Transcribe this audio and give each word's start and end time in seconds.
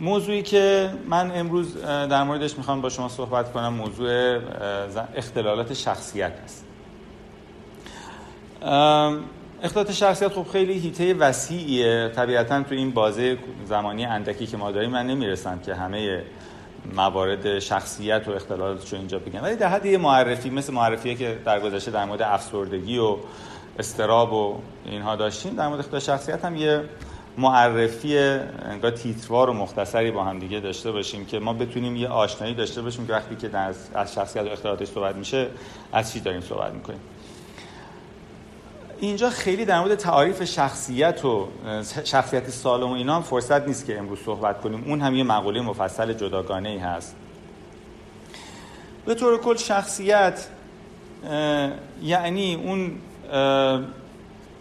موضوعی 0.00 0.42
که 0.42 0.90
من 1.08 1.30
امروز 1.34 1.82
در 1.82 2.22
موردش 2.22 2.58
می‌خوام 2.58 2.80
با 2.80 2.88
شما 2.88 3.08
صحبت 3.08 3.52
کنم 3.52 3.72
موضوع 3.72 4.38
اختلالات 5.14 5.74
شخصیت 5.74 6.32
است. 6.44 6.64
اختلالات 9.62 9.92
شخصیت 9.92 10.32
خب 10.32 10.46
خیلی 10.52 10.72
هیته 10.72 11.14
وسیعیه. 11.14 12.08
طبیعتا 12.16 12.62
تو 12.62 12.74
این 12.74 12.90
بازه 12.90 13.38
زمانی 13.64 14.04
اندکی 14.04 14.46
که 14.46 14.56
ما 14.56 14.70
داریم 14.70 14.90
من 14.90 15.06
نمی‌رسم 15.06 15.58
که 15.58 15.74
همه 15.74 16.22
موارد 16.94 17.58
شخصیت 17.58 18.28
و 18.28 18.30
اختلالات 18.30 18.92
رو 18.92 18.98
اینجا 18.98 19.18
بگم. 19.18 19.42
ولی 19.42 19.56
در 19.56 19.68
حد 19.68 19.86
یه 19.86 19.98
معرفی 19.98 20.50
مثل 20.50 20.72
معرفیه 20.72 21.14
که 21.14 21.38
در 21.44 21.60
گذشته 21.60 21.90
در 21.90 22.04
مورد 22.04 22.22
افسردگی 22.22 22.98
و 22.98 23.16
استراب 23.78 24.32
و 24.32 24.58
اینها 24.84 25.16
داشتیم 25.16 25.54
در 25.56 25.68
مورد 25.68 25.80
اختلال 25.80 26.00
شخصیت 26.00 26.44
هم 26.44 26.56
یه 26.56 26.84
معرفی 27.40 28.18
انگار 28.18 28.90
تیتروار 28.90 29.50
و 29.50 29.52
مختصری 29.52 30.10
با 30.10 30.24
هم 30.24 30.38
دیگه 30.38 30.60
داشته 30.60 30.92
باشیم 30.92 31.26
که 31.26 31.38
ما 31.38 31.52
بتونیم 31.52 31.96
یه 31.96 32.08
آشنایی 32.08 32.54
داشته 32.54 32.82
باشیم 32.82 33.06
که 33.06 33.12
وقتی 33.12 33.36
که 33.36 33.58
از 33.94 34.14
شخصیت 34.14 34.44
و 34.44 34.48
اختلالاتش 34.48 34.88
صحبت 34.88 35.14
میشه 35.16 35.48
از 35.92 36.12
چی 36.12 36.20
داریم 36.20 36.40
صحبت 36.40 36.72
می‌کنیم. 36.72 37.00
اینجا 39.00 39.30
خیلی 39.30 39.64
در 39.64 39.80
مورد 39.80 39.94
تعاریف 39.94 40.44
شخصیت 40.44 41.24
و 41.24 41.48
شخصیت 42.04 42.50
سالم 42.50 42.90
و 42.90 42.92
اینا 42.92 43.16
هم 43.16 43.22
فرصت 43.22 43.66
نیست 43.66 43.86
که 43.86 43.98
امروز 43.98 44.18
صحبت 44.18 44.60
کنیم. 44.60 44.84
اون 44.86 45.00
هم 45.00 45.14
یه 45.14 45.24
مقوله 45.24 45.60
مفصل 45.60 46.12
جداگانه 46.12 46.68
ای 46.68 46.78
هست. 46.78 47.16
به 49.06 49.14
طور 49.14 49.38
کل 49.38 49.56
شخصیت 49.56 50.46
یعنی 52.02 52.54
اون 52.54 52.98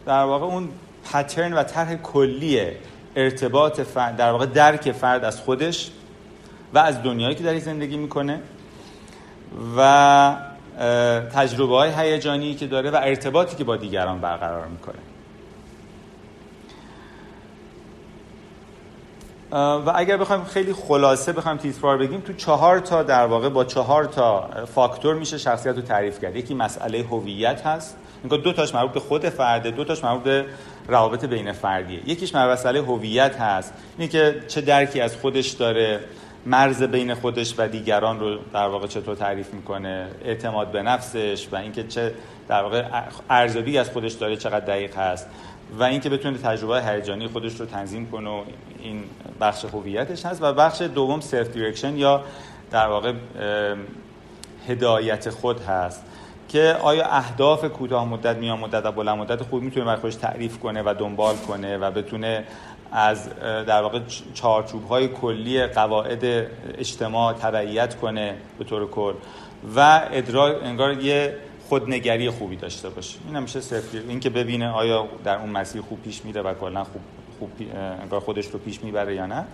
در 0.06 0.24
واقع 0.24 0.46
اون 0.46 0.70
پترن 1.04 1.54
و 1.54 1.64
طرح 1.64 1.96
کلی 1.96 2.68
ارتباط 3.16 3.82
فرد 3.82 4.16
در 4.16 4.32
واقع 4.32 4.46
درک 4.46 4.92
فرد 4.92 5.24
از 5.24 5.42
خودش 5.42 5.92
و 6.74 6.78
از 6.78 7.04
دنیایی 7.04 7.36
که 7.36 7.44
در 7.44 7.60
زندگی 7.60 7.98
می‌کنه 7.98 8.42
و 9.78 10.36
تجربه 11.34 11.76
های 11.76 11.92
هیجانی 11.98 12.56
که 12.56 12.68
داره 12.68 12.92
و 12.92 12.96
ارتباطی 12.96 13.56
که 13.56 13.64
با 13.64 13.76
دیگران 13.76 14.22
برقرار 14.22 14.68
می‌کنه. 14.68 15.00
و 19.52 19.92
اگر 19.96 20.18
بخوایم 20.18 20.44
خیلی 20.44 20.74
خلاصه 20.74 21.34
بخوایم 21.34 21.58
تیتروار 21.58 21.98
بگیم 21.98 22.22
تو 22.22 22.34
چهار 22.34 22.80
تا 22.80 23.04
در 23.04 23.26
واقع 23.26 23.50
با 23.50 23.64
چهار 23.64 24.06
تا 24.06 24.50
فاکتور 24.76 25.16
میشه 25.16 25.38
شخصیت 25.38 25.76
رو 25.76 25.82
تعریف 25.82 26.22
کرد. 26.22 26.36
یکی 26.36 26.54
مسئله 26.54 27.04
هویت 27.04 27.66
هست. 27.66 27.98
اینکه 28.24 28.38
دو 28.38 28.54
تاش 28.54 28.76
مربوط 28.76 28.92
به 28.92 29.00
خود 29.00 29.30
فرده 29.30 29.72
دو 29.72 29.84
تاش 29.84 30.04
مربوط 30.04 30.24
به 30.24 30.46
روابط 30.90 31.26
بین 31.26 31.52
فردیه. 31.52 32.10
یکیش 32.10 32.36
مسئله 32.36 32.82
هویت 32.82 33.36
هست. 33.36 33.74
اینه 33.98 34.12
که 34.12 34.44
چه 34.48 34.62
درکی 34.62 35.02
از 35.02 35.16
خودش 35.16 35.50
داره 35.50 36.00
مرز 36.46 36.84
بین 36.84 37.14
خودش 37.14 37.56
و 37.58 37.68
دیگران 37.68 38.20
رو 38.20 38.38
در 38.54 38.68
واقع 38.68 38.88
چطور 38.88 39.16
تعریف 39.16 39.54
می‌کنه 39.54 40.08
اعتماد 40.26 40.72
به 40.72 40.82
نفسش 40.82 41.48
و 41.52 41.56
اینکه 41.56 41.84
چه 41.84 42.14
در 42.48 42.64
واقع 42.64 42.84
ارزیابی 43.30 43.78
از 43.78 43.90
خودش 43.90 44.14
داره 44.14 44.38
چقدر 44.38 44.66
دقیق 44.66 44.98
هست 44.98 45.28
و 45.80 45.84
اینکه 45.84 46.10
بتونه 46.10 46.38
تجربه 46.38 46.84
هیجانی 46.84 47.28
خودش 47.28 47.60
رو 47.60 47.66
تنظیم 47.66 48.12
کنه 48.12 48.30
و 48.30 48.44
این 48.80 49.04
بخش 49.42 49.66
هویتش 49.66 50.26
هست. 50.26 50.42
و 50.42 50.54
بخش 50.54 50.82
دوم 50.82 51.20
self-direction 51.20 51.98
یا 51.98 52.24
در 52.72 52.88
واقع 52.88 53.14
هدایت 54.68 55.30
خود 55.30 55.62
هست. 55.62 56.06
که 56.50 56.78
آیا 56.82 57.06
اهداف 57.06 57.66
کوتاه 57.66 58.08
مدت 58.08 58.36
میان 58.36 58.60
مدت 58.60 58.86
و 58.86 58.92
بلند 58.92 59.18
مدت 59.18 59.44
خوب 59.44 59.64
می‌تونه 59.64 59.86
برای 59.86 60.00
خودش 60.00 60.16
تعریف 60.16 60.60
کنه 60.60 60.84
و 60.86 60.96
دنبال 61.00 61.36
کنه 61.36 61.78
و 61.78 61.92
بتونه 61.92 62.44
از 62.92 63.30
در 63.42 63.82
واقع 63.82 64.00
چارچوب 64.34 64.88
های 64.88 65.08
کلی 65.08 65.68
قواعد 65.68 66.48
اجتماع 66.78 67.34
تبعیت 67.34 67.96
کنه 67.96 68.36
به 68.60 68.66
طور 68.66 68.90
کل 68.90 69.14
و 69.76 70.02
ادراک 70.12 70.64
انگار 70.64 70.94
یه 70.94 71.36
خودنگری 71.70 72.30
خوبی 72.30 72.56
داشته 72.56 72.90
باشه. 72.90 73.20
این 73.28 73.36
همیشه 73.36 73.60
این 74.10 74.20
که 74.20 74.30
ببینه 74.30 74.70
آیا 74.70 75.08
در 75.24 75.38
اون 75.38 75.50
مسیر 75.50 75.82
خوب 75.82 76.02
پیش 76.02 76.26
میره 76.26 76.42
و 76.42 76.54
کلا 76.54 76.84
خوب 76.84 77.02
خوب 77.40 77.52
انگار 78.02 78.20
خودش 78.20 78.46
رو 78.46 78.60
پیش 78.60 78.84
می‌بره 78.84 79.16
یا 79.16 79.26
نه. 79.26 79.46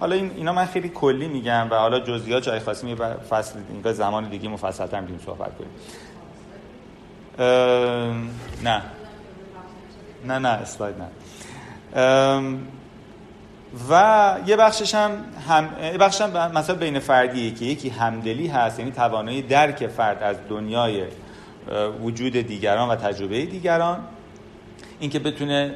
حالا 0.00 0.14
این 0.14 0.30
اینا 0.36 0.52
من 0.52 0.64
خیلی 0.64 0.88
کلی 0.88 1.28
میگم 1.28 1.66
و 1.70 1.74
حالا 1.74 2.00
جزئیات 2.00 2.42
جای 2.42 2.60
خاصی 2.60 2.86
می 2.86 2.96
فصل 3.30 3.58
انگار 3.74 3.92
زمان 3.92 4.28
دیگه 4.28 4.48
مفصل‌تر 4.48 5.00
می‌تونیم 5.00 5.22
صحبت 5.26 5.58
کنیم. 5.58 5.70
نه 7.38 8.82
نه 10.24 10.38
نه 10.38 10.48
اسلاید 10.48 10.94
نه 10.98 11.08
و 13.90 14.34
یه 14.46 14.56
بخشش 14.56 14.94
هم, 14.94 15.10
هم 15.48 15.68
یه 15.82 15.98
بخش 15.98 16.20
هم 16.20 16.52
مثلا 16.52 16.76
بین 16.76 16.98
فردیه 16.98 17.50
که 17.50 17.64
یکی 17.64 17.88
همدلی 17.88 18.46
هست 18.46 18.78
یعنی 18.78 18.90
توانایی 18.90 19.42
درک 19.42 19.86
فرد 19.86 20.22
از 20.22 20.36
دنیای 20.48 21.04
وجود 22.02 22.32
دیگران 22.32 22.88
و 22.88 22.96
تجربه 22.96 23.46
دیگران. 23.46 24.00
اینکه 25.00 25.18
بتونه 25.18 25.74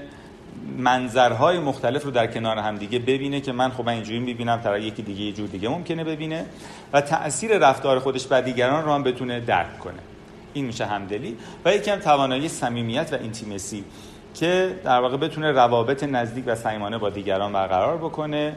منظرهای 0.79 1.59
مختلف 1.59 2.05
رو 2.05 2.11
در 2.11 2.27
کنار 2.27 2.59
هم 2.59 2.77
دیگه 2.77 2.99
ببینه 2.99 3.41
که 3.41 3.53
من 3.53 3.71
خب 3.71 3.87
من 3.87 3.93
اینجوری 3.93 4.19
می‌بینم 4.19 4.61
طرف 4.65 4.81
یکی 4.81 5.03
دیگه 5.03 5.23
یه 5.23 5.33
جور 5.33 5.49
دیگه 5.49 5.69
ممکنه 5.69 6.05
ببینه. 6.05 6.47
و 6.93 7.01
تاثیر 7.01 7.59
رفتار 7.59 7.99
خودش 7.99 8.27
بر 8.27 8.41
دیگران 8.41 8.85
رو 8.85 8.93
هم 8.93 9.03
بتونه 9.03 9.41
درک 9.41 9.79
کنه. 9.79 9.99
این 10.55 10.65
میشه 10.65 10.85
همدلی 10.85 11.37
و 11.65 11.75
یکی 11.75 11.91
هم 11.91 11.99
توانایی 11.99 12.49
صمیمیت 12.49 13.09
و 13.13 13.17
اینتیمسی 13.17 13.85
که 14.35 14.81
در 14.85 15.01
واقع 15.01 15.17
بتونه 15.17 15.53
روابط 15.53 16.05
نزدیک 16.05 16.45
و 16.47 16.55
صمیمانه 16.55 16.99
با 16.99 17.11
دیگران 17.11 17.53
برقرار 17.53 17.97
بکنه 17.97 18.57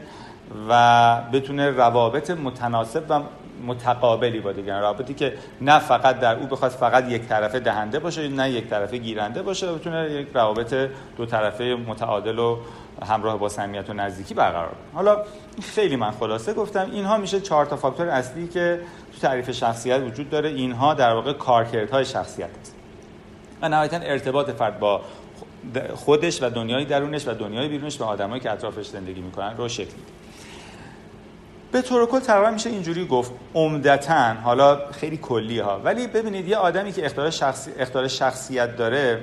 و 0.68 1.20
بتونه 1.32 1.70
روابط 1.70 2.30
متناسب 2.30 3.04
و 3.08 3.20
متقابلی 3.66 4.40
با 4.40 4.52
دیگران 4.52 4.82
رابطی 4.82 5.14
که 5.14 5.34
نه 5.60 5.78
فقط 5.78 6.20
در 6.20 6.36
او 6.36 6.46
بخواد 6.46 6.70
فقط 6.70 7.10
یک 7.10 7.22
طرفه 7.22 7.60
دهنده 7.60 7.98
باشه 7.98 8.28
نه 8.28 8.50
یک 8.50 8.66
طرفه 8.66 8.96
گیرنده 8.96 9.42
باشه 9.42 9.72
بتونه 9.72 10.10
یک 10.10 10.28
روابط 10.34 10.74
دو 11.16 11.26
طرفه 11.26 11.64
متعادل 11.86 12.38
و 12.38 12.58
همراه 13.06 13.38
با 13.38 13.48
صمیمیت 13.48 13.90
و 13.90 13.92
نزدیکی 13.92 14.34
برقرار 14.34 14.72
حالا 14.94 15.22
خیلی 15.62 15.96
من 15.96 16.10
خلاصه 16.10 16.52
گفتم 16.52 16.90
اینها 16.92 17.16
میشه 17.16 17.40
چهار 17.40 17.66
تا 17.66 17.76
فاکتور 17.76 18.08
اصلی 18.08 18.48
که 18.48 18.80
تو 19.14 19.20
تعریف 19.20 19.50
شخصیت 19.50 20.00
وجود 20.00 20.30
داره. 20.30 20.48
اینها 20.48 20.94
در 20.94 21.12
واقع 21.12 21.32
کارکردهای 21.32 22.04
شخصیت 22.04 22.50
است 22.60 22.74
و 23.62 23.68
نهایتا 23.68 23.96
ارتباط 23.96 24.50
فرد 24.50 24.78
با 24.78 25.00
خودش 25.94 26.42
و 26.42 26.50
دنیای 26.50 26.84
درونش 26.84 27.28
و 27.28 27.34
دنیای 27.34 27.68
بیرونش 27.68 28.00
و 28.00 28.04
آدمایی 28.04 28.40
که 28.40 28.50
اطرافش 28.50 28.86
زندگی 28.86 29.20
می‌کنن 29.20 29.56
رو 29.56 29.68
شکل 29.68 29.84
میده. 29.84 30.12
به 31.72 31.82
طور 31.82 32.06
کل 32.06 32.20
تقریبا 32.20 32.50
میشه 32.50 32.70
اینجوری 32.70 33.06
گفت. 33.06 33.32
عمدتا 33.54 34.34
حالا 34.34 34.90
خیلی 34.92 35.16
کلی 35.16 35.58
ها 35.58 35.80
ولی 35.84 36.06
ببینید 36.06 36.48
یه 36.48 36.56
آدمی 36.56 36.92
که 36.92 37.04
اختلال, 37.04 37.30
شخصی، 37.30 37.70
اختلال 37.78 38.08
شخصیت 38.08 38.76
داره 38.76 39.20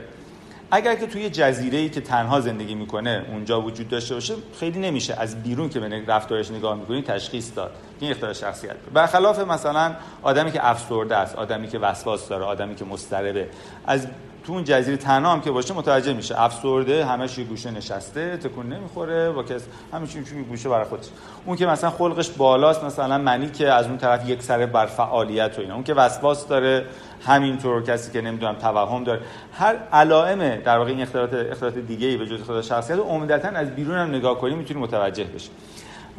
اگر 0.72 0.96
که 0.96 1.08
توی 1.08 1.30
جزیره 1.30 1.78
ای 1.78 1.90
که 1.90 2.02
تنها 2.02 2.40
زندگی 2.40 2.76
می‌کنه 2.76 3.26
اونجا 3.32 3.62
وجود 3.62 3.90
داشته 3.90 4.14
باشه 4.14 4.34
خیلی 4.60 4.80
نمیشه 4.80 5.16
از 5.20 5.44
بیرون 5.44 5.70
که 5.70 5.80
به 5.80 6.04
رفتارش 6.08 6.52
نگاه 6.52 6.76
می‌کنی 6.76 7.02
تشخیص 7.02 7.52
داد. 7.56 7.72
این 8.00 8.12
اختلال 8.12 8.34
شخصیت 8.34 8.76
برخلاف 8.94 9.40
مثلا 9.40 9.96
آدمی 10.24 10.52
که 10.52 10.70
افسرده 10.70 11.16
است 11.16 11.36
آدمی 11.36 11.68
که 11.68 11.80
وسواس 11.80 12.28
داره 12.28 12.44
آدمی 12.44 12.76
که 12.76 12.86
مضطربه. 12.86 13.50
از 13.86 14.08
تو 14.44 14.54
اون 14.54 14.64
جزیره 14.64 14.98
تنها 14.98 15.32
هم 15.32 15.42
که 15.42 15.52
باشه 15.52 15.74
متوجه 15.74 16.14
میشه. 16.14 16.42
افسرده 16.42 17.06
همش 17.06 17.38
یه 17.38 17.46
گوشه 17.46 17.72
نشسته 17.72 18.38
تکون 18.38 18.74
نمی‌خوره 18.74 19.30
و 19.30 19.44
کس 19.44 19.62
همش 19.94 20.14
چون 20.14 20.44
گوشه 20.50 20.70
برای 20.70 20.86
خودش. 20.86 21.06
اون 21.46 21.56
که 21.56 21.66
مثلا 21.66 21.90
خلقش 21.90 22.30
بالاست 22.30 22.84
مثلا 22.84 23.18
منی 23.18 23.50
که 23.50 23.72
از 23.72 23.86
اون 23.86 23.98
طرف 23.98 24.30
یک 24.30 24.44
سره 24.44 24.66
بر 24.66 24.86
فعالیت 24.86 25.58
و 25.58 25.62
اینا. 25.62 25.74
اون 25.74 25.84
که 25.84 25.94
وسواس 25.94 26.48
داره 26.48 26.86
همینطور 27.26 27.84
کسی 27.84 28.12
که 28.12 28.22
نمی‌دونم 28.22 28.56
توهم 28.56 29.04
داره. 29.04 29.22
هر 29.54 29.76
علائم 29.92 30.56
در 30.56 30.78
واقع 30.78 30.90
این 30.90 31.02
اختلالات 31.02 31.34
اختلالات 31.52 31.78
دیگه 31.78 32.08
ای 32.08 32.18
به 32.18 32.26
جز 32.26 32.42
اختلال 32.42 32.62
شخصیت 32.62 33.00
عمدتا 33.00 33.48
از 33.48 33.76
بیرون 33.76 33.96
هم 33.96 34.10
نگاه 34.10 34.38
کنیم 34.38 34.58
می‌تونی 34.58 34.80
متوجه 34.80 35.24
بشی. 35.24 35.50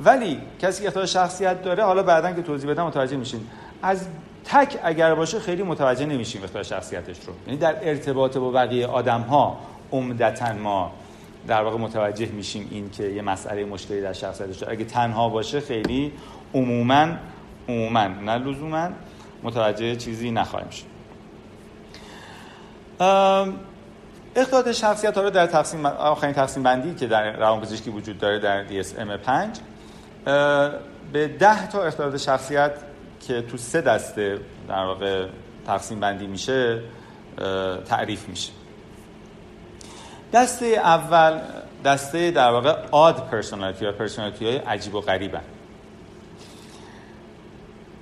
ولی 0.04 0.40
کسی 0.60 0.82
که 0.82 0.88
اختلال 0.88 1.06
شخصیت 1.06 1.62
داره 1.62 1.84
حالا 1.84 2.02
بعدا 2.02 2.32
که 2.32 2.42
توضیح 2.42 2.70
بدم 2.70 2.86
متوجه 2.86 3.16
میشین. 3.16 3.46
از 3.82 4.06
تک 4.44 4.78
اگر 4.82 5.14
باشه 5.14 5.40
خیلی 5.40 5.62
متوجه 5.62 6.06
نمیشیم 6.06 6.44
اختلال 6.44 6.64
شخصیتش 6.64 7.16
رو. 7.26 7.32
یعنی 7.46 7.58
در 7.58 7.88
ارتباط 7.88 8.36
با 8.36 8.50
بقیه 8.50 8.86
آدم 8.86 9.20
ها 9.20 9.58
عمدتا 9.92 10.52
ما 10.52 10.92
در 11.46 11.62
واقع 11.62 11.76
متوجه 11.78 12.26
میشیم 12.26 12.68
این 12.70 12.90
که 12.90 13.04
یه 13.04 13.22
مسئله 13.22 13.64
مشکلی 13.64 14.00
در 14.00 14.12
شخصیتش 14.12 14.56
داره. 14.56 14.72
اگه 14.72 14.84
تنها 14.84 15.28
باشه 15.28 15.60
خیلی 15.60 16.12
عموما 16.54 17.08
عموما 17.68 18.06
نه 18.06 18.38
لزوما 18.38 18.88
متوجه 19.42 19.96
چیزی 19.96 20.30
نخواهیم 20.30 20.70
شد. 20.70 20.92
اختلالات 24.36 24.72
شخصیت 24.72 25.16
ها 25.16 25.22
رو 25.22 25.30
در 25.30 25.46
تقسیم 25.46 25.86
آخرین 25.86 26.32
تقسیم 26.32 26.62
بندی 26.62 26.94
که 26.94 27.06
در 27.06 27.36
روانپزشکی 27.36 27.90
وجود 27.90 28.18
داره 28.18 28.38
در 28.38 28.66
DSM 28.68 29.20
5 29.24 29.58
به 31.12 31.28
10 31.28 31.66
تا 31.66 31.82
اختلالات 31.82 32.16
شخصیت 32.16 32.72
که 33.28 33.42
تو 33.42 33.56
سه 33.56 33.80
دسته 33.80 34.38
در 34.69 34.84
واقع 34.84 35.26
تقسیم 35.66 36.00
بندی 36.00 36.26
میشه 36.26 36.80
تعریف 37.88 38.28
میشه. 38.28 38.52
دسته 40.32 40.66
اول 40.66 41.40
دسته 41.84 42.30
در 42.30 42.50
واقع 42.50 42.76
odd 42.90 43.31
personality 43.31 43.84
یا 43.84 43.92
personality 43.93 44.46
های 44.46 44.56
عجیب 44.56 44.94
و 44.94 45.00
غریبن. 45.00 45.42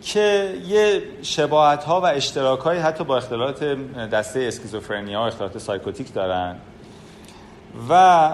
که 0.02 0.54
یه 0.66 1.02
شباهت 1.22 1.84
ها 1.84 2.00
و 2.00 2.06
اشتراک 2.06 2.60
هایی 2.60 2.78
حتی 2.78 3.04
با 3.04 3.16
اختلالات 3.16 3.64
دسته 4.12 4.40
اسکیزوفرنیا 4.40 5.20
و 5.20 5.22
اختلالات 5.22 5.58
سایکوتیک 5.58 6.14
دارن. 6.14 6.56
و 7.90 8.30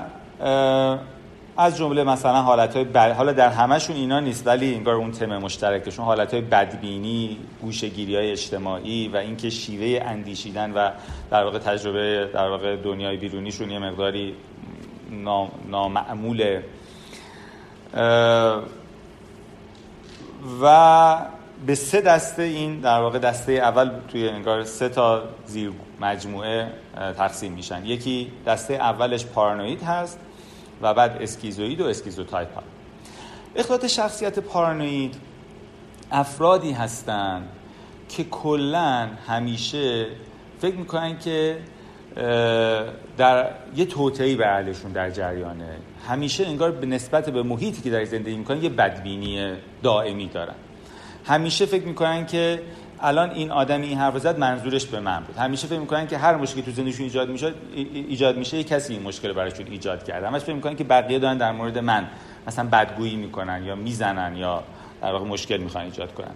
از 1.57 1.77
جمله 1.77 2.05
مثلا 2.05 2.43
حالت 2.43 2.75
های 2.77 2.85
بد... 2.85 3.13
حالا 3.13 3.33
در 3.33 3.49
همشون 3.49 3.97
اینا 3.97 4.21
نیست 4.21 4.47
ولی 4.47 4.75
انگار 4.75 4.95
اون 4.95 5.11
تم 5.11 5.39
مشترکشون 5.39 6.05
حالت 6.05 6.35
های 6.35 6.43
بدبینی 6.43 7.39
گوشگیری 7.63 8.17
های 8.17 8.31
اجتماعی 8.31 9.09
و 9.09 9.17
اینکه 9.17 9.51
شیوه 9.51 10.05
اندیشیدن 10.05 10.73
و 10.73 10.91
در 11.31 11.45
واقع 11.45 11.59
تجربه 11.59 12.31
در 12.35 12.49
واقع 12.49 12.77
دنیای 12.77 13.17
بیرونیشون 13.17 13.71
یه 13.71 13.79
مقداری 13.79 14.35
نامعموله. 15.69 16.65
و 20.63 21.17
به 21.67 21.75
سه 21.75 22.01
دسته 22.01 22.43
این 22.43 22.81
در 22.81 23.01
واقع 23.01 23.19
دسته 23.19 23.53
اول 23.53 23.91
توی 24.09 24.29
انگار 24.29 24.65
سه 24.65 24.89
تا 24.89 25.23
زیر 25.47 25.73
مجموعه 26.01 26.73
تقسیم 27.17 27.53
میشن. 27.53 27.85
یکی 27.85 28.33
دسته 28.47 28.75
اولش 28.75 29.27
پارانوید 29.27 29.83
هست. 29.83 30.19
و 30.83 30.95
بعد 30.95 31.23
اسکیزوید 31.23 31.81
و 31.81 31.87
اسکیزوتایپ 31.87 32.55
ها 32.55 32.63
اختلال 33.57 33.87
شخصیت 33.87 34.39
پارانوید 34.39 35.15
افرادی 36.13 36.73
هستند 36.73 37.49
که 38.09 38.25
کلا 38.25 39.09
همیشه 39.27 40.07
فکر 40.59 40.75
می‌کنن 40.75 41.19
که 41.19 41.59
در 43.17 43.51
یه 43.77 43.85
توطئه‌ای 43.85 44.35
به 44.35 44.47
اهلشون 44.47 44.93
در 44.93 45.11
جریانه. 45.11 45.77
همیشه 46.09 46.47
انگار 46.47 46.71
به 46.71 46.87
نسبت 46.87 47.31
به 47.31 47.43
محیطی 47.43 47.83
که 47.83 47.91
در 47.91 48.05
زندگی 48.05 48.37
می‌کنن 48.37 48.63
یه 48.63 48.69
بدبینی 48.69 49.55
دائمی 49.83 50.27
دارن. 50.27 50.55
همیشه 51.25 51.67
فکر 51.67 51.85
می‌کنن 51.85 52.27
که 52.27 52.63
الان 53.01 53.31
این 53.31 53.51
آدمی 53.51 53.87
این 53.87 53.99
حرف 53.99 54.19
زد 54.19 54.39
منظورش 54.39 54.87
به 54.87 55.01
من 55.01 55.21
بود. 55.21 55.37
همیشه 55.37 55.67
فکر 55.67 55.79
می‌کنن 55.79 56.07
که 56.07 56.19
هر 56.19 56.37
مشکلی 56.37 56.63
تو 56.63 56.71
زندگیشون 56.71 57.05
ایجاد 57.05 57.29
میشه 57.29 57.55
ایجاد 57.95 58.37
میشه 58.37 58.65
کسی 58.65 58.93
این 58.93 59.03
مشکل 59.03 59.33
براشون 59.33 59.67
ایجاد 59.67 60.05
کرده. 60.05 60.27
همش 60.27 60.41
فکر 60.41 60.55
می‌کنن 60.55 60.77
که 60.77 60.85
بقیه 60.85 61.19
دارن 61.19 61.39
در 61.39 61.53
مورد 61.53 61.79
من 61.79 62.07
مثلا 62.47 62.69
بدگویی 62.73 63.17
می‌کنن 63.17 63.65
یا 63.65 63.75
می‌زنن 63.75 64.37
یا 64.37 64.63
در 65.03 65.13
واقع 65.13 65.25
مشکل 65.25 65.57
می‌خوان 65.57 65.85
ایجاد 65.85 66.15
کنن. 66.15 66.31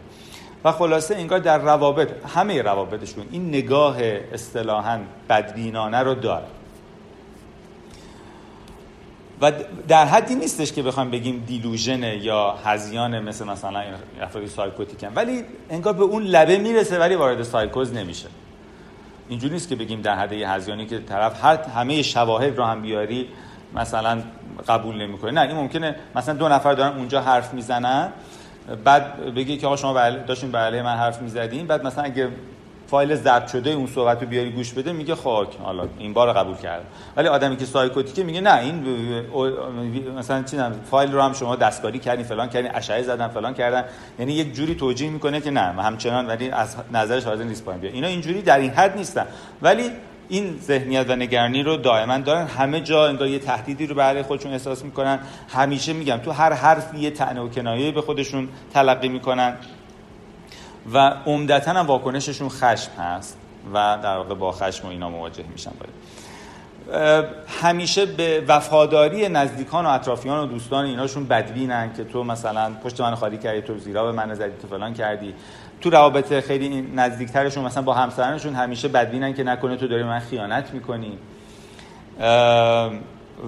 و 0.64 0.72
خلاصه 0.72 1.14
انگار 1.16 1.38
در 1.38 1.58
روابط 1.58 2.08
همه 2.34 2.62
روابطشون 2.62 3.26
این 3.30 3.48
نگاه 3.48 3.96
اصطلاحا 4.32 5.00
بدبینانه 5.28 5.98
رو 5.98 6.14
داره. 6.14 6.46
و 9.42 9.52
در 9.88 10.04
حدی 10.04 10.34
نیستش 10.34 10.72
که 10.72 10.82
بخوام 10.82 11.10
بگیم 11.10 11.44
دیلوژنه 11.46 12.16
یا 12.16 12.50
هزیانه 12.64 13.20
مثل 13.20 13.46
مثلا 13.46 13.82
افرادی 14.20 14.46
سایکوتیکن. 14.46 15.12
ولی 15.14 15.44
انگار 15.70 15.92
به 15.92 16.02
اون 16.02 16.22
لبه 16.22 16.58
می‌رسه 16.58 16.98
ولی 16.98 17.14
وارد 17.14 17.42
سایکوز 17.42 17.92
نمیشه. 17.92 18.28
اینجوری 19.28 19.52
نیست 19.52 19.68
که 19.68 19.76
بگیم 19.76 20.00
در 20.00 20.14
حد 20.14 20.32
هزیانی 20.32 20.86
که 20.86 20.98
طرف 20.98 21.44
هر 21.44 21.56
همه 21.56 22.02
شواهد 22.02 22.56
رو 22.56 22.64
هم 22.64 22.82
بیاری 22.82 23.28
مثلا 23.74 24.22
قبول 24.68 24.96
نمی‌کنه. 24.96 25.30
نه 25.30 25.40
این 25.40 25.56
ممکنه 25.56 25.96
مثلا 26.14 26.34
دو 26.34 26.48
نفر 26.48 26.72
دارن 26.72 26.96
اونجا 26.96 27.20
حرف 27.20 27.54
می‌زنن 27.54 28.12
بعد 28.84 29.34
بگی 29.34 29.56
که 29.56 29.66
آقا 29.66 29.76
شما 29.76 29.92
بله 29.92 30.18
داشتین 30.18 30.52
بله 30.52 30.82
من 30.82 30.96
حرف 30.96 31.22
می‌زدین 31.22 31.66
بعد 31.66 31.86
مثلا 31.86 32.04
اگه 32.04 32.28
فایل 32.90 33.16
ضبط 33.16 33.48
شده 33.48 33.70
اون 33.70 33.86
صحبت 33.86 34.22
رو 34.22 34.28
بیاری 34.28 34.50
گوش 34.50 34.72
بده 34.72 34.92
میگه 34.92 35.14
خاک 35.14 35.48
حالا 35.62 35.88
این 35.98 36.12
بار 36.12 36.32
قبول 36.32 36.56
کرد 36.56 36.84
ولی 37.16 37.28
آدمی 37.28 37.56
که 37.56 37.64
سایکوتیکه 37.64 38.24
میگه 38.24 38.40
نه 38.40 38.58
این 38.58 38.84
مثلا 40.18 40.42
چی 40.42 40.56
فایل 40.90 41.12
رو 41.12 41.22
هم 41.22 41.32
شما 41.32 41.56
دستکاری 41.56 41.98
کردین 41.98 42.24
فلان 42.24 42.48
کردین 42.48 42.70
اشعه 42.74 43.02
زدن 43.02 43.28
فلان 43.28 43.54
کردن. 43.54 43.84
یعنی 44.18 44.32
یک 44.32 44.54
جوری 44.54 44.74
توجیه 44.74 45.10
می‌کنه 45.10 45.40
که 45.40 45.50
نه 45.50 45.60
همچنان 45.60 46.26
ولی 46.26 46.50
از 46.50 46.76
نظرش 46.92 47.24
حاضر 47.24 47.44
نیست 47.44 47.64
پایین 47.64 47.80
بیا 47.80 47.90
اینا 47.90 48.06
اینجوری 48.06 48.42
در 48.42 48.58
این 48.58 48.70
حد 48.70 48.96
نیستن. 48.96 49.26
ولی 49.62 49.90
این 50.28 50.58
ذهنیت 50.62 51.10
و 51.10 51.16
نگرانی 51.16 51.62
رو 51.62 51.76
دائما 51.76 52.18
دارن. 52.18 52.46
همه 52.46 52.80
جا 52.80 53.08
انگار 53.08 53.28
یه 53.28 53.38
تهدیدی 53.38 53.86
رو 53.86 53.94
برای 53.94 54.22
خودشون 54.22 54.52
احساس 54.52 54.84
می‌کنن. 54.84 55.18
همیشه 55.48 55.92
میگم 55.92 56.16
تو 56.16 56.30
هر 56.30 56.52
حرفی 56.52 56.98
یه 56.98 57.10
طعنه 57.10 57.40
و 57.40 57.48
کنایه 57.48 57.92
به 57.92 58.00
خودشون 58.00 58.48
تلقی 58.74 59.08
می‌کنن. 59.08 59.56
و 60.94 61.14
عمدتا 61.26 61.72
هم 61.72 61.86
واکنششون 61.86 62.48
خشم 62.48 62.92
هست 62.98 63.38
و 63.74 63.98
در 64.02 64.16
واقع 64.16 64.34
با 64.34 64.52
خشم 64.52 64.86
و 64.86 64.90
اینا 64.90 65.10
مواجه 65.10 65.44
میشن 65.52 65.70
باید. 65.80 66.10
همیشه 67.62 68.06
به 68.06 68.44
وفاداری 68.48 69.28
نزدیکان 69.28 69.86
و 69.86 69.88
اطرافیان 69.88 70.44
و 70.44 70.46
دوستان 70.46 70.84
ایناشون 70.84 71.24
بدبینن 71.24 71.92
که 71.96 72.04
تو 72.04 72.24
مثلا 72.24 72.72
پشت 72.84 73.00
من 73.00 73.14
خالی 73.14 73.38
کردی 73.38 73.62
تو 73.62 73.78
زیرا 73.78 74.04
به 74.04 74.12
من 74.12 74.34
زدی 74.34 74.56
تو 74.62 74.68
فلان 74.68 74.94
کردی 74.94 75.34
تو 75.80 75.90
روابط 75.90 76.40
خیلی 76.40 76.82
نزدیکترشون 76.94 77.64
مثلا 77.64 77.82
با 77.82 77.94
همسرانشون 77.94 78.54
همیشه 78.54 78.88
بدبینن 78.88 79.34
که 79.34 79.44
نکنه 79.44 79.76
تو 79.76 79.88
داری 79.88 80.02
من 80.02 80.18
خیانت 80.18 80.70
می‌کنی 80.74 81.18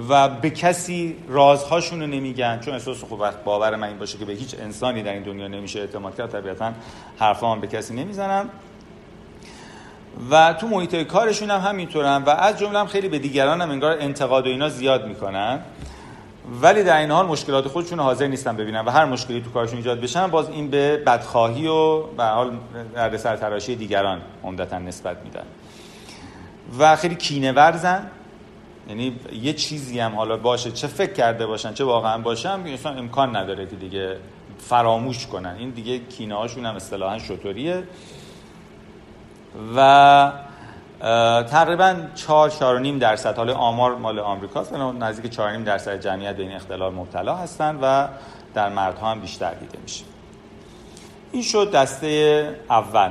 و 0.08 0.28
به 0.28 0.50
کسی 0.50 1.16
رازهاشون 1.28 2.00
رو 2.00 2.06
نمیگن. 2.06 2.60
چون 2.60 2.74
احساس 2.74 3.04
خوب 3.04 3.30
باور 3.44 3.76
من 3.76 3.88
این 3.88 3.98
باشه 3.98 4.18
که 4.18 4.24
به 4.24 4.32
هیچ 4.32 4.54
انسانی 4.58 5.02
در 5.02 5.12
این 5.12 5.22
دنیا 5.22 5.48
نمیشه 5.48 5.80
اعتماد 5.80 6.16
کرد. 6.16 6.30
طبیعتا 6.30 6.72
حرفا 7.18 7.52
هم 7.52 7.60
به 7.60 7.66
کسی 7.66 7.94
نمی‌زنم 7.94 8.48
و 10.30 10.52
تو 10.52 10.68
محیط 10.68 11.02
کارشون 11.02 11.50
هم 11.50 11.60
همینطورن 11.60 12.22
و 12.22 12.30
از 12.30 12.58
جمله 12.58 12.78
هم 12.78 12.86
خیلی 12.86 13.08
به 13.08 13.18
دیگران 13.18 13.60
هم 13.60 13.70
انگار 13.70 13.96
انتقاد 14.00 14.46
و 14.46 14.50
اینا 14.50 14.68
زیاد 14.68 15.06
می‌کنن. 15.06 15.58
ولی 16.62 16.82
در 16.82 16.96
این 16.96 17.10
حال 17.10 17.26
مشکلات 17.26 17.68
خودشون 17.68 18.00
حاضر 18.00 18.26
نیستن 18.26 18.56
ببینن 18.56 18.80
و 18.80 18.90
هر 18.90 19.04
مشکلی 19.04 19.40
تو 19.40 19.50
کارشون 19.50 19.76
ایجاد 19.76 20.00
بشن 20.00 20.26
باز 20.26 20.48
این 20.48 20.70
به 20.70 20.96
بدخواهی 20.96 21.66
و 21.66 22.02
به 22.02 22.24
حال 22.24 22.52
در 22.94 23.16
سر 23.16 23.36
تراشی 23.36 23.76
دیگران 23.76 24.20
عمدتا 24.44 24.78
نسبت 24.78 25.16
میدن. 25.24 25.44
و 26.78 26.96
خیلی 26.96 27.14
کینه 27.14 27.52
ورزن 27.52 28.10
یعنی 28.88 29.16
یه 29.42 29.52
چیزی 29.52 30.00
هم 30.00 30.14
حالا 30.14 30.36
باشه 30.36 30.72
چه 30.72 30.86
فکر 30.86 31.12
کرده 31.12 31.46
باشن 31.46 31.74
چه 31.74 31.84
واقعا 31.84 32.18
باشن 32.18 32.60
اصلا 32.66 32.92
امکان 32.92 33.36
نداره 33.36 33.66
که 33.66 33.76
دیگه 33.76 34.16
فراموش 34.58 35.26
کنن. 35.26 35.56
این 35.58 35.70
دیگه 35.70 35.98
کینه 35.98 36.34
هاشون 36.34 36.66
هم 36.66 36.76
اصطلاحا 36.76 37.18
شطوریه. 37.18 37.82
و 39.76 40.32
تقریبا 41.50 41.96
4 42.14 42.50
4.5 42.50 43.00
درصد 43.00 43.36
حالا 43.36 43.54
آمار 43.54 43.94
مال 43.94 44.18
آمریکاست 44.18 44.72
ولی 44.72 44.98
نزدیک 44.98 45.32
4.5 45.32 45.38
درصد 45.40 46.00
جمعیت 46.00 46.36
به 46.36 46.42
این 46.42 46.52
اختلال 46.52 46.94
مبتلا 46.94 47.36
هستن 47.36 47.78
و 47.82 48.08
در 48.54 48.68
مردها 48.68 49.10
هم 49.10 49.20
بیشتر 49.20 49.54
دیده 49.54 49.78
میشه. 49.82 50.04
این 51.32 51.42
شد 51.42 51.70
دسته 51.70 52.56
اول. 52.70 53.10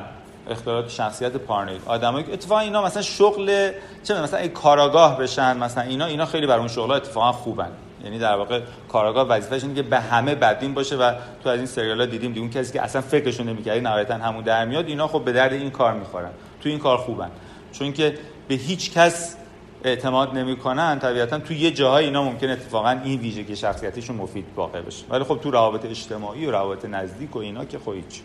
اختلالات 0.50 0.90
شخصیت 0.90 1.32
پارانوید 1.32 1.82
آدمایی 1.86 2.26
که 2.26 2.34
اتفاقا 2.34 2.62
اینا 2.62 2.86
مثلا 2.86 3.02
شغل 3.02 3.72
چه 4.04 4.22
مثلا 4.22 4.48
کاراگاه 4.48 5.18
بشن 5.18 5.58
مثلا 5.58 5.84
اینا 5.84 6.06
اینا 6.06 6.26
خیلی 6.26 6.48
بر 6.48 6.58
اون 6.58 6.68
شغلات 6.68 7.02
اتفاقا 7.02 7.32
خوبن. 7.32 7.72
یعنی 8.04 8.20
در 8.20 8.36
واقع 8.36 8.62
کاراگاه 8.90 9.28
وظیفه‌ش 9.28 9.64
اینه 9.64 9.76
که 9.76 9.82
به 9.82 10.00
همه 10.00 10.36
بدین 10.36 10.74
باشه 10.74 10.96
و 10.96 11.14
تو 11.44 11.50
از 11.50 11.58
این 11.58 11.66
سریالا 11.66 12.06
دیدیم 12.06 12.34
اون 12.38 12.50
کسی 12.50 12.74
که 12.74 12.82
اصلا 12.82 13.02
فکرشون 13.02 13.50
نمی‌کردی 13.50 13.82
نهایتا 13.82 14.14
همون 14.14 14.44
در 14.44 14.66
میاد 14.66 14.88
اینا 14.88 15.08
خب 15.08 15.24
به 15.24 15.32
درد 15.32 15.54
این 15.54 15.70
کار 15.70 15.94
می‌خورن. 15.94 16.32
تو 16.62 16.70
این 16.70 16.80
کار 16.80 16.98
خوبن. 16.98 17.32
چون 17.72 17.94
که 17.94 18.18
به 18.48 18.56
هیچ 18.56 18.92
کس 18.92 19.38
اعتماد 19.84 20.38
نمی‌کنن 20.38 21.00
طبیعتا 21.00 21.40
تو 21.40 21.54
یه 21.54 21.72
جاهای 21.72 22.06
اینا 22.06 22.24
ممکن 22.24 22.50
اتفاقا 22.50 22.90
این 22.90 23.20
ویژگی 23.20 23.56
شخصیتیشون 23.56 24.16
مفید 24.16 24.46
واقع 24.56 24.82
بشه. 24.82 25.06
ولی 25.10 25.24
خب 25.24 25.40
تو 25.44 25.52
روابط 25.52 25.86
اجتماعی 25.86 26.46
و 26.46 26.52
روابط 26.52 26.86
نزدیک 26.86 27.36
و 27.36 27.40
اینا 27.40 27.66
که 27.66 27.80
خب 27.80 27.94
هیچ. 27.94 28.22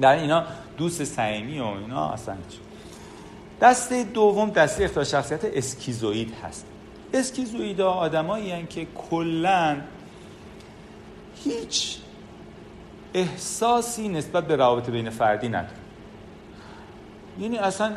در 0.00 0.12
اینا 0.12 0.42
دوست 0.76 1.04
صمیمی 1.04 1.60
و 1.60 1.64
اینا 1.64 2.08
اصلا 2.08 2.34
چی 2.48 2.58
دسته 3.60 4.04
دوم 4.04 4.50
دسته 4.50 4.84
اختلال 4.84 5.04
شخصیت 5.04 5.44
اسکیزوید 5.44 6.34
هست. 6.44 6.66
اسکیزوید 7.14 7.80
ها 7.80 7.90
آدمایی 7.90 8.66
که 8.66 8.86
کلا 9.10 9.76
هیچ 11.44 11.98
احساسی 13.14 14.08
نسبت 14.08 14.46
به 14.46 14.56
روابط 14.56 14.90
بین 14.90 15.10
فردی 15.10 15.48
نداره 15.48 15.76
یعنی 17.40 17.58
اصلا 17.58 17.92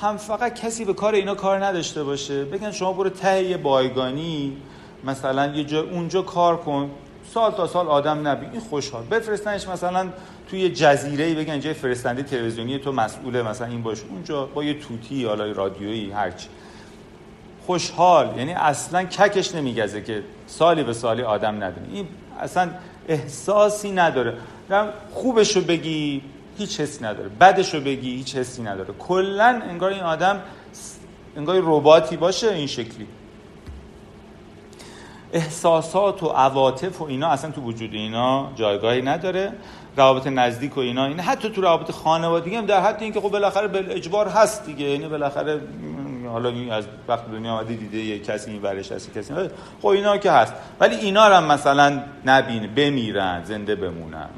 هم 0.00 0.16
فقط 0.16 0.54
کسی 0.54 0.84
به 0.84 0.94
کار 0.94 1.14
اینا 1.14 1.34
کار 1.34 1.64
نداشته 1.64 2.04
باشه. 2.04 2.44
بگن 2.44 2.70
شما 2.70 2.92
برو 2.92 3.10
ته 3.10 3.44
یه 3.44 3.56
بایگانی 3.56 4.56
مثلا 5.04 5.46
یه 5.46 5.64
جا 5.64 5.82
اونجا 5.82 6.22
کار 6.22 6.56
کن. 6.56 6.90
سال 7.34 7.52
تا 7.52 7.66
سال 7.66 7.88
آدم 7.88 8.28
نبی. 8.28 8.46
این 8.52 8.60
خوشحال. 8.60 9.04
بفرستنش 9.04 9.68
مثلا 9.68 10.08
توی 10.50 10.68
جزیره 10.68 11.24
ای 11.24 11.34
بگن 11.34 11.60
جای 11.60 11.74
فرستنده 11.74 12.22
تلویزیونی 12.22 12.78
تو 12.78 12.92
مسئول 12.92 13.42
مثلا 13.42 13.66
این 13.66 13.82
باش 13.82 13.98
اونجا 14.10 14.46
با 14.46 14.64
یه 14.64 14.78
توتی 14.78 15.14
یا 15.14 15.34
رادیویی 15.34 16.10
هرچی 16.10 16.48
خوشحال. 17.66 18.38
یعنی 18.38 18.52
اصلا 18.52 19.04
ککش 19.04 19.54
نمیگزه 19.54 20.02
که 20.02 20.22
سالی 20.46 20.82
به 20.82 20.92
سالی 20.92 21.22
آدم 21.22 21.54
ندونه 21.64 21.86
این 21.92 22.06
اصلا 22.40 22.70
احساسی 23.08 23.92
نداره. 23.92 24.34
خوبشو 25.12 25.60
بگی 25.60 26.22
هیچ 26.58 26.80
حسی 26.80 27.04
نداره. 27.04 27.28
بدشو 27.28 27.80
بگی 27.80 28.10
هیچ 28.16 28.36
حسی 28.36 28.62
نداره. 28.62 28.94
کلا 28.98 29.62
انگار 29.70 29.90
این 29.90 30.02
آدم 30.02 30.40
انگار 31.36 31.60
رباتی 31.64 32.16
باشه 32.16 32.52
این 32.52 32.66
شکلی. 32.66 33.06
احساسات 35.32 36.22
و 36.22 36.26
عواطف 36.26 37.00
و 37.00 37.04
اینا 37.04 37.28
اصلا 37.28 37.50
تو 37.50 37.60
وجود 37.60 37.94
اینا 37.94 38.52
جایگاهی 38.54 39.02
نداره. 39.02 39.52
روابط 39.96 40.26
نزدیک 40.26 40.76
و 40.76 40.80
اینا. 40.80 41.06
این 41.06 41.20
حتی 41.20 41.50
تو 41.50 41.60
روابط 41.60 41.90
خانوادگی 41.90 42.56
هم 42.56 42.66
در 42.66 42.80
حد 42.80 43.02
اینکه 43.02 43.20
خب 43.20 43.28
بالاخره 43.28 43.68
به 43.68 43.96
اجبار 43.96 44.28
هست 44.28 44.66
دیگه. 44.66 44.86
یعنی 44.86 45.08
بالاخره 45.08 45.60
حالا 46.28 46.48
این 46.48 46.72
از 46.72 46.84
وقت 47.08 47.30
دنیا 47.30 47.52
آمده 47.52 47.74
دیده 47.74 47.98
یه 47.98 48.18
کسی 48.18 48.50
این 48.50 48.62
ورش 48.62 48.92
هست 48.92 49.14
کسی 49.14 49.34
خب 49.82 49.88
اینا 49.88 50.18
که 50.18 50.30
هست. 50.30 50.54
ولی 50.80 50.96
اینا 50.96 51.28
رو 51.28 51.34
هم 51.34 51.44
مثلا 51.44 52.02
نبینه 52.26 52.66
بمیرن 52.66 53.44
زنده 53.44 53.74
بمونن. 53.74 54.28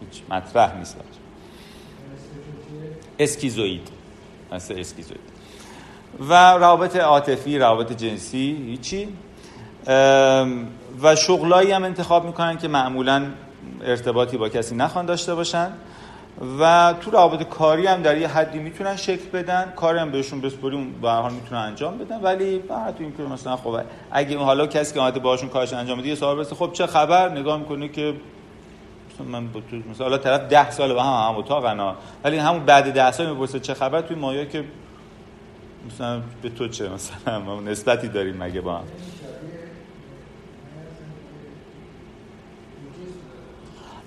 هیچ 0.00 0.22
مطرح 0.30 0.78
نیست 0.78 0.96
اسکیزوید 3.18 3.88
مثل 4.52 4.74
اسکیزوید 4.78 5.20
و 6.20 6.52
روابط 6.52 6.96
عاطفی 6.96 7.58
روابط 7.58 7.92
جنسی 7.92 8.56
هیچی. 8.66 9.08
و 11.02 11.16
شغلایی 11.16 11.72
هم 11.72 11.84
انتخاب 11.84 12.24
می‌کنن 12.24 12.58
که 12.58 12.68
معمولا 12.68 13.26
ارتباطی 13.82 14.36
با 14.36 14.48
کسی 14.48 14.74
نخوان 14.74 15.06
داشته 15.06 15.34
باشن. 15.34 15.72
و 16.60 16.94
تو 17.00 17.10
روابط 17.10 17.42
کاری 17.42 17.86
هم 17.86 18.02
در 18.02 18.18
یه 18.18 18.28
حدی 18.28 18.58
می‌تونن 18.58 18.96
شکل 18.96 19.28
بدن. 19.28 19.72
کاری 19.76 19.98
هم 19.98 20.10
بهشون 20.10 20.40
بسپریم 20.40 20.92
به 21.02 21.10
حال 21.10 21.32
می‌تونن 21.32 21.60
انجام 21.60 21.98
بدن. 21.98 22.20
ولی 22.20 22.58
بعد 22.58 22.96
تو 22.96 23.02
اینکه 23.02 23.22
مثلا 23.22 23.56
خب 23.56 23.80
اگه 24.10 24.38
حالا 24.38 24.66
کسی 24.66 24.94
که 24.94 25.00
اومده 25.00 25.20
باهاشون 25.20 25.48
کارش 25.48 25.72
انجام 25.72 25.98
بده 25.98 26.08
یه 26.08 26.14
سوال 26.14 26.36
برسه 26.36 26.54
خب 26.54 26.70
چه 26.72 26.86
خبر؟ 26.86 27.28
نگاه 27.28 27.58
می‌کنه 27.58 27.88
که 27.88 28.14
من 29.28 29.48
مثلا 29.90 30.06
حالا 30.06 30.18
طرف 30.18 30.40
10 30.40 30.70
سال 30.70 30.94
با 30.94 31.02
هم 31.02 31.32
هم 31.32 31.38
اتاقنا 31.38 31.94
ولی 32.24 32.36
همون 32.36 32.64
بعد 32.64 32.92
10 32.92 33.12
سال 33.12 33.30
می‌پرسه 33.30 33.60
چه 33.60 33.74
خبر؟ 33.74 34.00
توی 34.00 34.16
مایا 34.16 34.44
که 34.44 34.64
مثلا 35.86 36.20
به 36.42 36.48
تو 36.48 36.68
چه 36.68 36.88
مثلا؟ 36.88 37.60
نسبتی 37.60 38.08
داریم 38.08 38.36
مگه 38.36 38.60
با 38.60 38.74
هم. 38.74 38.84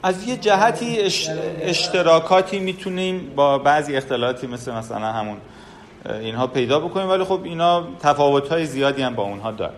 از 0.03 0.27
یه 0.27 0.37
جهتی 0.37 0.99
اشتراکاتی 1.61 2.59
می‌تونیم 2.59 3.31
با 3.35 3.57
بعضی 3.57 3.95
اختلالاتی 3.95 4.47
مثل 4.47 4.71
مثلا 4.71 5.11
همون 5.11 5.37
اینها 6.05 6.47
پیدا 6.47 6.79
بکنیم 6.79 7.09
ولی 7.09 7.23
خب 7.23 7.39
اینا 7.43 7.87
تفاوت 7.99 8.63
زیادی 8.63 9.01
هم 9.01 9.15
با 9.15 9.23
اونها 9.23 9.51
داره 9.51 9.73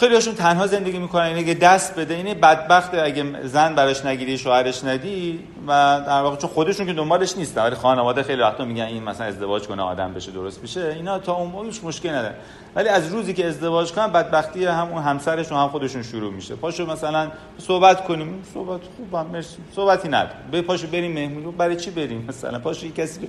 خیلی 0.00 0.14
هاشون 0.14 0.34
تنها 0.34 0.66
زندگی 0.66 0.98
می‌کنن. 0.98 1.22
اینه 1.22 1.44
که 1.44 1.54
دست 1.54 1.98
بده. 1.98 2.14
اینه 2.14 2.34
بدبخت 2.34 2.94
اگه 2.94 3.46
زن 3.46 3.74
براش 3.74 4.04
نگیری 4.04 4.38
شوهرش 4.38 4.84
ندی 4.84 5.40
و 5.66 6.00
در 6.06 6.22
واقع 6.22 6.36
چون 6.36 6.50
خودشون 6.50 6.86
که 6.86 6.92
دنبالش 6.92 7.36
نیستن. 7.36 7.62
ولی 7.62 7.74
خانواده 7.74 8.22
خیلی 8.22 8.42
وقتا 8.42 8.64
میگن 8.64 8.84
این 8.84 9.02
مثلا 9.02 9.26
ازدواج 9.26 9.66
کنه 9.66 9.82
آدم 9.82 10.14
بشه 10.14 10.32
درست 10.32 10.62
بشه 10.62 10.92
اینا 10.96 11.18
تا 11.18 11.32
اون 11.32 11.66
هیچ 11.66 11.84
مشکل 11.84 12.08
نداره 12.08 12.34
ولی 12.76 12.88
از 12.88 13.12
روزی 13.12 13.34
که 13.34 13.46
ازدواج 13.46 13.92
کنن 13.92 14.12
بدبختی 14.12 14.64
همون 14.64 15.02
همسرشون 15.02 15.58
هم 15.58 15.68
خودشون 15.68 16.02
شروع 16.02 16.32
میشه. 16.32 16.54
پاشو 16.54 16.86
مثلا 16.86 17.28
صحبت 17.58 18.04
کنیم. 18.04 18.42
صحبت 18.54 18.80
خوبم 18.96 19.26
مرسی. 19.26 19.56
صحبتی 19.76 20.08
نداره 20.08 20.34
به 20.50 20.62
پاشو 20.62 20.86
بریم 20.86 21.12
مهمونی. 21.12 21.52
برای 21.58 21.76
چی 21.76 21.90
بریم 21.90 22.24
مثلا؟ 22.28 22.58
پاشو 22.58 22.92
کسی 22.92 23.28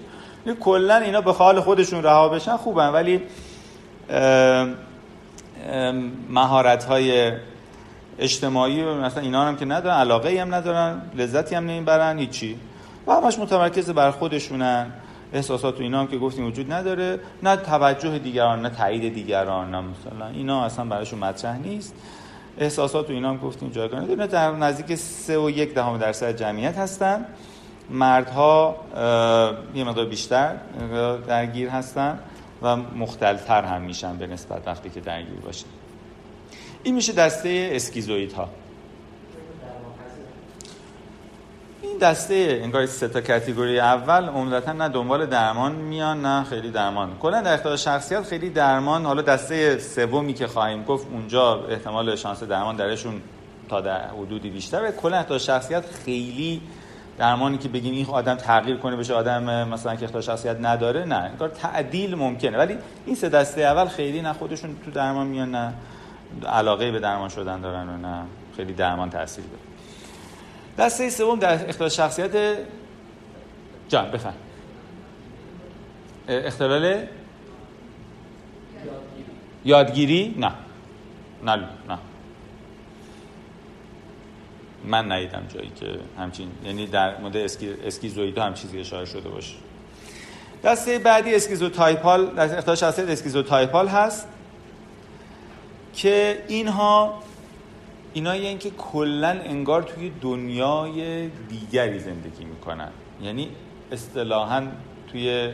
کلا 0.59 0.95
اینا 0.95 1.21
به 1.21 1.33
حال 1.33 1.59
خودشون 1.59 2.03
رها 2.03 2.29
بشن 2.29 2.57
خوبن. 2.57 2.89
ولی 2.89 3.21
مهارت 6.29 6.83
های 6.83 7.31
اجتماعی 8.19 8.83
مثلا 8.83 9.23
اینا 9.23 9.45
هم 9.45 9.55
که 9.55 9.65
ندارن 9.65 9.95
علاقه 9.95 10.41
هم 10.41 10.55
ندارن 10.55 11.01
لذتی 11.15 11.55
هم 11.55 11.65
نمی‌برن 11.65 12.19
هیچی. 12.19 12.57
و 13.07 13.11
همش 13.11 13.39
متمرکز 13.39 13.89
بر 13.89 14.11
خودشونن. 14.11 14.91
احساسات 15.33 15.79
و 15.79 15.83
اینا 15.83 15.99
هم 15.99 16.07
که 16.07 16.17
گفتیم 16.17 16.45
وجود 16.45 16.73
نداره. 16.73 17.19
نه 17.43 17.55
توجه 17.55 18.19
دیگران 18.19 18.61
نه 18.61 18.69
تایید 18.69 19.13
دیگران 19.13 19.71
نه 19.71 19.81
مثلا 19.81 20.27
اینا 20.27 20.65
اصلا 20.65 20.85
براشون 20.85 21.19
مطرح 21.19 21.57
نیست. 21.57 21.95
احساسات 22.57 23.09
و 23.09 23.13
اینا 23.13 23.29
هم 23.29 23.37
گفتیم 23.37 23.69
جایگاه 23.69 23.99
نداره. 23.99 24.27
در 24.27 24.51
نزدیک 24.51 24.95
سه 24.95 25.39
و 25.39 25.49
یک 25.49 25.73
دهم 25.73 25.97
درصد 25.97 26.37
جمعیت 26.37 26.77
هستن. 26.77 27.25
مردها 27.89 28.75
یه 29.75 29.83
مقدار 29.83 30.05
بیشتر 30.05 30.55
درگیر 31.27 31.69
هستن. 31.69 32.19
و 32.61 32.75
مختلتر 32.75 33.63
هم 33.63 33.81
میشن 33.81 34.17
به 34.17 34.27
نسبت 34.27 34.67
وقتی 34.67 34.89
که 34.89 34.99
درگیر 34.99 35.39
باشه 35.39 35.65
این 36.83 36.95
میشه 36.95 37.13
دسته 37.13 37.69
اسکیزویت 37.73 38.33
ها 38.33 38.49
این 41.81 41.97
دسته 41.97 42.59
انگار 42.63 42.85
سه 42.85 43.07
تا 43.07 43.21
کاتگوری 43.21 43.79
اول 43.79 44.29
عمدتا 44.29 44.73
نه 44.73 44.89
دنبال 44.89 45.25
درمان 45.25 45.71
میان 45.71 46.25
نه 46.25 46.43
خیلی 46.43 46.71
درمان. 46.71 47.17
کلا 47.17 47.41
در 47.41 47.53
اختلال 47.53 47.77
شخصیت 47.77 48.23
خیلی 48.23 48.49
درمان. 48.49 49.05
حالا 49.05 49.21
دسته 49.21 49.79
سومی 49.79 50.33
که 50.33 50.47
خواهیم 50.47 50.83
گفت 50.83 51.07
اونجا 51.11 51.65
احتمال 51.69 52.15
شانس 52.15 52.43
درمان 52.43 52.75
درشون 52.75 53.21
تا 53.69 53.81
در 53.81 54.07
حدودی 54.07 54.49
بیشتره. 54.49 54.91
کلا 54.91 55.17
اختلال 55.17 55.39
شخصیت 55.39 55.83
خیلی 56.05 56.61
درمانی 57.17 57.57
که 57.57 57.69
بگیم 57.69 57.93
این 57.93 58.05
آدم 58.05 58.35
تغییر 58.35 58.77
کنه 58.77 58.95
بشه 58.95 59.13
آدم 59.13 59.67
مثلا 59.67 59.95
که 59.95 60.03
اختلال 60.03 60.23
شخصیت 60.23 60.57
نداره 60.61 61.05
نه. 61.05 61.23
این 61.23 61.35
کار 61.35 61.49
تعدیل 61.49 62.15
ممکنه. 62.15 62.57
ولی 62.57 62.77
این 63.05 63.15
سه 63.15 63.29
دسته 63.29 63.61
اول 63.61 63.85
خیلی 63.85 64.21
نه 64.21 64.33
خودشون 64.33 64.75
تو 64.85 64.91
درمان 64.91 65.27
میان 65.27 65.51
نه 65.51 65.73
علاقه 66.47 66.91
به 66.91 66.99
درمان 66.99 67.29
شدن 67.29 67.61
دارن 67.61 67.89
و 67.89 67.97
نه 67.97 68.23
خیلی 68.55 68.73
درمان 68.73 69.09
تاثیر 69.09 69.43
داره. 69.45 69.63
دسته 70.77 71.09
سوم 71.09 71.39
در 71.39 71.69
اختلال 71.69 71.89
شخصیت 71.89 72.57
جان 73.89 74.11
بفهم 74.11 74.33
اختلال 76.27 77.03
یادگیری؟ 79.65 80.35
نه. 80.37 80.51
نه 81.43 81.55
نه. 81.55 81.97
من 84.85 85.11
ندیدم 85.11 85.47
جایی 85.53 85.71
که 85.75 85.85
همچین 86.17 86.51
یعنی 86.65 86.87
در 86.87 87.17
مورد 87.17 87.37
اسکی 87.37 87.73
اسکیزویدا 87.85 88.43
هم 88.43 88.53
چیزی 88.53 88.79
اشاره 88.79 89.05
شده 89.05 89.29
باشه. 89.29 89.55
دسته 90.63 90.99
بعدی 90.99 91.35
اسکیزو 91.35 91.69
تایپال 91.69 92.25
اختلال 92.35 92.75
شخصیت 92.75 93.09
اسکیزو 93.09 93.43
تایپال 93.43 93.87
هست 93.87 94.27
که 95.93 96.43
اینها 96.47 97.23
اینا 98.13 98.35
یعنی 98.35 98.57
که 98.57 98.69
کلا 98.69 99.29
انگار 99.29 99.83
توی 99.83 100.11
دنیای 100.21 101.27
دیگری 101.27 101.99
زندگی 101.99 102.45
می‌کنن. 102.45 102.89
یعنی 103.21 103.49
اصطلاحا 103.91 104.67
توی 105.11 105.51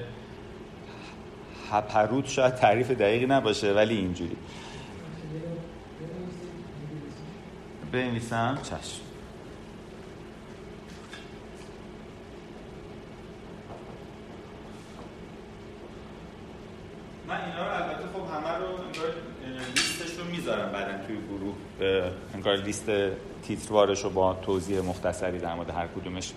هپروت 1.72 2.28
شاید 2.28 2.56
تعریف 2.56 2.92
دقیقی 2.92 3.26
نباشه 3.26 3.74
ولی 3.74 3.96
اینجوری. 3.98 4.38
بنویسم. 7.92 8.58
چشم 8.64 9.02
من 17.28 17.36
اینا 17.36 17.68
رو 17.68 17.74
البته 17.84 18.04
خب 18.14 18.34
همه 18.34 18.58
رو 18.58 18.66
انگار 18.66 19.14
لیستش 19.76 20.20
رو 20.20 20.26
می‌ذارم 20.26 20.72
بعدا 20.72 21.06
توی 21.08 21.18
گروه 21.18 21.56
انگار 22.48 22.66
لیست 22.66 22.92
تیتروارش 23.44 24.04
رو 24.04 24.10
با 24.10 24.34
توضیح 24.34 24.82
مختصری 24.82 25.40
در 25.40 25.54
مورد 25.54 25.70
هر 25.70 25.88
کدومش. 25.88 26.34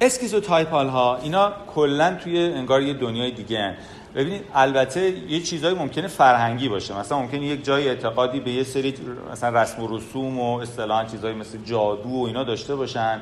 اسکیزو 0.00 0.40
تایپال 0.40 0.88
ها 0.88 1.16
اینا 1.16 1.52
کلا 1.74 2.14
توی 2.14 2.38
انگار 2.38 2.82
یه 2.82 2.94
دنیای 2.94 3.30
دیگه 3.30 3.58
هن. 3.58 3.74
ببینید 4.14 4.42
البته 4.54 5.10
یه 5.10 5.40
چیزایی 5.40 5.74
ممکنه 5.74 6.06
فرهنگی 6.06 6.68
باشه. 6.68 6.98
مثلا 6.98 7.18
ممکنه 7.18 7.40
یک 7.40 7.64
جای 7.64 7.88
اعتقادی 7.88 8.40
به 8.40 8.50
یه 8.50 8.62
سری 8.62 8.94
مثلا 9.32 9.62
رسم 9.62 9.82
و 9.82 9.96
رسوم 9.96 10.40
و 10.40 10.58
اصطلاحا 10.58 11.04
چیزایی 11.04 11.34
مثل 11.34 11.58
جادو 11.64 12.08
و 12.08 12.24
اینا 12.26 12.44
داشته 12.44 12.76
باشن. 12.76 13.20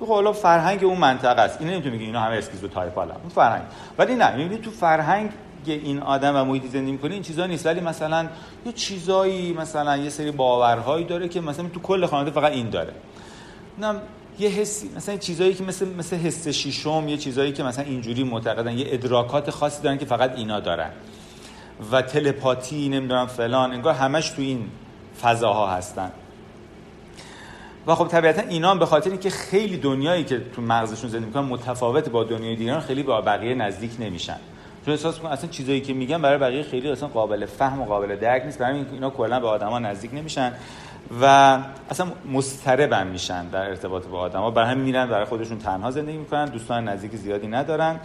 خب 0.00 0.06
حالا 0.06 0.32
فرهنگ 0.32 0.84
اون 0.84 0.98
منطقه 0.98 1.40
است. 1.40 1.60
این 1.60 1.70
نمی‌تونه 1.70 1.94
بگی 1.94 2.04
اینا 2.04 2.20
همه 2.20 2.36
اسکیزو 2.36 2.68
تایپ 2.68 2.94
حالا 2.94 3.14
اون 3.14 3.28
فرهنگ. 3.28 3.62
ولی 3.98 4.14
نه 4.14 4.36
می‌بینی 4.36 4.60
تو 4.60 4.70
فرهنگ 4.70 5.30
این 5.66 5.98
آدم 5.98 6.36
و 6.36 6.44
محیطی 6.44 6.68
زندگی 6.68 6.92
می‌کنه 6.92 7.14
این 7.14 7.22
چیزا 7.22 7.46
نیست. 7.46 7.66
ولی 7.66 7.80
مثلا 7.80 8.28
یه 8.66 8.72
چیزایی 8.72 9.52
مثلا 9.52 9.96
یه 9.96 10.10
سری 10.10 10.30
باورهایی 10.30 11.04
داره 11.04 11.28
که 11.28 11.40
مثلا 11.40 11.68
تو 11.68 11.80
کل 11.80 12.06
خانواده 12.06 12.30
فقط 12.30 12.52
این 12.52 12.70
داره. 12.70 12.92
نه 13.78 13.94
یه 14.38 14.48
حسی 14.48 14.90
مثلا 14.96 15.16
چیزایی 15.16 15.54
که 15.54 15.64
مثل 15.64 15.88
مثل 15.88 16.16
حس 16.16 16.48
شیشم 16.48 17.08
یه 17.08 17.16
چیزایی 17.16 17.52
که 17.52 17.62
مثلا 17.62 17.84
اینجوری 17.84 18.24
معتقدن 18.24 18.78
یه 18.78 18.86
ادراکات 18.88 19.50
خاصی 19.50 19.82
دارن 19.82 19.98
که 19.98 20.04
فقط 20.04 20.36
اینا 20.36 20.60
دارن. 20.60 20.90
و 21.92 22.02
تلپاتی 22.02 22.88
نمی‌دونم 22.88 23.26
فلان 23.26 23.72
انگار 23.72 23.94
همش 23.94 24.30
تو 24.30 24.42
این 24.42 24.70
فضاها 25.22 25.66
هستن. 25.70 26.10
و 27.86 27.94
خب 27.94 28.08
طبیعتا 28.08 28.42
اینا 28.42 28.74
به 28.74 28.86
خاطر 28.86 29.10
اینکه 29.10 29.30
خیلی 29.30 29.76
دنیایی 29.76 30.24
که 30.24 30.42
تو 30.56 30.62
مغزشون 30.62 31.10
زندگی 31.10 31.26
می‌کنن 31.26 31.44
متفاوت 31.44 32.08
با 32.08 32.24
دنیای 32.24 32.56
دیگران 32.56 32.80
خیلی 32.80 33.02
با 33.02 33.20
بقیه 33.20 33.54
نزدیک 33.54 33.90
نمیشن. 33.98 34.36
چون 34.84 34.94
احساس 34.94 35.16
می‌کنن 35.16 35.32
اصلا 35.32 35.50
چیزایی 35.50 35.80
که 35.80 35.92
میگن 35.92 36.22
برای 36.22 36.38
بقیه 36.38 36.62
خیلی 36.62 36.90
اصلا 36.90 37.08
قابل 37.08 37.46
فهم 37.46 37.82
و 37.82 37.84
قابل 37.84 38.16
درک 38.16 38.44
نیست. 38.44 38.58
برای 38.58 38.84
اینا 38.92 39.10
کلا 39.10 39.40
به 39.40 39.48
آدما 39.48 39.78
نزدیک 39.78 40.14
نمیشن. 40.14 40.52
و 41.22 41.58
اصلا 41.90 42.06
مستربم 42.32 43.06
میشن 43.06 43.46
در 43.46 43.68
ارتباط 43.68 44.06
با 44.06 44.20
آدما 44.20 44.50
برای 44.50 44.68
همین 44.68 44.84
میرن 44.84 45.06
برای 45.06 45.24
خودشون 45.24 45.58
تنها 45.58 45.90
زندگی 45.90 46.16
می‌کنن 46.16 46.44
دوستان 46.44 46.88
نزدیک 46.88 47.16
زیادی 47.16 47.46
ندارن. 47.46 48.00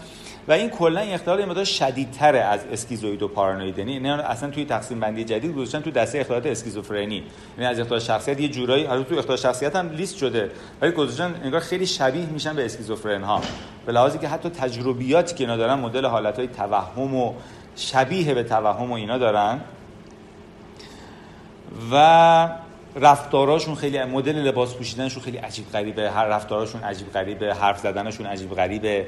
و 0.47 0.51
این 0.51 0.69
کلا 0.69 0.99
این 0.99 1.13
اختلال 1.13 1.39
یه 1.39 1.45
مقدار 1.45 1.63
شدیدتره 1.63 2.39
از 2.39 2.65
اسکیزوید 2.71 3.23
و 3.23 3.27
پارانوید 3.27 3.77
یعنی 3.77 4.09
اصلا 4.09 4.49
توی 4.49 4.65
تقسیم 4.65 4.99
بندی 4.99 5.23
جدید 5.23 5.55
گذاشتن 5.55 5.79
تو 5.79 5.91
دسته 5.91 6.19
اختلالات 6.19 6.45
اسکیزوفرنی. 6.45 7.23
یعنی 7.57 7.69
از 7.69 7.79
اختلال 7.79 7.99
شخصیت 7.99 8.39
یه 8.39 8.47
جورایی 8.47 8.85
البته 8.85 9.09
تو 9.09 9.15
اختلال 9.15 9.37
شخصیت 9.37 9.75
هم 9.75 9.89
لیست 9.89 10.17
شده. 10.17 10.51
ولی 10.81 10.91
گذاشتن 10.91 11.35
انگار 11.43 11.59
خیلی 11.59 11.87
شبیه 11.87 12.25
میشن 12.25 12.55
به 12.55 12.65
اسکیزوفرن 12.65 13.23
ها 13.23 13.41
به 13.85 13.91
لحاظی 13.91 14.17
که 14.17 14.27
حتی 14.27 14.49
تجربیاتی 14.49 15.35
که 15.35 15.43
اینا 15.43 15.57
دارن 15.57 15.73
مدل 15.73 16.05
حالت 16.05 16.55
توهم 16.55 17.15
و 17.15 17.33
شبیه 17.75 18.33
به 18.33 18.43
توهم 18.43 18.91
و 18.91 18.93
اینا 18.93 19.17
دارن. 19.17 19.59
و 21.91 22.49
رفتاراشون 22.95 23.75
خیلی 23.75 24.03
مدل 24.03 24.35
لباس 24.35 24.73
پوشیدنشون 24.73 25.23
خیلی 25.23 25.37
عجیب 25.37 25.71
غریبه. 25.71 26.11
هر 26.11 26.25
رفتاراشون 26.25 26.81
عجیب 26.81 27.11
غریبه 27.11 27.55
حرف 27.55 27.79
زدنشون 27.79 28.25
عجیب 28.25 28.55
غریبه. 28.55 29.07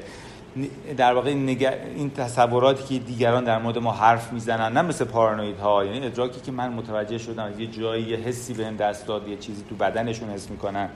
در 0.96 1.14
واقع 1.14 1.30
این 1.30 2.10
تصوراتی 2.10 2.94
که 2.94 3.04
دیگران 3.04 3.44
در 3.44 3.58
مورد 3.58 3.78
ما 3.78 3.92
حرف 3.92 4.32
می‌زنن 4.32 4.72
نه 4.72 4.82
مثل 4.82 5.04
پارانوید 5.04 5.58
ها 5.58 5.84
یعنی 5.84 6.06
ادراکی 6.06 6.40
که 6.40 6.52
من 6.52 6.72
متوجه 6.72 7.18
شدم 7.18 7.52
یه 7.58 7.66
جایی 7.66 8.04
یه 8.04 8.16
حسی 8.16 8.54
بهم 8.54 8.76
دست 8.76 9.06
داد 9.06 9.28
یه 9.28 9.36
چیزی 9.36 9.64
تو 9.68 9.74
بدنشون 9.74 10.30
حس 10.30 10.50
می‌کنن. 10.50 10.88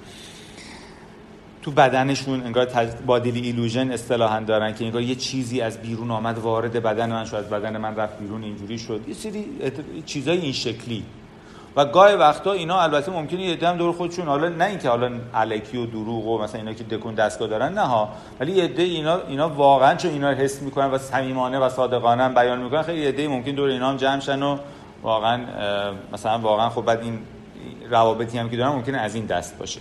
تو 1.63 1.71
بدنشون 1.71 2.43
انگار 2.47 2.67
بادیلی 3.07 3.41
ایلوژن 3.41 3.91
اصطلاحا 3.91 4.41
دارن 4.41 4.75
که 4.75 4.85
انگار 4.85 5.03
یه 5.03 5.15
چیزی 5.15 5.61
از 5.61 5.83
بیرون 5.83 6.11
آمد 6.11 6.39
وارد 6.39 6.83
بدن 6.83 7.11
من 7.13 7.25
شد 7.25 7.35
از 7.35 7.51
بدن 7.51 7.77
من 7.77 7.97
رفت 7.97 8.19
بیرون 8.19 8.45
اینجوری 8.45 8.79
شد. 8.79 9.01
یه 9.09 9.15
سری 9.15 9.45
چیزای 10.07 10.39
این 10.39 10.53
شکلی. 10.53 11.05
و 11.77 11.85
گاهی 11.85 12.15
وقتا 12.15 12.53
اینا 12.53 12.81
البته 12.81 13.13
ممکنه 13.13 13.41
یه 13.43 13.57
دم 13.57 13.77
دور 13.77 13.93
خودشون 13.93 14.27
حالا 14.27 14.49
نه 14.49 14.65
اینکه 14.65 14.89
حالا 14.89 15.11
الکی 15.35 15.77
و 15.77 15.87
دروغ 15.87 16.27
و 16.27 16.39
مثلا 16.39 16.61
اینا 16.61 16.73
که 16.73 16.85
دکون 16.85 17.15
دستگاه 17.15 17.49
دارن 17.49 17.73
نه 17.73 17.81
ها. 17.81 18.09
ولی 18.41 18.53
یه 18.53 18.65
عده 18.65 18.83
اینا 18.83 19.19
اینا 19.29 19.49
واقعا 19.49 19.95
چون 19.95 20.11
اینا 20.11 20.31
رو 20.31 20.37
حس 20.37 20.63
می‌کنن 20.63 20.91
و 20.91 20.99
صمیمانه 20.99 21.59
و 21.59 21.69
صادقانه 21.69 22.29
بیان 22.29 22.59
می‌کنن 22.59 22.83
خیلی 22.83 23.07
عده 23.07 23.29
ممکن 23.29 23.51
دور 23.51 23.69
اینا 23.69 23.89
هم 23.89 23.97
جمع 23.97 24.21
شن 24.21 24.43
و 24.43 24.59
واقعا 25.03 25.41
مثلا 26.13 26.39
واقعا 26.39 26.69
خب 26.69 26.85
بعد 26.85 27.03
این 27.03 27.19
روابطی 27.91 28.39
هم 28.39 28.51
که 28.51 28.57
دارن 28.57 28.71
ممکنه 28.71 28.99
از 28.99 29.15
این 29.15 29.27
دست 29.27 29.59
باشه. 29.59 29.81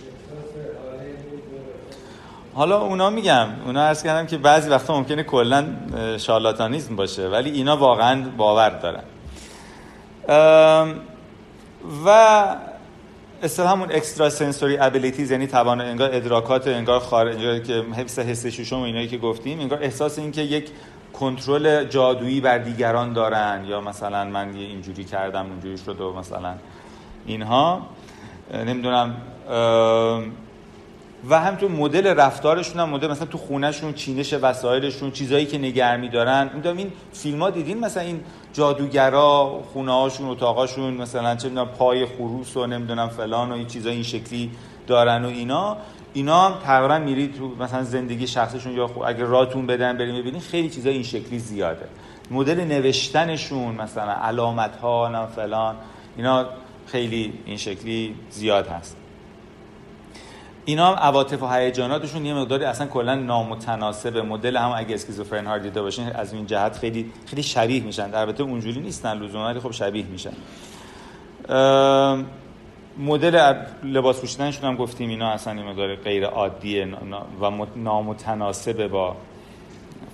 حالا 2.54 2.80
اونا 2.80 3.10
میگم 3.10 3.46
اونا 3.66 3.82
عرض 3.82 4.02
کردم 4.02 4.26
که 4.26 4.38
بعضی 4.38 4.70
وقتا 4.70 4.96
ممکنه 4.96 5.22
کلا 5.22 5.66
شارلاتانیزم 6.18 6.96
باشه 6.96 7.28
ولی 7.28 7.50
اینا 7.50 7.76
واقعا 7.76 8.24
باور 8.36 8.70
دارن. 8.70 9.02
و 12.06 12.56
اصلا 13.42 13.68
همون 13.68 13.92
اکسترا 13.92 14.30
سنسوری 14.30 14.78
ابیلیتیز 14.78 15.30
یعنی 15.30 15.46
توان 15.46 15.80
انگار 15.80 16.10
ادراکات 16.12 16.68
انگار 16.68 17.00
خارج 17.00 17.62
که 17.62 17.84
حفظ 17.96 18.18
حس 18.18 18.46
شوشم 18.46 18.76
و 18.76 18.82
اینایی 18.82 19.08
که 19.08 19.18
گفتیم 19.18 19.60
انگار 19.60 19.82
احساس 19.82 20.18
این 20.18 20.32
که 20.32 20.42
یک 20.42 20.70
کنترل 21.12 21.84
جادویی 21.84 22.40
بر 22.40 22.58
دیگران 22.58 23.12
دارن 23.12 23.64
یا 23.68 23.80
مثلا 23.80 24.24
من 24.24 24.56
یه 24.56 24.66
اینجوری 24.66 25.04
کردم 25.04 25.46
اونجوری 25.46 25.78
شد 25.78 26.00
و 26.00 26.12
مثلا 26.12 26.54
اینها. 27.26 27.86
نمی‌دونم 28.66 29.16
و 31.30 31.40
همینطور 31.40 31.70
مدل 31.70 32.06
رفتارشون 32.06 32.80
هم 32.80 32.88
مدل 32.88 33.10
مثلا 33.10 33.26
تو 33.26 33.38
خونهشون 33.38 33.92
چینش 33.92 34.34
وسایلشون 34.34 35.10
چیزایی 35.10 35.46
که 35.46 35.58
نگرمی 35.58 36.08
دارن 36.08 36.50
می‌دونم 36.54 36.76
این 36.76 36.92
فیلم 37.12 37.42
ها 37.42 37.50
دیدین 37.50 37.80
مثلا 37.80 38.02
این 38.02 38.20
جادوگرا 38.52 39.60
خونه 39.72 39.92
هاشون 39.92 40.28
اتاقاشون 40.28 40.94
مثلا 40.94 41.36
چه 41.36 41.48
می‌دونم 41.48 41.68
پای 41.68 42.06
خروس 42.06 42.56
و 42.56 42.66
نمی‌دونم 42.66 43.08
فلان 43.08 43.50
و 43.50 43.54
این 43.54 43.66
چیزای 43.66 43.92
این 43.92 44.02
شکلی 44.02 44.50
دارن 44.86 45.24
و 45.24 45.28
اینا. 45.28 45.76
اینا 46.14 46.48
هم 46.48 46.58
تقریبا 46.64 46.98
میرید 46.98 47.34
تو 47.34 47.54
مثلا 47.60 47.82
زندگی 47.82 48.26
شخصشون 48.26 48.72
یا 48.72 48.90
اگه 49.06 49.24
راتون 49.24 49.66
بدن 49.66 49.98
بریم 49.98 50.16
ببینید 50.16 50.42
خیلی 50.42 50.70
چیزای 50.70 50.92
این 50.92 51.02
شکلی 51.02 51.38
زیاده. 51.38 51.88
مدل 52.30 52.60
نوشتنشون 52.60 53.74
مثلا 53.74 54.12
علامت 54.12 54.76
ها 54.76 55.26
فلان 55.26 55.76
اینا 56.16 56.46
خیلی 56.86 57.32
این 57.46 57.56
شکلی 57.56 58.14
زیاد 58.30 58.66
هست. 58.66 58.96
اینا 60.64 60.86
هم 60.86 60.94
عواطف 60.94 61.42
و 61.42 61.46
هیجاناتشون 61.46 62.26
یه 62.26 62.34
مقداری 62.34 62.64
اصلا 62.64 62.86
کلا 62.86 63.14
نامتناسب 63.14 64.16
مدل 64.16 64.56
هم 64.56 64.72
اگه 64.76 64.94
اسکیزوفرن 64.94 65.46
ها 65.46 65.58
دیده 65.58 65.82
باشین 65.82 66.08
از 66.08 66.32
این 66.32 66.46
جهت 66.46 66.78
خیلی 66.78 67.12
خیلی 67.26 67.42
شبیه 67.42 67.82
میشن. 67.82 68.14
البته 68.14 68.42
اونجوری 68.42 68.80
نیستن 68.80 69.18
لزوما 69.18 69.46
ولی 69.46 69.60
خب 69.60 69.70
شبیه 69.70 70.04
میشن. 70.06 70.32
مدل 72.98 73.54
لباس 73.84 74.20
پوشیدنشون 74.20 74.70
هم 74.70 74.76
گفتیم 74.76 75.08
اینا 75.08 75.30
اصلا 75.30 75.52
این 75.52 75.66
مقدار 75.66 75.96
غیر 75.96 76.26
عادیه 76.26 76.88
و 77.40 77.66
نامتناسب 77.76 78.86
با 78.86 79.16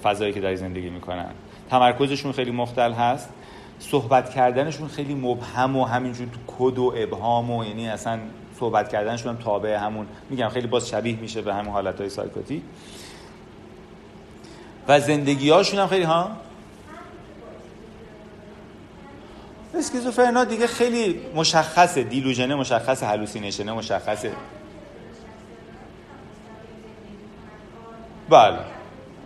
فضایی 0.03 0.33
که 0.33 0.41
در 0.41 0.55
زندگی 0.55 0.91
می‌کنن. 0.91 1.31
تمرکزشون 1.71 2.33
خیلی 2.33 2.51
مختل 2.51 2.93
هست. 2.93 3.29
صحبت 3.79 4.31
کردنشون 4.31 4.89
خیلی 4.89 5.15
مبهم 5.15 5.77
و 5.77 5.85
همینجور 5.85 6.29
کد 6.47 6.79
و 6.79 6.95
ابهام 6.97 7.51
و 7.51 7.65
یعنی 7.65 7.89
اصلا 7.89 8.19
صحبت 8.61 8.89
کردنشون 8.89 9.35
هم 9.37 9.43
تابع 9.43 9.77
همون 9.77 10.07
میگم 10.31 10.49
خیلی 10.49 10.67
باز 10.67 10.89
شبیه 10.89 11.17
میشه 11.17 11.43
به 11.43 11.55
همون 11.55 11.73
حالت 11.73 12.01
های 12.01 12.11
سایکوتی 12.11 12.63
و 14.89 15.01
زندگی 15.01 15.51
هاشون 15.51 15.79
هم 15.81 15.87
خیلی 15.87 16.05
ها؟ 16.05 16.31
اسکیزوفرنا 19.75 20.45
دیگه 20.45 20.67
خیلی 20.67 21.21
مشخصه 21.35 22.03
دیلوژنه 22.03 22.55
مشخصه 22.55 23.07
هلوسینیشنه 23.07 23.73
مشخصه. 23.73 24.33
بله. 28.29 28.59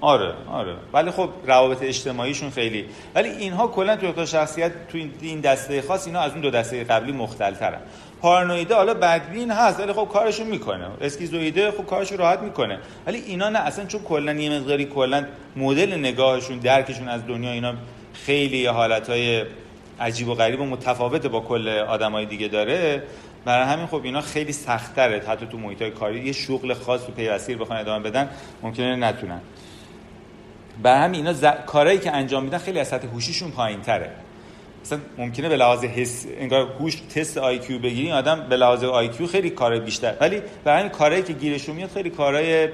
آره 0.01 0.35
آره. 0.49 0.77
ولی 0.93 1.11
خب 1.11 1.31
روابط 1.47 1.83
اجتماعیشون 1.83 2.51
خیلی. 2.51 2.87
ولی 3.15 3.29
اینها 3.29 3.67
کلا 3.67 3.97
تو 3.97 4.27
شخصیت 4.27 4.89
تو 4.89 4.99
این 5.21 5.41
دسته 5.41 5.83
خاص 5.83 6.07
اینا 6.07 6.21
از 6.21 6.33
اون 6.33 6.41
دو 6.41 6.51
دسته 6.51 6.85
قبلی 6.85 7.13
مختلفن 7.13 7.79
پارانویده 8.23 8.75
حالا 8.75 8.95
بدبین 8.95 9.51
هست 9.51 9.81
ولی 9.81 9.93
خب 9.93 10.09
کارشو 10.13 10.45
می‌کنه. 10.45 10.87
اسکیزویده 11.01 11.71
خب 11.71 11.87
کارشو 11.87 12.17
راحت 12.17 12.39
می‌کنه. 12.39 12.79
ولی 13.07 13.19
اینا 13.19 13.49
نه 13.49 13.59
اصلا 13.59 13.85
چون 13.87 14.03
کلا 14.03 14.33
یه 14.33 14.59
مقداری 14.59 14.85
کلا 14.85 15.27
مدل 15.57 15.99
نگاهشون 15.99 16.59
درکشون 16.59 17.09
از 17.09 17.27
دنیا 17.27 17.53
اینا 17.53 17.75
خیلی 18.15 18.67
حالتهای 18.67 19.45
عجیب 20.01 20.29
و 20.29 20.35
غریب 20.35 20.61
و 20.61 20.65
متفاوت 20.67 21.27
با 21.27 21.41
کل 21.41 21.69
آدمای 21.69 22.27
دیگه 22.27 22.49
داره. 22.49 23.03
برای 23.45 23.67
همین 23.67 23.87
خب 23.87 24.01
اینا 24.05 24.21
خیلی 24.21 24.53
سختره 24.53 25.23
حتی 25.29 25.47
تو 25.47 25.59
محیط 25.59 25.83
کاری 25.83 26.25
یه 26.25 26.33
شغل 26.33 26.75
خاص 26.75 27.07
تو 27.07 27.13
پیوستیر 27.13 27.59
بخوان 27.59 27.79
ادامه 27.79 28.11
بدن 28.11 28.29
ممکنه 28.63 28.97
نتونن. 28.97 29.41
برای 30.83 31.05
همین 31.05 31.21
اینا 31.21 31.33
ز... 31.33 31.45
کارهایی 31.67 31.99
که 31.99 32.13
انجام 32.13 32.45
میدن 32.45 32.59
خیلی 32.59 32.79
از 32.79 32.89
سطح 32.89 33.07
هوشیشون 33.07 33.51
پایینتره. 33.51 34.11
مثلا 34.83 34.99
ممکنه 35.19 35.49
به 35.49 35.57
لحاظ 35.57 35.85
حس 35.85 36.27
انگار 36.39 36.67
هوش 36.81 36.95
تست 36.95 37.39
IQ 37.39 37.79
بگیری 37.79 38.13
آدم 38.13 38.47
به 38.49 38.57
لحاظ 38.57 38.85
IQ 38.85 39.27
خیلی 39.27 39.51
کار 39.51 39.79
بیشتر. 39.79 40.15
ولی 40.21 40.43
برای 40.65 40.79
همین 40.79 40.93
کارهایی 40.93 41.23
که 41.23 41.33
گیرشون 41.33 41.77
میاد 41.77 41.91
خیلی 41.91 42.11
کارهای 42.11 42.69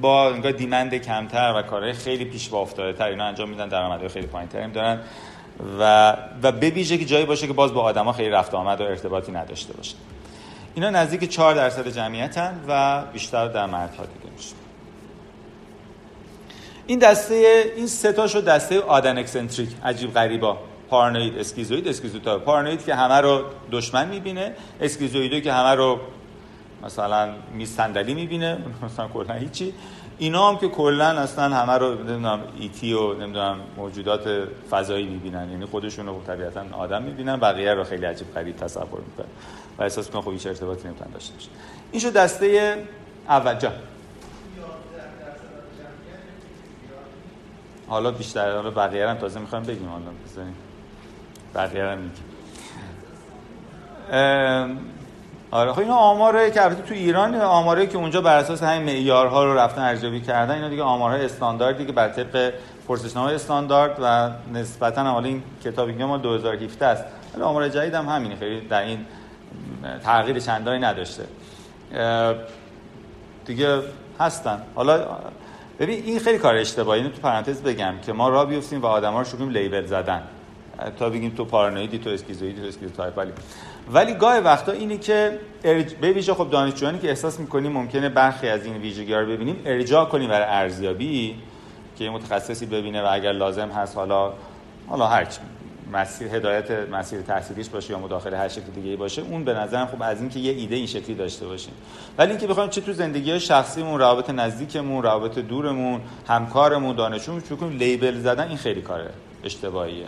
با 0.00 0.30
انگار 0.30 0.52
demand 0.52 0.94
کمتر 0.94 1.54
و 1.56 1.62
کارهای 1.62 1.92
خیلی 1.92 2.24
پیش 2.24 2.48
پا 2.48 2.64
تر 2.98 3.04
اینا 3.04 3.24
انجام 3.24 3.48
میدن 3.48 3.68
درآمدهای 3.68 4.08
خیلی 4.08 4.26
پایین 4.26 4.48
تریم 4.48 4.72
دارن 4.72 5.00
و 5.78 6.16
و 6.42 6.52
به 6.52 6.70
ویژه 6.70 6.98
که 6.98 7.04
جایی 7.04 7.24
باشه 7.24 7.46
که 7.46 7.52
باز 7.52 7.74
با 7.74 7.82
آدما 7.82 8.12
خیلی 8.12 8.28
رفت 8.28 8.54
آمد 8.54 8.80
و 8.80 8.84
ارتباطی 8.84 9.32
نداشته 9.32 9.72
باشه. 9.72 9.94
اینا 10.74 10.90
نزدیک 10.90 11.30
4 11.30 11.54
درصد 11.54 11.88
جمعیتن 11.88 12.60
و 12.68 13.02
بیشتر 13.12 13.48
در 13.48 13.66
مردها 13.66 14.04
دیده 14.04 14.34
میشه. 14.36 14.65
این 16.86 16.98
دسته 16.98 17.64
این 17.76 17.86
سه 17.86 18.12
تاشو 18.12 18.40
دسته 18.40 18.80
odd 18.80 18.99
and 18.99 19.18
eccentric 19.18 19.68
عجیب 19.84 20.14
غریبا. 20.14 20.58
پارانوید 20.90 21.38
اسکیزوید 21.38 21.88
اسکیزوتایپ 21.88 22.38
پارانوید 22.38 22.84
که 22.84 22.94
همه 22.94 23.14
رو 23.14 23.42
دشمن 23.72 24.08
می‌بینه. 24.08 24.52
اسکیزویدو 24.80 25.40
که 25.40 25.52
همه 25.52 25.74
رو 25.74 25.98
مثلا 26.84 27.28
میز 27.54 27.70
صندلی 27.76 28.14
می‌بینه. 28.14 28.58
مثلا 28.84 29.08
کلا 29.08 29.34
هیچی. 29.34 29.74
اینا 30.18 30.48
هم 30.48 30.58
که 30.58 30.68
کلا 30.68 31.04
اصلا 31.06 31.56
همه 31.56 31.72
رو 31.72 31.94
نمی‌دونم 31.94 32.40
ET 32.60 32.92
و 32.92 33.14
نمی‌دونم 33.14 33.60
موجودات 33.76 34.48
فضایی 34.70 35.06
می‌بینن. 35.06 35.50
یعنی 35.50 35.64
خودشون 35.64 36.06
رو 36.06 36.22
طبیعتا 36.26 36.64
آدم 36.72 37.02
می‌بینن. 37.02 37.36
بقیه 37.36 37.74
رو 37.74 37.84
خیلی 37.84 38.06
عجیب 38.06 38.34
غریب 38.34 38.56
تصور 38.56 39.00
می‌کنن. 39.10 39.26
و 39.78 39.82
احساس 39.82 40.06
می‌کنن 40.06 40.22
خب 40.22 40.32
هیچ 40.32 40.46
ارتباطی 40.46 40.88
نمی‌تونن 40.88 41.10
داشته 41.10 41.34
باشن. 41.34 41.50
این 41.92 42.00
شو 42.00 42.10
دسته 42.10 42.76
اول 43.28 43.54
جا. 43.54 43.72
حالا 47.88 48.10
بیشتر 48.10 48.54
حالا 48.56 48.70
بقیه 48.70 49.08
هم 49.08 49.16
تازه 49.16 49.40
می‌خوایم 49.40 49.64
بگیم 49.64 49.88
حالا. 49.88 50.04
بزنیم 50.24 50.56
بقیه 51.54 51.84
هم 51.84 51.98
میگیم. 51.98 52.24
آره 55.50 55.72
خب 55.72 55.78
اینا 55.78 55.94
آماره 55.94 56.50
که 56.50 56.64
البته 56.64 56.82
تو 56.82 56.94
ایران 56.94 57.34
آماره 57.34 57.86
که 57.86 57.98
اونجا 57.98 58.20
بر 58.20 58.36
اساس 58.36 58.62
همین 58.62 58.82
معیارها 58.82 59.44
رو 59.44 59.58
رفتن 59.58 59.82
ارزیابی 59.82 60.20
کردن 60.20 60.54
اینا 60.54 60.68
دیگه 60.68 60.82
آمارهای 60.82 61.24
استانداردی 61.24 61.86
که 61.86 61.92
بر 61.92 62.08
طبق 62.08 62.52
پرسشنامه 62.88 63.32
استاندارد 63.32 63.98
و 64.02 64.30
نسبتا 64.58 65.02
حالا 65.02 65.26
این 65.26 65.42
کتابی 65.64 65.98
که 65.98 66.04
ما 66.04 66.16
2017 66.16 66.86
است. 66.86 67.04
ولی 67.34 67.42
آمار 67.42 67.68
جدید 67.68 67.94
هم 67.94 68.08
همینه 68.08 68.36
خیلی 68.36 68.60
در 68.60 68.82
این 68.82 69.06
تغییر 70.04 70.38
چندانی 70.38 70.78
نداشته. 70.78 71.24
دیگه 73.44 73.82
هستن. 74.20 74.62
حالا 74.74 75.06
ببین 75.78 76.04
این 76.04 76.18
خیلی 76.18 76.38
کار 76.38 76.54
اشتباهی. 76.54 77.00
اینو 77.00 77.12
تو 77.12 77.20
پرانتز 77.20 77.62
بگم 77.62 77.94
که 78.06 78.12
ما 78.12 78.28
را 78.28 78.44
بیفتیم 78.44 78.82
و 78.82 78.86
آدما 78.86 79.18
رو 79.18 79.24
شروع 79.24 79.48
label 79.48 79.86
زدن. 79.86 80.22
تا 80.98 81.10
بگیم 81.10 81.30
تو 81.30 81.44
پارانویدی 81.44 81.98
تو 81.98 82.10
اسکیزویدی 82.10 82.60
تو 82.60 82.66
اسکیزوتایپالی 82.66 83.32
ولی 83.92 84.14
گاهی 84.14 84.40
وقتا 84.40 84.72
اینی 84.72 84.98
که 84.98 85.38
ارج... 85.64 85.94
به 85.94 86.22
خب 86.22 86.50
دانشجویانی 86.50 86.98
که 86.98 87.08
احساس 87.08 87.40
می‌کنیم 87.40 87.72
ممکنه 87.72 88.08
برخی 88.08 88.48
از 88.48 88.64
این 88.64 88.76
ویژگی 88.76 89.14
رو 89.14 89.26
ببینیم 89.26 89.62
ارجاع 89.64 90.04
کنیم 90.04 90.28
برای 90.28 90.46
ارزیابی 90.48 91.34
که 91.98 92.10
متخصصی 92.10 92.66
ببینه 92.66 93.02
و 93.02 93.06
اگر 93.10 93.32
لازم 93.32 93.68
هست 93.68 93.96
حالا 93.96 94.32
حالا 94.88 95.06
هر 95.06 95.24
مسیر 95.92 96.34
هدایت 96.34 96.70
مسیر 96.70 97.22
تحصیلیش 97.22 97.68
باشه 97.68 97.90
یا 97.90 97.98
مداخله 97.98 98.38
هر 98.38 98.48
شکل 98.48 98.70
دیگه 98.74 98.96
باشه 98.96 99.22
اون 99.22 99.44
به 99.44 99.54
نظرم 99.54 99.86
خب 99.86 100.02
از 100.02 100.20
اینکه 100.20 100.38
یه 100.38 100.52
ایده 100.52 100.74
این 100.74 100.86
شکلی 100.86 101.14
داشته 101.14 101.46
باشیم. 101.46 101.72
ولی 102.18 102.30
اینکه 102.30 102.46
بخوایم 102.46 102.70
چه 102.70 102.80
تو 102.80 102.92
زندگی 102.92 103.40
شخصیمون 103.40 103.98
روابط 103.98 104.30
نزدیکمون 104.30 105.02
روابط 105.02 105.38
دورمون 105.38 106.00
همکارمون 106.28 106.96
دانشجومون 106.96 107.40
کنیم 107.40 107.78
label 107.78 108.20
زدن 108.20 108.48
این 108.48 108.56
خیلی 108.56 108.82
کار 108.82 109.10
اشتباهیه. 109.44 110.06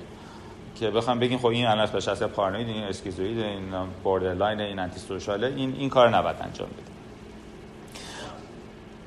که 0.81 0.91
بخوام 0.91 1.19
بگیم 1.19 1.39
خب 1.39 1.47
این 1.47 1.67
الان 1.67 1.87
بشه 1.87 2.11
اصلا 2.11 2.29
پارانوید 2.29 2.69
این 2.69 2.85
اسکیزوید 2.85 3.39
این 3.39 3.63
borderline 4.05 4.61
این 4.61 4.79
antisocial 4.79 5.01
ه 5.01 5.47
این 5.47 5.75
این 5.79 5.89
کار 5.89 6.17
نباید 6.17 6.37
انجام 6.41 6.69
بده. 6.69 6.83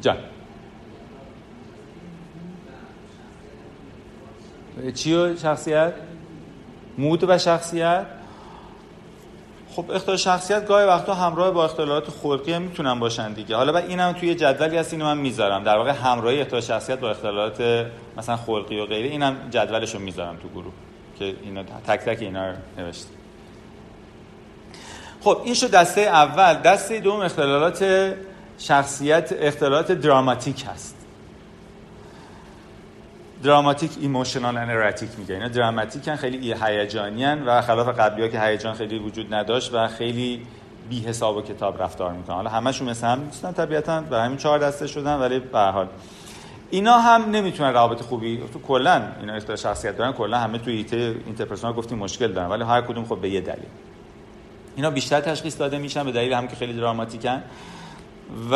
جان. 0.02 0.18
چی 4.94 5.14
و 5.14 5.36
شخصیت؟ 5.38 5.94
مود 7.02 7.24
و 7.28 7.38
شخصیت. 7.38 8.06
خب 9.76 9.92
اختلال 9.92 10.18
شخصیت 10.18 10.68
گاهی 10.68 10.88
وقتا 10.88 11.14
همراه 11.14 11.52
با 11.52 11.66
اختلالات 11.66 12.10
خلقی 12.10 12.54
هم 12.54 12.62
می‌تونن 12.62 13.00
باشن 13.00 13.34
دیگه. 13.34 13.56
حالا 13.56 13.72
بعد 13.72 13.90
اینم 13.90 14.12
توی 14.12 14.36
جدولی 14.36 14.78
هست 14.78 14.94
اینو 14.94 15.06
من 15.06 15.18
می‌ذارم. 15.18 15.64
در 15.64 15.78
واقع 15.78 15.92
همراهی 15.92 16.42
اختلال 16.42 16.62
شخصیت 16.62 17.00
با 17.00 17.10
اختلالات 17.10 17.86
مثلا 18.18 18.38
خلقی 18.38 18.80
و 18.80 18.86
غیره 18.86 19.10
اینم 19.10 19.36
جدولشو 19.50 20.00
می‌ذارم 20.00 20.38
تو 20.38 20.50
گروه 20.50 20.74
که 21.20 21.36
اینا 21.44 21.64
تک 21.64 22.00
تک 22.00 22.22
اینا 22.22 22.50
رو 22.50 22.56
نوشتم 22.78 23.10
خب 25.24 25.42
این 25.46 25.54
شد 25.54 25.72
دسته 25.72 26.02
اول. 26.02 26.54
دسته 26.54 27.00
دوم 27.00 27.20
اختلالات 27.20 28.14
شخصیت 28.58 29.34
اختلالات 29.40 29.92
دراماتیک 29.92 30.66
هست. 30.74 31.01
dramatic 33.44 33.92
emotional 34.02 34.58
erratic 34.58 35.10
میگه. 35.18 35.36
اینا 35.36 35.48
dramatic 35.48 36.08
ن 36.08 36.16
خیلی 36.16 36.56
هیجانی 36.64 37.26
و 37.26 37.62
خلاف 37.62 38.00
قبلی 38.00 38.22
ها 38.22 38.28
که 38.28 38.42
هیجان 38.42 38.74
خیلی 38.74 39.00
وجود 39.00 39.34
نداشت 39.34 39.74
و 39.74 39.88
خیلی 39.88 40.42
بی 40.90 41.00
حساب 41.00 41.38
و 41.38 41.42
کتاب 41.42 41.84
رفتار 41.84 42.14
می‌کنن. 42.14 42.36
حالا 42.36 42.50
همشون 42.50 42.90
مثل 42.90 43.08
هم 43.08 43.22
نیستن 43.22 43.52
طبیعتا 43.52 44.04
و 44.12 44.16
همین 44.16 44.38
چهار 44.38 44.60
دسته 44.60 44.88
شدن 44.88 45.16
ولی 45.16 45.40
به 45.40 45.60
حال. 45.60 45.88
اینا 46.70 46.98
هم 46.98 47.32
نمی‌تونن 47.32 47.74
روابط 47.74 48.02
خوبی 48.02 48.44
تو 48.54 48.60
کلا 48.60 49.04
اینا 49.20 49.34
اختلال 49.34 49.60
شخصیت 49.60 49.98
دارن 49.98 50.12
کلا 50.12 50.38
همه 50.38 50.58
تو 50.58 50.72
ایته 50.72 51.16
interpersonal 51.26 51.76
گفتیم 51.76 51.98
مشکل 51.98 52.32
دارن 52.32 52.50
ولی 52.50 52.64
هر 52.64 52.82
کدوم 52.82 53.06
خب 53.06 53.22
به 53.22 53.30
یه 53.30 53.42
دلیل. 53.42 53.66
اینا 54.76 54.90
بیشتر 54.90 55.22
تشخیص 55.22 55.60
داده 55.60 55.78
میشن 55.78 56.04
به 56.04 56.12
دلیل 56.12 56.34
هم 56.34 56.48
که 56.48 56.56
خیلی 56.56 56.74
dramatic 56.74 57.30
ن. 57.30 57.44
و 58.52 58.56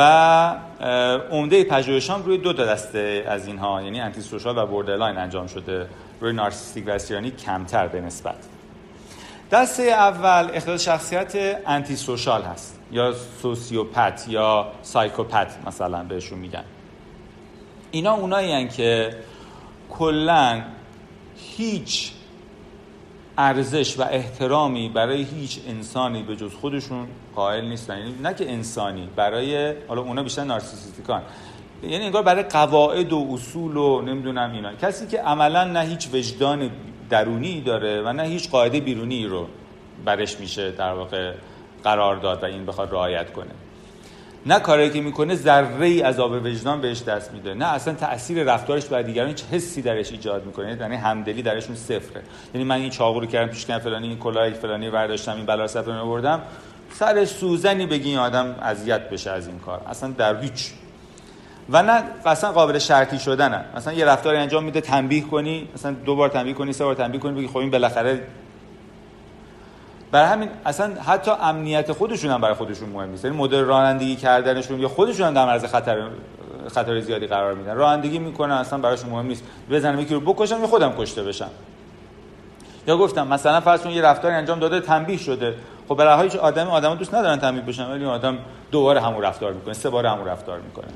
عمده 1.32 1.64
پژوهشا 1.64 2.24
روی 2.24 2.38
دو 2.38 2.54
دسته 2.54 3.26
از 3.28 3.48
اینها 3.48 3.82
یعنی 3.82 4.02
antisocial 4.02 4.58
و 4.58 4.66
borderline 4.66 5.18
انجام 5.18 5.48
شده. 5.48 5.90
روی 6.22 6.34
narcissistic 6.34 6.88
و 6.88 6.90
histrionic 6.90 7.32
کمتر 7.32 7.88
به 7.88 8.02
نسبت. 8.02 8.36
دسته 9.52 9.84
اول 9.84 10.50
اختلال 10.54 10.78
شخصیت 10.78 11.62
antisocial 11.68 12.42
هست. 12.42 12.80
یا 12.92 13.14
sociopath 13.42 14.26
یا 14.30 14.68
psychopath 14.82 15.58
مثلا 15.68 16.04
بهشون 16.04 16.40
میگن. 16.40 16.64
اینا 17.92 18.14
اونایی 18.14 18.68
که 18.68 19.16
کلا 19.90 20.62
هیچ 21.58 22.12
ارزش 23.38 24.00
و 24.00 24.04
احترامی 24.12 24.90
برای 24.90 25.24
هیچ 25.24 25.60
انسانی 25.68 26.24
به 26.24 26.36
جز 26.36 26.54
خودشون 26.54 27.08
قائل 27.36 27.66
نیستن. 27.66 27.98
یعنی 27.98 28.16
نه 28.22 28.34
که 28.34 28.52
انسانی 28.52 29.10
برای 29.16 29.74
حالا 29.88 30.02
اونا 30.02 30.24
بیشتر 30.24 30.44
نارسیسیستیکان. 30.44 31.22
یعنی 31.84 32.06
انگار 32.06 32.24
برای 32.24 32.44
قواعد 32.44 33.14
و 33.14 33.28
اصول 33.32 33.78
و 33.78 34.02
نمی‌دونم 34.02 34.52
اینا. 34.52 34.74
کسی 34.74 35.08
که 35.08 35.22
عملا 35.22 35.64
نه 35.64 35.82
هیچ 35.82 36.10
وجدان 36.14 36.70
درونی 37.10 37.62
داره 37.62 38.02
و 38.02 38.14
نه 38.14 38.24
هیچ 38.24 38.50
قاعده 38.50 38.80
بیرونی 38.80 39.26
رو 39.26 39.48
برش 40.06 40.40
میشه 40.40 40.72
در 40.72 40.94
واقع 40.94 41.34
قرار 41.84 42.16
داد 42.16 42.44
و 42.44 42.46
این 42.46 42.66
بخواد 42.66 42.92
رعایت 42.92 43.34
کنه. 43.34 43.52
نه 44.48 44.60
کاری 44.60 44.90
که 44.90 45.02
می‌کنه 45.02 45.36
ذره 45.36 45.86
ای 45.86 46.04
آب 46.04 46.32
وجدان 46.32 46.82
بهش 46.82 47.02
دست 47.02 47.34
میده 47.34 47.54
نه 47.54 47.66
اصلا 47.66 47.94
تاثیر 47.94 48.44
رفتارش 48.44 48.86
بر 48.86 49.02
دیگران 49.02 49.28
هیچ 49.28 49.44
حسی 49.52 49.82
درش 49.82 50.12
ایجاد 50.12 50.46
می‌کنه 50.46 50.78
یعنی 50.82 50.96
همدلی 50.96 51.42
درشون 51.42 51.76
صفره. 51.76 52.22
یعنی 52.54 52.68
من 52.68 52.76
این 52.76 52.90
چاقو 52.90 53.20
رو 53.20 53.26
کردم 53.26 53.52
پیشکن 53.52 53.80
فلانی 53.80 54.08
این 54.08 54.18
کلاه 54.18 54.50
فلانی 54.50 54.90
برداشتم 54.90 55.36
این 55.36 55.46
بلا 55.46 55.68
سفر 55.68 55.92
آوردم 55.92 56.42
سر 56.94 57.26
سوزنی 57.26 57.86
بگی 57.86 58.10
این 58.10 58.20
آدم 58.20 58.56
اذیت 58.62 59.10
بشه 59.10 59.32
از 59.32 59.48
این 59.48 59.60
کار. 59.60 59.82
اصلا 59.88 60.12
در 60.12 60.42
هیچ. 60.42 60.72
و 61.70 61.84
نه 61.84 62.04
اصلا 62.26 62.52
قابل 62.52 62.80
شرطی 62.80 63.20
شدنه. 63.20 63.66
مثلا 63.76 63.94
یه 63.94 64.06
رفتاری 64.06 64.38
انجام 64.38 64.64
میده 64.64 64.82
تنبیه 64.82 65.22
کنی 65.22 65.70
مثلا 65.74 65.92
دو 65.92 66.16
بار 66.16 66.30
تنبیه 66.30 66.54
کنی 66.54 66.74
سه 66.74 66.84
بار 66.84 66.96
تنبیه 66.96 67.22
کنی 67.22 67.34
بگی 67.34 67.48
خب 67.48 67.58
این 67.58 67.72
بالاخره 67.72 68.22
برای 70.12 70.28
همین 70.28 70.50
اصلا 70.66 70.92
حتی 71.02 71.32
امنیت 71.42 71.92
خودشون 71.92 72.32
هم 72.32 72.42
برای 72.42 72.56
خودشون 72.56 72.90
مهم 72.90 73.10
نیست. 73.10 73.26
یعنی 73.26 73.38
مدل 73.38 73.64
رانندگی 73.64 74.16
کردنشون 74.16 74.80
یا 74.80 74.88
خودشون 74.88 75.28
هم 75.28 75.34
در 75.34 75.46
معرض 75.46 75.66
خطر 75.66 76.08
خطر 76.68 77.00
زیادی 77.00 77.28
قرار 77.28 77.54
میدن. 77.54 77.76
رانندگی 77.76 78.20
می‌کنن 78.20 78.54
اصلا 78.54 78.80
براشون 78.80 79.10
مهم 79.10 79.26
نیست. 79.26 79.44
بزنم 79.72 80.00
یکی 80.00 80.14
رو 80.14 80.20
بکشم 80.20 80.62
یا 80.62 80.68
خودم 80.68 80.94
کشته 80.98 81.24
بشم. 81.24 81.50
یا 82.88 82.98
گفتم 82.98 83.28
مثلا 83.28 83.62
فرض 83.62 83.86
یه 83.86 84.02
رفتاری 84.02 84.36
انجام 84.36 84.60
داده 84.60 84.80
تنبیه 84.80 85.18
شده. 85.18 85.56
خب 85.88 85.96
برای 85.96 86.24
هیچ 86.24 86.36
آدمی 86.36 86.72
آدم 86.72 86.96
دوست 86.96 87.14
ندارن 87.16 87.38
تنبیه 87.38 87.64
بشن 87.64 87.92
ولی 87.92 88.06
آدم 88.06 88.38
دوباره 88.72 89.02
همون 89.02 89.22
رفتار 89.22 89.54
می‌کنه 89.54 89.74
سه 89.74 89.90
بار 89.90 90.06
همون 90.06 90.28
رفتار 90.28 90.60
می‌کنه. 90.60 90.88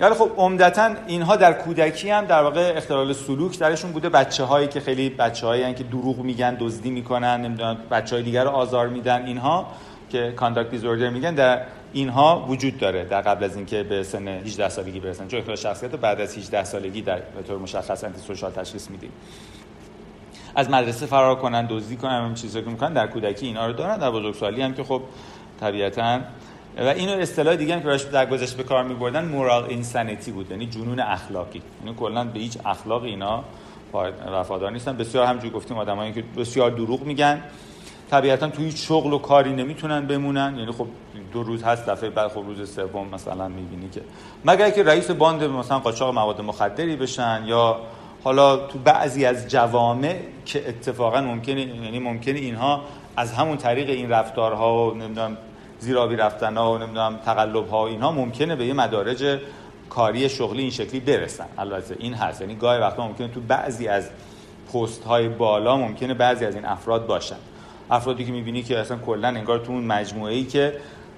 ولی 0.00 0.14
خب 0.14 0.30
عمدتا 0.36 0.94
اینها 1.06 1.36
در 1.36 1.52
کودکی 1.52 2.10
هم 2.10 2.24
در 2.24 2.42
واقع 2.42 2.72
اختلال 2.76 3.12
سلوک 3.12 3.58
درشون 3.58 3.92
بوده. 3.92 4.08
بچه 4.08 4.44
هایی 4.44 4.68
که 4.68 4.80
خیلی 4.80 5.08
بچه 5.08 5.46
هایی 5.46 5.74
که 5.74 5.84
دروغ 5.84 6.18
میگن 6.18 6.56
دزدی 6.60 6.90
می‌کنن 6.90 7.40
نمی‌دونم 7.40 7.76
بچه 7.90 8.16
های 8.16 8.24
دیگر 8.24 8.44
رو 8.44 8.50
آزار 8.50 8.88
میدن. 8.88 9.26
اینها 9.26 9.66
که 10.10 10.32
کانداکت 10.36 10.70
دیزوردر 10.70 11.10
میگن 11.10 11.34
در 11.34 11.60
اینها 11.92 12.46
وجود 12.48 12.78
داره. 12.78 13.04
در 13.04 13.20
قبل 13.20 13.44
از 13.44 13.56
اینکه 13.56 13.82
به 13.82 14.02
سن 14.02 14.28
18 14.28 14.68
سالگی 14.68 15.00
برسن. 15.00 15.28
چون 15.28 15.38
اختلال 15.38 15.56
شخصیت 15.56 15.90
بعد 15.90 16.20
از 16.20 16.38
18 16.38 16.64
سالگی 16.64 17.02
در 17.02 17.18
به 17.18 17.42
طور 17.42 17.58
مشخص 17.58 18.04
انتی 18.04 18.20
سوشال 18.20 18.50
تشخیص 18.50 18.90
میدیم. 18.90 19.10
از 20.54 20.70
مدرسه 20.70 21.06
فرار 21.06 21.34
کنن 21.34 21.66
دزدی 21.66 21.96
کنن 21.96 22.22
همین 22.22 22.34
چیزا 22.34 22.60
که 22.60 22.70
می‌کنن 22.70 22.92
در 22.92 23.06
کودکی 23.06 23.46
اینا 23.46 23.66
رو 23.66 23.72
دارن. 23.72 23.98
در 23.98 24.10
بزرگسالی 24.10 24.62
هم 24.62 24.74
که 24.74 24.84
خب 24.84 25.02
طبیعتاً 25.60 26.20
و 26.78 26.88
اینو 26.88 27.12
اصطلاح 27.12 27.56
دیگه 27.56 27.74
هم 27.74 27.80
که 27.80 27.86
براش 27.86 28.02
در 28.02 28.26
گذشته 28.26 28.56
به 28.56 28.62
کار 28.62 28.84
می‌بردن 28.84 29.24
مورال 29.24 29.64
اینسانیتی 29.64 30.32
بود 30.32 30.50
یعنی 30.50 30.66
جنون 30.66 31.00
اخلاقی. 31.00 31.62
یعنی 31.84 31.96
کلا 31.96 32.24
به 32.24 32.38
هیچ 32.38 32.58
اخلاق 32.64 33.02
اینا 33.02 33.44
وفادار 34.32 34.70
نیستن. 34.70 34.96
بسیار 34.96 35.26
همجوری 35.26 35.50
گفتیم 35.50 35.78
آدمایی 35.78 36.12
که 36.12 36.24
بسیار 36.36 36.70
دروغ 36.70 37.02
میگن. 37.02 37.42
طبیعتا 38.10 38.48
توی 38.48 38.70
شغل 38.70 39.12
و 39.12 39.18
کاری 39.18 39.52
نمی‌تونن 39.52 40.06
بمونن. 40.06 40.54
یعنی 40.58 40.72
خب 40.72 40.86
دو 41.32 41.42
روز 41.42 41.62
هست 41.62 41.86
دفعه 41.86 42.10
بعد 42.10 42.28
خب 42.28 42.44
روز 42.46 42.74
سوم 42.74 43.08
مثلا 43.08 43.48
می‌بینی 43.48 43.88
که. 43.88 44.00
مگر 44.44 44.70
که 44.70 44.82
رئیس 44.82 45.10
باند 45.10 45.44
مثلا 45.44 45.78
قاچاق 45.78 46.14
مواد 46.14 46.40
مخدری 46.40 46.96
بشن 46.96 47.42
یا 47.46 47.80
حالا 48.24 48.56
تو 48.56 48.78
بعضی 48.78 49.24
از 49.24 49.48
جوامع 49.48 50.16
که 50.44 50.68
اتفاقا 50.68 51.20
ممکنه 51.20 51.60
یعنی 51.60 51.98
ممکنه 51.98 52.38
اینها 52.38 52.82
از 53.16 53.32
همون 53.32 53.56
طریق 53.56 53.88
این 53.88 54.10
رفتارها 54.10 54.90
و 54.90 54.94
نمی‌دونم 54.94 55.36
زیرابی 55.84 56.16
رفتن 56.16 56.56
ها 56.56 56.72
و 56.72 56.78
نمی‌دونم 56.78 57.16
تقلب 57.24 57.68
ها 57.68 57.86
اینها 57.86 58.12
ممکنه 58.12 58.56
به 58.56 58.66
یه 58.66 58.74
مدارج 58.74 59.40
کاری 59.90 60.28
شغلی 60.28 60.62
این 60.62 60.70
شکلی 60.70 61.00
برسن. 61.00 61.46
البته 61.58 61.96
این 61.98 62.14
هست. 62.14 62.40
یعنی 62.40 62.54
گاهی 62.54 62.80
وقتا 62.80 63.06
ممکنه 63.08 63.28
تو 63.28 63.40
بعضی 63.40 63.88
از 63.88 64.10
پست 64.72 65.04
های 65.04 65.28
بالا 65.28 65.76
ممکنه 65.76 66.14
بعضی 66.14 66.44
از 66.44 66.54
این 66.54 66.64
افراد 66.64 67.06
باشن. 67.06 67.36
افرادی 67.90 68.24
که 68.24 68.32
می‌بینی 68.32 68.62
که 68.62 68.78
اصلا 68.78 68.96
کلا 68.96 69.28
انگار 69.28 69.58
تو 69.58 69.72
اون 69.72 69.84
مجموعه 69.84 70.34
ای 70.34 70.44
که 70.44 70.72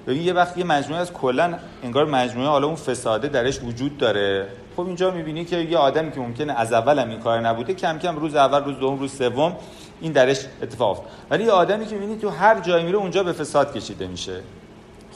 ببین 0.06 0.22
یه 0.22 0.32
وقت 0.32 0.58
یه 0.58 0.64
مجموعه 0.64 1.00
از 1.00 1.12
کلا 1.12 1.58
انگار 1.82 2.04
مجموعه 2.04 2.48
حالا 2.48 2.66
اون 2.66 2.76
فساده 2.76 3.28
درش 3.28 3.62
وجود 3.62 3.98
داره. 3.98 4.46
خب 4.76 4.86
اینجا 4.86 5.10
می‌بینی 5.10 5.44
که 5.44 5.56
یه 5.56 5.78
آدمی 5.78 6.12
که 6.12 6.20
ممکنه 6.20 6.52
از 6.52 6.72
اول 6.72 6.98
هم 6.98 7.08
این 7.08 7.20
کار 7.20 7.40
نبوده 7.40 7.74
کم 7.74 7.98
کم 7.98 8.16
روز 8.16 8.34
اول 8.34 8.64
روز 8.64 8.78
دوم 8.78 8.98
روز 8.98 9.12
سوم 9.12 9.56
این 10.00 10.12
درش 10.12 10.46
اتفاق 10.62 10.90
افتاد. 10.90 11.10
ولی 11.30 11.44
یه 11.44 11.50
آدمی 11.50 11.86
که 11.86 11.94
می‌بینی 11.94 12.20
تو 12.20 12.28
هر 12.28 12.60
جایی 12.60 12.84
میره 12.84 12.98
اونجا 12.98 13.22
به 13.22 13.32
فساد 13.32 13.76
کشیده 13.76 14.06
میشه. 14.06 14.40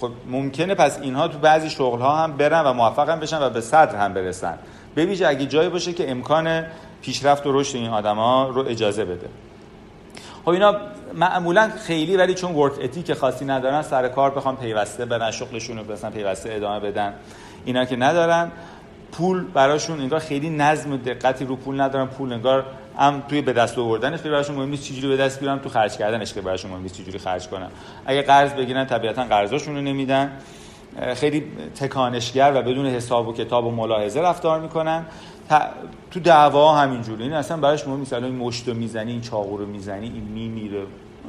خب 0.01 0.11
ممکنه 0.27 0.75
پس 0.75 0.99
اینها 1.03 1.29
تو 1.29 1.38
بعضی 1.38 1.71
شغل 1.71 1.99
ها 1.99 2.16
هم 2.16 2.37
برن 2.37 2.66
و 2.66 2.73
موفق 2.73 3.09
هم 3.09 3.21
بشن 3.21 3.43
و 3.43 3.51
به 3.51 3.61
صدر 3.61 3.97
هم 3.97 4.14
برسن. 4.14 4.59
ببینید 4.97 5.23
اگه 5.23 5.47
جایی 5.47 5.69
باشه 5.69 5.93
که 5.93 6.11
امکان 6.11 6.64
پیشرفت 7.03 7.47
و 7.47 7.61
رشد 7.61 7.77
این 7.77 7.90
آدما 7.90 8.49
رو 8.49 8.69
اجازه 8.69 9.05
بده. 9.05 9.29
خب 10.45 10.49
اینا 10.49 10.77
معمولا 11.14 11.71
خیلی 11.87 12.16
ولی 12.16 12.35
چون 12.35 12.55
ورک 12.55 12.73
اتیک 12.83 13.12
خاصی 13.12 13.45
ندارن 13.45 13.83
سر 13.83 14.09
کار 14.09 14.31
بخوام 14.31 14.57
پیوسته 14.57 15.05
برن 15.05 15.31
شغلشون 15.31 15.79
رو 15.79 15.93
مثلا 15.93 16.11
پیوسته 16.11 16.53
ادامه 16.53 16.81
بدن. 16.81 17.14
اینا 17.64 17.85
که 17.85 17.97
ندارن 17.97 18.51
پول 19.12 19.45
براشون 19.45 20.01
انگار 20.01 20.21
خیلی 20.21 20.51
نظم 20.51 20.93
و 20.93 20.97
دقتی 20.97 21.45
رو 21.45 21.57
پول 21.57 21.81
ندارن. 21.81 22.07
پول 22.07 22.33
انگار 22.33 22.64
هم 23.01 23.23
توی 23.29 23.41
به 23.41 23.53
دست 23.53 23.79
آوردنش 23.79 24.21
براشون 24.21 24.57
مهم 24.57 24.69
نیست 24.69 24.85
چجوری 24.85 25.09
به 25.09 25.17
دست 25.17 25.41
بیارن 25.41 25.59
تو 25.59 25.69
خرج 25.69 25.97
کردنش 25.97 26.35
که 26.35 26.41
براشون 26.41 26.71
مهم 26.71 26.83
نیست 26.83 26.95
چجوری 26.95 27.19
خرج 27.19 27.49
کنن 27.49 27.69
اگه 28.07 28.23
قرض 28.23 28.53
بگیرن 28.53 28.85
طبیعتا 28.85 29.25
قرضاشون 29.25 29.77
رو 29.77 29.83
نمیدن. 29.83 30.33
خیلی 31.15 31.45
تکانشگر 31.75 32.53
و 32.55 32.63
بدون 32.63 32.87
حساب 32.87 33.29
و 33.29 33.33
کتاب 33.33 33.67
و 33.67 33.71
ملاحظه 33.71 34.21
رفتار 34.21 34.61
می‌کنن. 34.61 35.05
تو 36.11 36.21
دعوا 36.21 36.75
همینجوری. 36.75 37.23
این 37.23 37.33
اصلا 37.33 37.57
براش 37.57 37.87
مهم 37.87 37.99
نیست. 37.99 38.13
این 38.13 38.37
مشت 38.37 38.69
رو 38.69 38.75
می‌زنی 38.75 39.13
این 39.13 39.21
چاقو 39.21 39.57
رو 39.57 39.67
می‌زنی 39.67 40.07
این 40.07 40.23
میمیره 40.23 40.83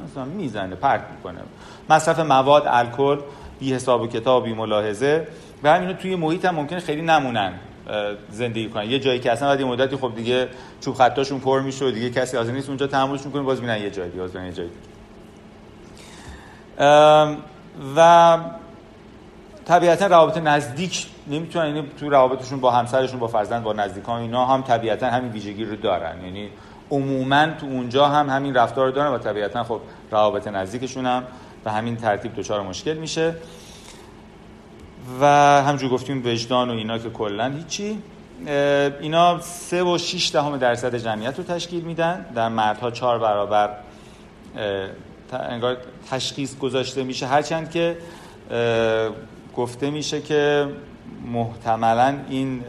مثلا 0.04 0.24
می‌زنه 0.24 0.74
پرت 0.74 1.04
می‌کنه. 1.16 1.38
مصرف 1.90 2.18
مواد 2.18 2.62
الکل 2.66 3.18
بی 3.60 3.74
حساب 3.74 4.02
و 4.02 4.06
کتاب 4.06 4.44
بی 4.44 4.52
ملاحظه. 4.52 5.26
و 5.62 5.74
همینو 5.74 5.92
توی 5.92 6.16
محیط 6.16 6.44
هم 6.44 6.54
ممکنه 6.54 6.80
خیلی 6.80 7.02
نمونن. 7.02 7.52
زندگی 8.30 8.68
کنن. 8.68 8.90
یه 8.90 8.98
جایی 8.98 9.18
که 9.18 9.32
اصلا 9.32 9.48
بعد 9.48 9.60
یه 9.60 9.66
مدتی 9.66 9.96
خب 9.96 10.12
دیگه 10.16 10.48
چوب 10.80 10.94
خطاشون 10.94 11.40
پر 11.40 11.60
میشه 11.60 11.84
و 11.84 11.90
دیگه 11.90 12.10
کسی 12.10 12.36
حاضر 12.36 12.52
نیست 12.52 12.68
اونجا 12.68 12.86
تحملش 12.86 13.26
می‌کنه 13.26 13.42
باز 13.42 13.60
میرن 13.60 13.78
یه 13.78 13.90
جایی 13.90 14.10
دیگه 14.10 14.22
باز 14.22 14.34
یه 14.34 14.52
جایی 14.52 14.70
و 17.96 18.38
طبیعتا 19.64 20.06
روابط 20.06 20.36
نزدیک 20.36 21.06
نمی‌تونن 21.26 21.66
یعنی 21.66 21.88
تو 22.00 22.10
روابطشون 22.10 22.60
با 22.60 22.70
همسرشون 22.70 23.18
با 23.18 23.26
فرزند 23.26 23.62
با 23.62 23.72
نزدیکان 23.72 24.20
اینا 24.20 24.46
هم 24.46 24.62
طبیعتا 24.62 25.06
همین 25.06 25.32
ویژگی 25.32 25.64
رو 25.64 25.76
دارن. 25.76 26.24
یعنی 26.24 26.48
عموما 26.90 27.46
تو 27.46 27.66
اونجا 27.66 28.06
هم 28.06 28.30
همین 28.30 28.54
رفتار 28.54 28.86
رو 28.86 28.92
دارن 28.92 29.10
و 29.10 29.18
طبیعتا 29.18 29.64
خب 29.64 29.80
روابط 30.10 30.48
نزدیکشون 30.48 31.06
هم 31.06 31.24
به 31.64 31.72
همین 31.72 31.96
ترتیب 31.96 32.34
دچار 32.34 32.62
مشکل 32.62 32.94
میشه. 32.94 33.34
و 35.20 35.26
همجور 35.62 35.90
گفتیم 35.90 36.22
وجدان 36.26 36.70
و 36.70 36.72
اینا 36.72 36.98
که 36.98 37.10
کلا 37.10 37.52
هیچی 37.52 37.98
اینا 39.00 39.40
سه 39.40 39.82
و 39.82 39.98
6 39.98 40.30
دهم 40.32 40.56
درصد 40.56 40.94
جمعیت 40.94 41.38
رو 41.38 41.44
تشکیل 41.44 41.84
میدن. 41.84 42.26
در 42.34 42.48
مردها 42.48 42.90
چهار 42.90 43.18
برابر 43.18 43.70
انگار 45.32 45.76
تشخیص 46.10 46.58
گذاشته 46.58 47.04
میشه. 47.04 47.26
هرچند 47.26 47.70
که 47.70 47.96
گفته 49.56 49.90
میشه 49.90 50.20
که 50.20 50.68
محتملا 51.32 52.18
این 52.28 52.64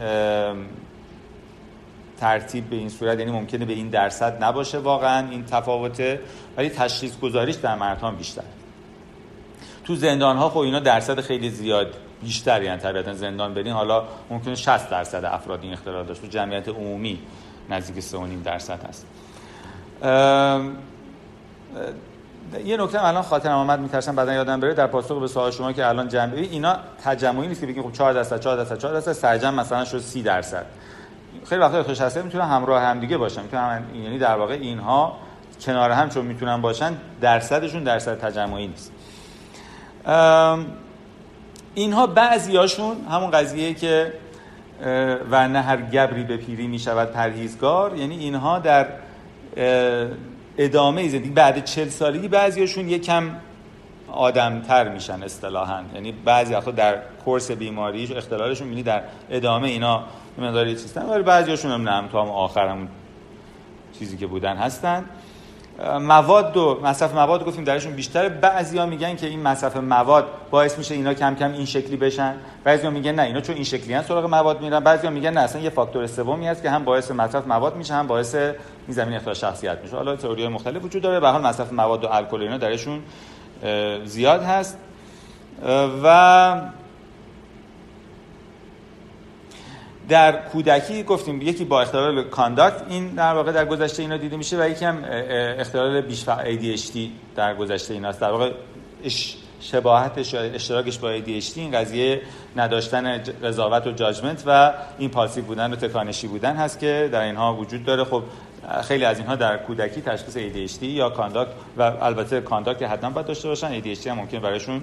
ترتیب 2.20 2.70
به 2.70 2.76
این 2.76 2.88
صورت 2.88 3.18
یعنی 3.18 3.32
ممکنه 3.32 3.64
به 3.64 3.72
این 3.72 3.88
درصد 3.88 4.44
نباشه 4.44 4.78
واقعا 4.78 5.28
این 5.30 5.44
تفاوته 5.44 6.20
ولی 6.56 6.68
تشخیص 6.68 7.18
گذاریش 7.18 7.56
در 7.56 7.74
مردها 7.74 8.10
بیشتر. 8.10 8.42
تو 9.84 9.94
زندان 9.94 10.36
ها 10.36 10.48
خب 10.48 10.58
اینا 10.58 10.80
درصد 10.80 11.20
خیلی 11.20 11.50
زیاد 11.50 11.94
بیشتر 12.24 12.62
یعنی 12.62 12.80
طبیعتا 12.80 13.14
زندان 13.14 13.54
برین 13.54 13.72
حالا 13.72 14.04
ممکنه 14.30 14.54
60 14.54 14.90
درصد 14.90 15.24
افراد 15.24 15.62
این 15.62 15.72
اختلال 15.72 16.04
داشت. 16.04 16.20
تو 16.20 16.26
جمعیت 16.26 16.68
عمومی 16.68 17.18
نزدیک 17.70 18.04
3.5 18.04 18.16
درصد 18.44 18.80
هست. 18.88 19.06
یه 22.64 22.76
نکته 22.76 23.04
الان 23.04 23.22
خاطرم 23.22 23.52
آمد 23.52 23.80
میترسم 23.80 24.16
بعدا 24.16 24.32
یادم 24.32 24.60
بره 24.60 24.74
در 24.74 24.86
پاسخ 24.86 25.20
به 25.20 25.26
سوال 25.26 25.50
شما 25.50 25.72
که 25.72 25.86
الان 25.86 26.08
جمعی 26.08 26.42
اینا 26.42 26.76
تجمعی 27.04 27.48
نیست 27.48 27.60
که 27.60 27.66
بگیم 27.66 27.82
خب 27.82 27.92
4 27.92 28.12
درصد 28.12 28.40
4 28.40 28.56
درصد 28.56 28.78
4 28.78 28.92
درصد 28.92 29.12
سرجم 29.12 29.54
مثلا 29.54 29.84
شد 29.84 29.98
30 29.98 30.22
درصد. 30.22 30.66
خیلی 31.48 31.60
وقتا 31.60 31.78
اختشاسه 31.78 32.22
می‌تونه 32.22 32.44
همراه 32.44 32.82
هم 32.82 33.00
دیگه 33.00 33.16
باشن 33.16 33.42
می‌تونن 33.42 33.82
یعنی 33.94 34.18
در 34.18 34.36
واقع 34.36 34.54
اینها 34.54 35.16
کنار 35.60 35.90
هم 35.90 36.08
چون 36.08 36.26
می‌تونن 36.26 36.60
باشن 36.60 36.96
درصدشون 37.20 37.84
درصد 37.84 38.18
تجمعی 38.18 38.68
نیست. 38.68 38.92
اینها 41.74 42.06
بعضیاشون 42.06 42.96
همون 43.10 43.30
قضیه 43.30 43.74
که 43.74 44.12
و 45.30 45.48
نه 45.48 45.62
هر 45.62 45.76
گبری 45.76 46.24
به 46.24 46.36
پیری 46.36 46.66
می 46.66 46.78
شود 46.78 47.10
پرهیزگار 47.10 47.96
یعنی 47.96 48.16
اینها 48.18 48.58
در 48.58 48.86
ادامه 50.58 51.08
زندگی 51.08 51.30
بعد 51.30 51.64
چل 51.64 51.88
سالگی 51.88 52.28
بعضیاشون 52.28 52.88
یکم 52.88 53.30
آدمتر 54.12 54.88
میشن 54.88 55.22
اصطلاحا. 55.22 55.82
یعنی 55.94 56.12
بعضی 56.12 56.54
وقتا 56.54 56.70
در 56.70 56.98
کورس 57.24 57.50
بیماری 57.50 58.14
اختلالشون 58.16 58.68
می‌بینی 58.68 58.82
در 58.82 59.02
ادامه 59.30 59.68
اینا 59.68 60.04
مقداری 60.38 60.76
چیزن 60.76 61.06
ولی 61.06 61.22
بعضیاشون 61.22 61.70
هم 61.70 61.88
نه 61.88 62.08
تا 62.08 62.22
هم 62.22 62.28
آخر 62.28 62.68
همون 62.68 62.88
چیزی 63.98 64.16
که 64.16 64.26
بودن 64.26 64.56
هستن. 64.56 65.04
مواد 66.00 66.52
دو 66.52 66.80
مصرف 66.82 67.14
مواد 67.14 67.44
گفتیم 67.44 67.64
درشون 67.64 67.92
بیشتره. 67.92 68.28
بعضیا 68.28 68.86
میگن 68.86 69.16
که 69.16 69.26
این 69.26 69.42
مصرف 69.42 69.76
مواد 69.76 70.26
باعث 70.50 70.78
میشه 70.78 70.94
اینا 70.94 71.14
کم 71.14 71.34
کم 71.34 71.52
این 71.52 71.64
شکلی 71.66 71.96
بشن. 71.96 72.34
بعضیا 72.64 72.90
میگن 72.90 73.12
نه 73.12 73.22
اینا 73.22 73.40
چون 73.40 73.54
این 73.54 73.64
شکلی 73.64 73.94
هستن 73.94 74.08
سراغ 74.08 74.24
مواد 74.24 74.60
میرن. 74.60 74.80
بعضیا 74.80 75.10
میگن 75.10 75.30
نه 75.30 75.40
اصلا 75.40 75.62
یه 75.62 75.70
فاکتور 75.70 76.06
سومی 76.06 76.48
هست 76.48 76.62
که 76.62 76.70
هم 76.70 76.84
باعث 76.84 77.10
مصرف 77.10 77.46
مواد 77.46 77.76
میشه 77.76 77.94
هم 77.94 78.06
باعث 78.06 78.34
این 78.34 78.54
زمین 78.88 79.14
اختلال 79.14 79.34
شخصیت 79.34 79.78
میشه. 79.82 79.96
حالا 79.96 80.16
تئوری 80.16 80.48
مختلف 80.48 80.84
وجود 80.84 81.02
داره. 81.02 81.20
به 81.20 81.28
حال 81.28 81.42
مصرف 81.42 81.72
مواد 81.72 82.04
و 82.04 82.08
الکل 82.12 82.42
اینا 82.42 82.58
درشون 82.58 83.02
زیاد 84.04 84.42
هست. 84.42 84.78
و 86.04 86.60
در 90.08 90.32
کودکی 90.32 91.02
گفتیم 91.02 91.42
یکی 91.42 91.64
با 91.64 91.80
اختلال 91.80 92.22
کانداکت 92.22 92.82
این 92.88 93.08
در 93.08 93.34
واقع 93.34 93.52
در 93.52 93.64
گذشته 93.64 94.02
اینا 94.02 94.16
دیده 94.16 94.36
میشه 94.36 94.62
و 94.62 94.68
یکی 94.68 94.84
هم 94.84 95.04
اختلال 95.58 96.00
بیش 96.00 96.24
ADHD 96.24 96.98
در 97.36 97.54
گذشته 97.54 97.94
ایناست 97.94 98.20
در 98.20 98.30
واقع 98.30 98.52
شباهتش 99.60 100.34
اشتراکش 100.34 100.98
با 100.98 101.18
ADHD 101.18 101.56
این 101.56 101.70
قضیه 101.70 102.22
نداشتن 102.56 103.18
قضاوت 103.18 103.86
و 103.86 103.92
judgment 103.92 104.42
و 104.46 104.72
این 104.98 105.10
impulsive 105.10 105.44
بودن 105.44 105.72
و 105.72 105.76
تکانشی 105.76 106.26
بودن 106.26 106.56
هست 106.56 106.78
که 106.78 107.08
در 107.12 107.20
اینها 107.20 107.54
وجود 107.54 107.84
داره. 107.84 108.04
خب 108.04 108.22
خیلی 108.82 109.04
از 109.04 109.18
اینها 109.18 109.36
در 109.36 109.56
کودکی 109.56 110.00
تشخیص 110.00 110.36
ADHD 110.36 110.82
یا 110.82 111.10
conduct 111.10 111.50
و 111.76 111.82
البته 111.82 112.40
conduct 112.40 112.82
حتما 112.82 113.10
باید 113.10 113.26
داشته 113.26 113.48
باشن. 113.48 113.80
ADHD 113.80 114.06
هم 114.06 114.16
ممکنه 114.16 114.38
برایشون 114.38 114.82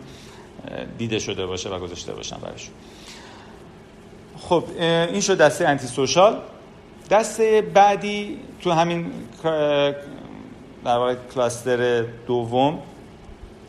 دیده 0.98 1.20
شده 1.20 1.46
باشه 1.46 1.70
و 1.70 1.80
گذاشته 1.80 2.14
باشن 2.14 2.38
برایشون. 2.38 2.74
خب 4.50 4.64
این 4.80 5.22
شد 5.22 5.38
دسته 5.38 5.68
antisocial 5.68 6.42
دسته 7.10 7.62
بعدی 7.62 8.40
تو 8.62 8.72
همین 8.72 9.12
در 10.86 10.98
واقع 10.98 11.16
cluster 11.36 12.02
دوم 12.28 12.80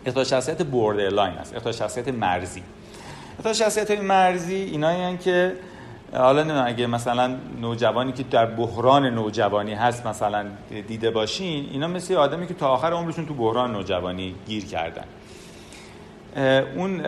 اختلال 0.07 0.27
شخصیت 0.27 0.61
borderline 1.13 1.35
است 1.35 1.55
اختلال 1.55 1.75
شخصیت 1.75 2.09
مرزی. 2.09 2.63
اختلال 3.37 3.55
شخصیت 3.55 3.91
مرزی 3.91 4.55
اینایی 4.55 5.17
که 5.17 5.53
حالا 6.13 6.43
نمی‌دونم 6.43 6.67
اگه 6.67 6.87
مثلا 6.87 7.37
نوجوانی 7.61 8.13
که 8.13 8.23
در 8.23 8.47
بحران 8.47 9.07
نوجوانی 9.07 9.75
هست 9.75 10.07
مثلا 10.07 10.47
دیده 10.89 11.11
باشین 11.11 11.69
اینا 11.73 11.87
مثل 11.87 12.15
آدمی 12.15 12.47
که 12.47 12.55
تا 12.55 12.69
آخر 12.69 12.93
عمرشون 12.93 13.27
تو 13.27 13.35
بحران 13.35 13.73
نوجوانی 13.73 14.35
گیر 14.47 14.67
کردن. 14.67 15.05
اون 16.77 17.03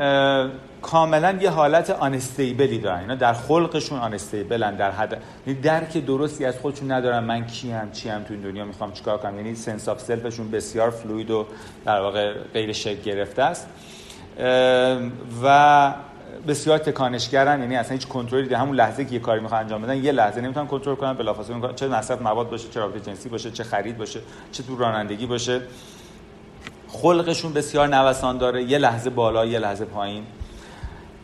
کاملا 0.82 1.38
یه 1.40 1.50
حالت 1.50 1.90
unstable 1.90 2.68
ی 2.68 2.78
دارن. 2.78 3.00
اینا 3.00 3.14
در 3.14 3.32
خلقشون 3.32 3.98
unstable 3.98 4.67
ن 4.67 4.76
در 4.76 4.90
حد 4.90 5.22
یعنی 5.46 5.60
درک 5.60 6.06
درستی 6.06 6.44
از 6.44 6.58
خودشون 6.58 6.92
ندارن. 6.92 7.24
من 7.24 7.46
کیم 7.46 7.90
چیم 7.92 8.18
تو 8.18 8.34
این 8.34 8.42
دنیا 8.42 8.64
می‌خوام 8.64 8.92
چیکار 8.92 9.18
کنم؟ 9.18 9.36
یعنی 9.36 9.54
sense 9.54 9.88
of 9.88 10.00
self 10.00 10.25
شون 10.25 10.50
بسیار 10.50 10.90
fluid 10.90 11.30
و 11.30 11.46
در 11.84 12.00
واقع 12.00 12.34
غیر 12.54 12.72
شکل 12.72 13.02
گرفته 13.02 13.42
است. 13.42 13.68
و 15.44 15.92
بسیار 16.48 16.78
تکانشگرن. 16.78 17.60
یعنی 17.60 17.76
اصلا 17.76 17.92
هیچ 17.92 18.08
کنترلی 18.08 18.48
در 18.48 18.56
همون 18.56 18.76
لحظه 18.76 19.04
که 19.04 19.14
یه 19.14 19.20
کاری 19.20 19.40
می‌خوان 19.40 19.60
انجام 19.60 19.82
بدن 19.82 20.04
یه 20.04 20.12
لحظه 20.12 20.40
نمی‌تونن 20.40 20.66
کنترل 20.66 20.94
کنن. 20.94 21.12
بلافاصله 21.12 21.72
چه 21.76 21.88
مصرف 21.88 22.22
مواد 22.22 22.50
باشه 22.50 22.68
چه 22.68 22.80
رابطه 22.80 23.00
جنسی 23.00 23.28
باشه 23.28 23.50
چه 23.50 23.64
خرید 23.64 23.98
باشه 23.98 24.20
چه 24.52 24.62
تو 24.62 24.76
رانندگی 24.76 25.26
باشه. 25.26 25.60
خلقشون 27.02 27.52
بسیار 27.52 27.88
نوسان 27.88 28.38
داره. 28.38 28.62
یه 28.62 28.78
لحظه 28.78 29.10
بالا 29.10 29.46
یه 29.46 29.58
لحظه 29.58 29.84
پایین. 29.84 30.24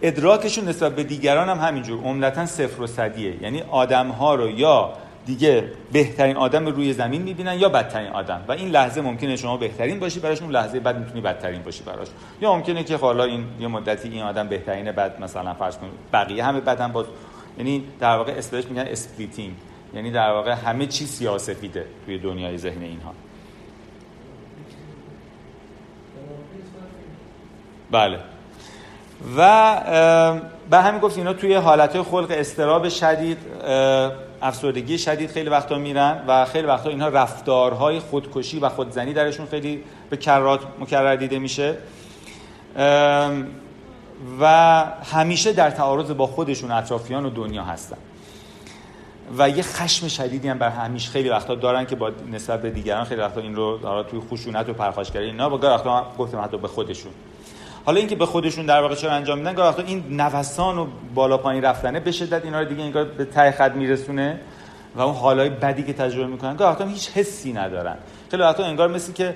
ادراکشون 0.02 0.68
نسبت 0.68 0.94
به 0.94 1.04
دیگران 1.04 1.48
هم 1.48 1.68
همینجور. 1.68 2.04
عمدتا 2.04 2.46
صفر 2.46 2.82
و 2.82 2.86
صدیه. 2.86 3.42
یعنی 3.42 3.62
آدم 3.70 4.08
ها 4.08 4.34
رو 4.34 4.50
یا 4.50 4.92
دیگه 5.26 5.64
بهترین 5.92 6.36
آدم 6.36 6.66
روی 6.66 6.92
زمین 6.92 7.22
می‌بینن 7.22 7.58
یا 7.58 7.68
بدترین 7.68 8.12
آدم. 8.12 8.44
و 8.48 8.52
این 8.52 8.68
لحظه 8.68 9.00
ممکنه 9.00 9.36
شما 9.36 9.56
بهترین 9.56 10.00
باشی 10.00 10.20
براشون 10.20 10.44
اون 10.44 10.56
لحظه 10.56 10.80
بعد 10.80 10.98
می‌تونی 10.98 11.20
بدترین 11.20 11.62
باشی 11.62 11.82
براش. 11.82 12.08
یا 12.40 12.54
ممکنه 12.54 12.84
که 12.84 12.96
حالا 12.96 13.24
این 13.24 13.44
یه 13.60 13.66
مدتی 13.66 14.08
این 14.08 14.22
آدم 14.22 14.48
بهترینه 14.48 14.92
بعد 14.92 15.20
مثلا 15.20 15.54
فرض 15.54 15.78
کنید 15.78 15.92
بقیه 16.12 16.44
همه 16.44 16.60
بعدم 16.60 16.92
باز. 16.92 17.06
یعنی 17.58 17.84
در 18.00 18.16
واقع 18.16 18.32
اصطلاحش 18.32 18.64
میگن 18.64 18.82
splitting. 18.82 19.54
یعنی 19.94 20.10
در 20.10 20.30
واقع 20.30 20.52
همه 20.52 20.86
چی 20.86 21.06
سیاه 21.06 21.36
سفیده 21.36 21.86
توی 22.06 22.18
دنیای 22.18 22.58
ذهن 22.58 22.82
اینها. 22.82 23.14
بله. 27.90 28.18
و 29.36 30.40
به 30.70 30.78
همین 30.78 31.00
گفت 31.00 31.18
اینا 31.18 31.32
توی 31.32 31.54
حالت 31.54 32.02
خلق 32.02 32.30
اضطراب 32.30 32.88
شدید 32.88 33.38
افسردگی 34.42 34.98
شدید 34.98 35.30
خیلی 35.30 35.48
وقتا 35.48 35.78
میرن 35.78 36.24
و 36.26 36.44
خیلی 36.44 36.66
وقتا 36.66 36.90
اینها 36.90 37.08
رفتارهای 37.08 38.00
خودکشی 38.00 38.58
و 38.58 38.68
خودزنی 38.68 39.12
درشون 39.12 39.46
خیلی 39.46 39.82
به 40.10 40.16
کرات 40.16 40.60
مکرر 40.80 41.16
دیده 41.16 41.38
میشه. 41.38 41.76
و 44.40 44.84
همیشه 45.12 45.52
در 45.52 45.70
تعارض 45.70 46.10
با 46.10 46.26
خودشون 46.26 46.70
اطرافیان 46.70 47.26
و 47.26 47.30
دنیا 47.30 47.64
هستن. 47.64 47.96
و 49.38 49.48
یه 49.48 49.62
خشم 49.62 50.08
شدیدی 50.08 50.48
هم 50.48 50.58
بر 50.58 50.68
همیشه 50.68 51.10
خیلی 51.10 51.28
وقتا 51.28 51.54
دارن 51.54 51.86
که 51.86 51.96
با 51.96 52.10
نسبت 52.32 52.62
به 52.62 52.70
دیگران 52.70 53.04
خیلی 53.04 53.20
وقتا 53.20 53.40
این 53.40 53.56
رو 53.56 54.02
توی 54.10 54.20
خشونت 54.30 54.68
و 54.68 54.72
پرخاشگری 54.72 55.26
اینا 55.26 55.48
با 55.48 55.58
گاهی 55.58 55.74
وقتا 55.74 56.06
گفتم 56.18 56.38
حتی 56.38 56.58
به 56.58 56.68
خودشون. 56.68 57.12
حالا 57.90 57.98
اینکه 57.98 58.16
به 58.16 58.26
خودشون 58.26 58.66
در 58.66 58.80
واقع 58.80 58.94
چرا 58.94 59.12
انجام 59.12 59.38
میدن 59.38 59.54
گاهی 59.54 59.68
وقتا 59.68 59.82
این 59.82 60.04
نوسان 60.10 60.78
و 60.78 60.86
بالا 61.14 61.36
پایین 61.36 61.64
رفتنه 61.64 62.00
به 62.00 62.12
شدت 62.12 62.44
اینا 62.44 62.60
رو 62.60 62.64
دیگه 62.64 62.82
انگار 62.82 63.04
به 63.04 63.24
ته 63.24 63.50
خط 63.50 63.72
میرسونه 63.72 64.40
و 64.96 65.00
اون 65.00 65.14
حالای 65.14 65.48
بدی 65.48 65.82
که 65.82 65.92
تجربه 65.92 66.26
می‌کنن 66.26 66.56
گاهی 66.56 66.70
وقتا 66.70 66.84
هیچ 66.84 67.10
حسی 67.10 67.52
ندارن. 67.52 67.96
خیلی 68.30 68.42
وقتا 68.42 68.64
انگار 68.64 68.88
مثل 68.88 69.12
که 69.12 69.34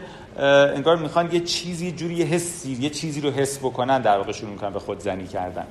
انگار 0.75 0.97
می‌خوان 0.97 1.33
یه 1.33 1.41
چیزی 1.41 1.93
جوری 1.93 2.15
یه 2.15 2.27
حسی 2.27 2.73
یه 2.81 2.91
چیزی 2.91 3.21
رو 3.21 3.31
حس 3.31 3.59
بکنن 3.59 4.03
در 4.03 4.17
واقع 4.17 4.33
شروع 4.33 4.51
می‌کنن 4.51 4.71
به 4.71 4.79
خود 4.79 5.01
زنی 5.01 5.27
کردن. 5.27 5.65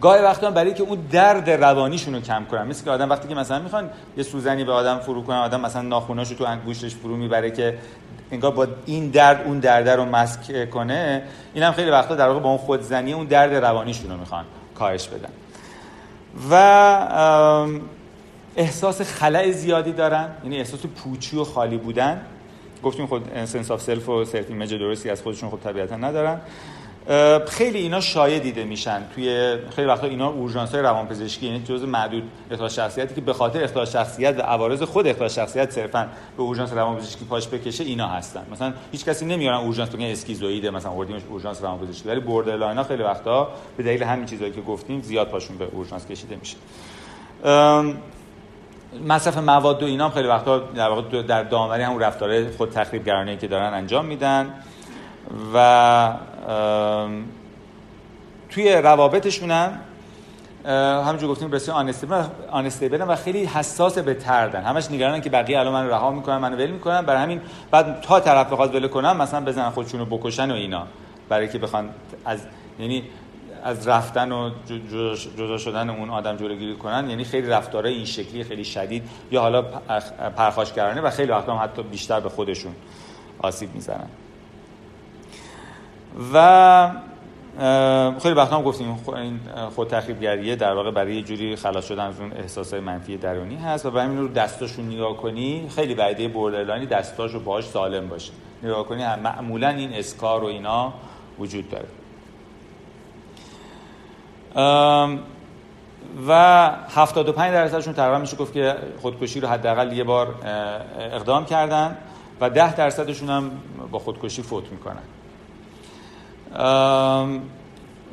گاهی 0.00 0.22
وقتا 0.22 0.50
برای 0.50 0.74
که 0.74 0.82
اون 0.82 0.98
درد 1.10 1.50
روانیشون 1.50 2.14
رو 2.14 2.20
کم 2.20 2.44
کنن 2.44 2.66
مثل 2.66 2.84
که 2.84 2.90
آدم 2.90 3.10
وقتی 3.10 3.28
که 3.28 3.34
مثلا 3.34 3.58
می‌خوان 3.58 3.90
یه 4.16 4.22
سوزنی 4.22 4.64
به 4.64 4.72
آدم 4.72 4.98
فرو 4.98 5.22
کنن 5.22 5.36
آدم 5.36 5.60
مثلا 5.60 5.82
ناخوناشو 5.82 6.34
تو 6.34 6.44
انگوشتش 6.44 6.94
فرو 6.94 7.16
می‌بره 7.16 7.50
که 7.50 7.78
انگار 8.32 8.50
با 8.50 8.66
این 8.86 9.10
درد 9.10 9.46
اون 9.46 9.58
درد 9.58 9.88
رو 9.88 10.04
مسک 10.04 10.70
کنه 10.70 11.22
این 11.54 11.64
هم 11.64 11.72
خیلی 11.72 11.90
وقتا 11.90 12.14
در 12.14 12.28
واقع 12.28 12.40
با 12.40 12.48
اون 12.48 12.58
خودزنی 12.58 13.12
اون 13.12 13.26
درد 13.26 13.54
روانیشون 13.54 14.10
رو 14.10 14.16
می‌خوان 14.16 14.44
کاهش 14.74 15.08
بدن. 15.08 15.30
و 16.50 16.54
احساس 18.56 19.02
خلأ 19.02 19.50
زیادی 19.50 19.92
دارن 19.92 20.28
یعنی 20.44 20.58
احساس 20.58 20.80
پوچی 20.80 21.36
و 21.36 21.44
خالی 21.44 21.76
بودن. 21.76 22.20
گفتیم 22.82 23.06
خود 23.06 23.44
sense 23.44 23.70
of 23.70 23.82
self 23.82 24.08
و 24.08 24.24
self 24.24 24.44
image 24.48 24.74
درستی 24.74 25.10
از 25.10 25.22
خودشون 25.22 25.50
خود 25.50 25.62
طبیعتا 25.62 25.96
ندارن. 25.96 26.40
خیلی 27.48 27.78
اینا 27.78 28.00
شایع 28.00 28.38
دیده 28.38 28.64
میشن. 28.64 29.02
توی 29.14 29.56
خیلی 29.76 29.88
وقتا 29.88 30.06
اینا 30.06 30.28
اورژانس 30.28 30.72
های 30.72 30.82
روانپزشکی 30.82 31.46
یعنی 31.46 31.62
جزء 31.62 31.86
معدود 31.86 32.22
اختلال 32.50 32.68
شخصیتی 32.68 33.14
که 33.14 33.20
به 33.20 33.32
خاطر 33.32 33.64
اختلال 33.64 33.86
شخصیت 33.86 34.38
و 34.38 34.42
عوارض 34.42 34.82
خود 34.82 35.06
اختلال 35.06 35.28
شخصیت 35.28 35.70
صرفا 35.70 36.08
به 36.36 36.42
اورژانس 36.42 36.72
روانپزشکی 36.72 37.24
پاش 37.24 37.48
بکشه 37.48 37.84
اینا 37.84 38.08
هستن. 38.08 38.42
مثلا 38.52 38.72
هیچ 38.92 39.04
کسی 39.04 39.26
نمیارن 39.26 39.56
اورژانس 39.56 39.88
بگن 39.88 40.04
اسکیزوئید 40.04 40.66
مثلا 40.66 40.92
آوردیمش 40.92 41.22
اورژانس 41.30 41.62
روانپزشکی. 41.62 42.08
ولی 42.08 42.20
borderline 42.20 42.82
خیلی 42.82 43.02
وقتا 43.02 43.48
به 43.76 43.82
دلیل 43.82 44.02
همین 44.02 44.26
چیزایی 44.26 44.52
که 44.52 44.60
گفتیم 44.60 45.02
زیاد 45.02 45.28
پاشون 45.28 45.58
به 45.58 45.68
اورژانس 45.72 46.06
کشیده 46.06 46.36
میشه. 46.36 46.56
مصرف 49.08 49.38
مواد 49.38 49.82
و 49.82 49.86
اینا 49.86 50.04
هم 50.04 50.10
خیلی 50.10 50.28
وقتا 50.28 50.58
در 50.58 50.88
واقع 50.88 51.22
در 51.22 51.42
دامنه 51.42 51.86
همون 51.86 52.02
رفتار 52.02 52.50
خود 52.50 52.70
تخریب 52.70 53.04
گرانه 53.04 53.36
که 53.36 53.46
دارن 53.46 53.74
انجام 53.74 54.04
میدن. 54.06 54.54
و 55.54 56.12
توی 58.50 58.72
روابطشون 58.72 59.50
هم 59.50 59.80
همونجور 61.04 61.30
گفتیم 61.30 61.50
بسیار 61.50 61.86
آنستیبل 62.50 63.04
و 63.08 63.16
خیلی 63.16 63.44
حساس 63.44 63.98
به 63.98 64.14
تردن 64.14 64.62
همش 64.62 64.90
نگرانن 64.90 65.20
که 65.20 65.30
بقیه 65.30 65.58
الان 65.58 65.72
من 65.72 65.88
رها 65.88 66.10
می‌کنن 66.10 66.36
منو 66.36 66.56
ول 66.56 66.70
می‌کنن. 66.70 67.02
برای 67.02 67.22
همین 67.22 67.40
بعد 67.70 68.00
تا 68.00 68.20
طرف 68.20 68.52
بخواد 68.52 68.74
ول 68.74 68.88
کنم 68.88 69.16
مثلا 69.16 69.44
بزنن 69.44 69.70
خودشونو 69.70 70.04
بکشن 70.04 70.50
و 70.50 70.54
اینا. 70.54 70.86
برای 71.28 71.48
که 71.48 71.58
بخوان 71.58 71.88
از 72.24 72.40
یعنی 72.78 73.04
از 73.64 73.88
رفتن 73.88 74.32
و 74.32 74.50
جدا 75.36 75.58
شدن 75.58 75.90
اون 75.90 76.10
آدم 76.10 76.36
جلوگیری 76.36 76.76
کنن 76.76 77.10
یعنی 77.10 77.24
خیلی 77.24 77.48
رفتارهای 77.48 77.94
این 77.94 78.04
شکلی 78.04 78.44
خیلی 78.44 78.64
شدید 78.64 79.02
یا 79.30 79.40
حالا 79.40 79.62
پرخاشگرانه 80.36 81.00
و 81.00 81.10
خیلی 81.10 81.32
وقتا 81.32 81.56
هم 81.56 81.64
حتی 81.64 81.82
بیشتر 81.82 82.20
به 82.20 82.28
خودشون 82.28 82.72
آسیب 83.38 83.74
می‌زنن. 83.74 84.06
و 86.34 86.90
خیلی 88.22 88.34
وقتا 88.34 88.56
هم 88.56 88.62
گفتیم 88.62 88.98
این 89.14 89.40
خود 89.74 89.88
تخریبگریه 89.88 90.56
در 90.56 90.74
واقع 90.74 90.90
برای 90.90 91.14
یه 91.14 91.22
جوری 91.22 91.56
خلاص 91.56 91.86
شدن 91.86 92.04
از 92.04 92.20
اون 92.20 92.32
احساسات 92.32 92.82
منفی 92.82 93.16
درونی 93.16 93.56
هست 93.56 93.86
و 93.86 93.90
برای 93.90 94.06
همین 94.06 94.18
رو 94.18 94.28
دستاشون 94.28 94.86
نگاه 94.86 95.16
کنی 95.16 95.68
خیلی 95.74 95.94
بعده 95.94 96.28
بوردرلاینی 96.28 96.86
دستاش 96.86 97.32
رو 97.32 97.40
باهاش 97.40 97.64
سالم 97.64 98.08
باشه. 98.08 98.32
نگاه 98.62 98.86
کنی 98.86 99.04
معمولا 99.04 99.68
این 99.68 99.94
اسکار 99.94 100.44
و 100.44 100.46
اینا 100.46 100.92
وجود 101.38 101.64
داره. 101.70 101.88
و 106.28 106.70
75 106.94 107.52
درصدشون 107.52 107.94
تقریبا 107.94 108.18
میشه 108.18 108.36
گفت 108.36 108.52
که 108.52 108.74
خودکشی 109.02 109.40
رو 109.40 109.48
حداقل 109.48 109.92
یه 109.92 110.04
بار 110.04 110.34
اقدام 110.98 111.44
کردن 111.44 111.96
و 112.40 112.50
10 112.50 112.74
درصدشون 112.74 113.30
هم 113.30 113.50
با 113.90 113.98
خودکشی 113.98 114.42
فوت 114.42 114.64
می‌کنن. 114.72 115.02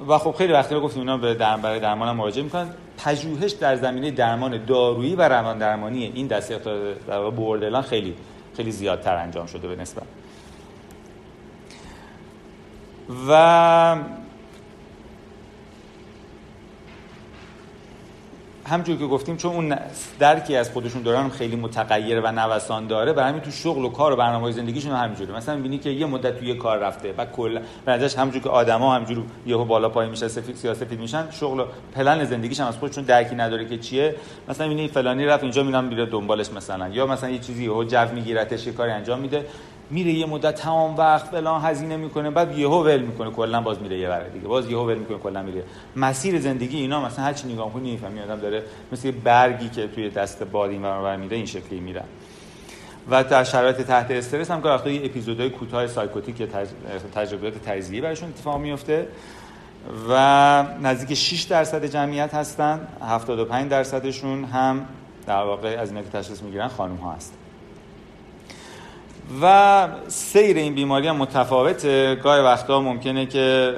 و 0.08 0.18
خب 0.18 0.36
خیلی 0.38 0.54
وقتی 0.54 0.80
گفتیم 0.80 1.02
اینا 1.02 1.18
به 1.18 1.34
درمان 1.34 1.62
برای 1.62 1.80
درمان 1.80 2.16
مراجعه 2.16 2.44
می‌کنن. 2.44 2.68
پژوهش 2.98 3.52
در 3.52 3.76
زمینه 3.76 4.12
درمان 4.12 4.66
دارویی 4.66 5.16
و 5.16 5.22
روان 5.22 5.58
درمانی 5.58 6.04
این 6.04 6.28
دسته 6.28 6.60
در 7.08 7.30
بوردلان 7.30 7.82
خیلی 7.82 8.16
خیلی 8.58 8.72
زیادتر 8.72 9.16
انجام 9.16 9.46
شده 9.46 9.68
به 9.68 9.76
نسبت. 9.76 10.04
و 13.30 13.96
همجور 18.70 18.98
که 18.98 19.06
گفتیم 19.06 19.38
چون 19.38 19.54
اون 19.54 19.76
درکی 20.20 20.56
از 20.56 20.70
خودشون 20.70 21.02
دارن 21.02 21.30
خیلی 21.30 21.56
متغیر 21.56 22.22
و 22.22 22.32
نوسان 22.32 22.88
داره 22.88 23.14
برای 23.14 23.30
همین 23.30 23.42
تو 23.42 23.52
شغل 23.52 23.86
و 23.86 23.90
کار 23.90 24.14
و 24.14 24.16
برنامه‌های 24.16 24.54
زندگیشون 24.54 24.92
همینجوره. 24.92 25.36
مثلا 25.36 25.56
می‌بینی 25.56 25.78
که 25.78 25.90
یه 25.90 26.06
مدت 26.06 26.40
توی 26.40 26.54
کار 26.54 26.78
رفته 26.78 27.14
و 27.18 27.26
کلا 27.26 27.62
به 27.86 27.92
نظرش 27.92 28.16
همجور 28.16 28.42
که 28.42 28.50
آدما 28.50 28.96
همجور 28.96 29.24
یهو 29.46 29.66
بالا 29.66 29.90
پایین 29.90 30.12
میشه 30.12 30.28
سفید 30.28 30.56
سیاسفید 30.56 31.00
میشن 31.00 31.32
شغل 31.32 31.60
و 31.60 31.66
پلن 31.96 32.26
زندگیش 32.26 32.60
هم 32.60 32.68
از 32.68 32.78
خودشون 32.78 33.04
درکی 33.04 33.36
نداره 33.36 33.66
که 33.66 33.78
چیه. 33.78 34.16
مثلا 34.50 34.68
می‌بینی 34.68 34.88
فلانی 34.88 35.26
رفت 35.26 35.44
اینجا 35.44 35.64
میرم 35.64 35.84
میره 35.84 36.06
دنبالش 36.06 36.52
مثلا. 36.52 36.88
یا 36.88 37.08
مثلا 37.08 37.30
یه 37.30 37.40
چیزی 37.40 37.64
یهو 37.64 37.84
جو 37.84 38.14
میگیرتش 38.14 38.68
یه 38.68 38.74
کاری 38.74 38.92
انجام 38.92 39.20
میده. 39.20 39.46
میره 39.90 40.12
یه 40.12 40.26
مدت 40.26 40.56
تمام 40.56 40.98
وقت 40.98 41.26
فلان 41.26 41.62
هزینه 41.62 41.98
می‌کنه 41.98 42.30
بعد 42.30 42.58
یهو 42.58 42.84
ول 42.84 43.02
می‌کنه 43.02 43.32
کلا 43.32 43.62
باز 43.62 43.82
میره 43.82 44.00
یه 44.00 44.10
ور 44.10 44.24
دیگه 44.24 44.48
باز 44.48 44.70
یهو 44.70 44.86
ول 44.86 44.98
می‌کنه 44.98 45.18
کلا 45.18 45.44
میره. 45.44 45.64
مسیر 45.96 46.40
زندگی 46.40 46.78
اینا 46.78 47.06
مثلا 47.06 47.26
هر 47.26 47.34
چی 47.34 47.48
نگاه 47.48 47.74
کنی 47.74 47.92
می‌فهمی 47.92 48.20
آدم 48.20 48.40
داره 48.40 48.64
مثل 48.92 49.12
برگی 49.12 49.70
که 49.70 49.88
توی 49.88 50.10
دست 50.10 50.44
باد 50.44 50.70
این 50.70 50.86
ور 50.86 51.16
میره 51.16 51.38
این 51.38 51.46
شکلی 51.46 51.80
میره. 51.80 52.04
و 53.12 53.24
در 53.24 53.44
شرایط 53.44 53.82
تحت 53.82 54.12
استرس 54.12 54.52
هم 54.52 54.64
وقتا 54.64 54.90
یه 54.90 55.06
اپیزودهای 55.06 55.50
کوتاه 55.50 55.88
سایکوتیک 55.88 56.50
تجربیات 57.16 57.54
تجزیه‌ای 57.66 58.02
براشون 58.02 58.30
اتفاق 58.30 58.60
میفته 58.60 59.08
و 60.10 60.66
نزدیک 60.82 61.18
6 61.18 61.42
درصد 61.42 61.86
جمعیت 61.86 62.34
هستن 62.34 62.88
75 63.02 63.72
درصدشون 63.72 64.44
هم 64.44 64.86
در 65.28 65.44
واقع 65.44 65.78
از 65.80 65.90
اینا 65.90 66.02
که 66.02 66.10
تشخیص 66.10 66.42
می‌گیرن 66.42 66.68
خانم 66.68 66.96
ها 66.96 67.12
هستن. 67.12 67.36
و 69.42 69.88
سیر 70.08 70.58
این 70.58 70.76
بیماری 70.76 71.08
هم 71.08 71.16
متفاوته. 71.16 72.16
گاهی 72.16 72.42
وقتا 72.42 72.82
ممکنه 72.82 73.26
که 73.26 73.76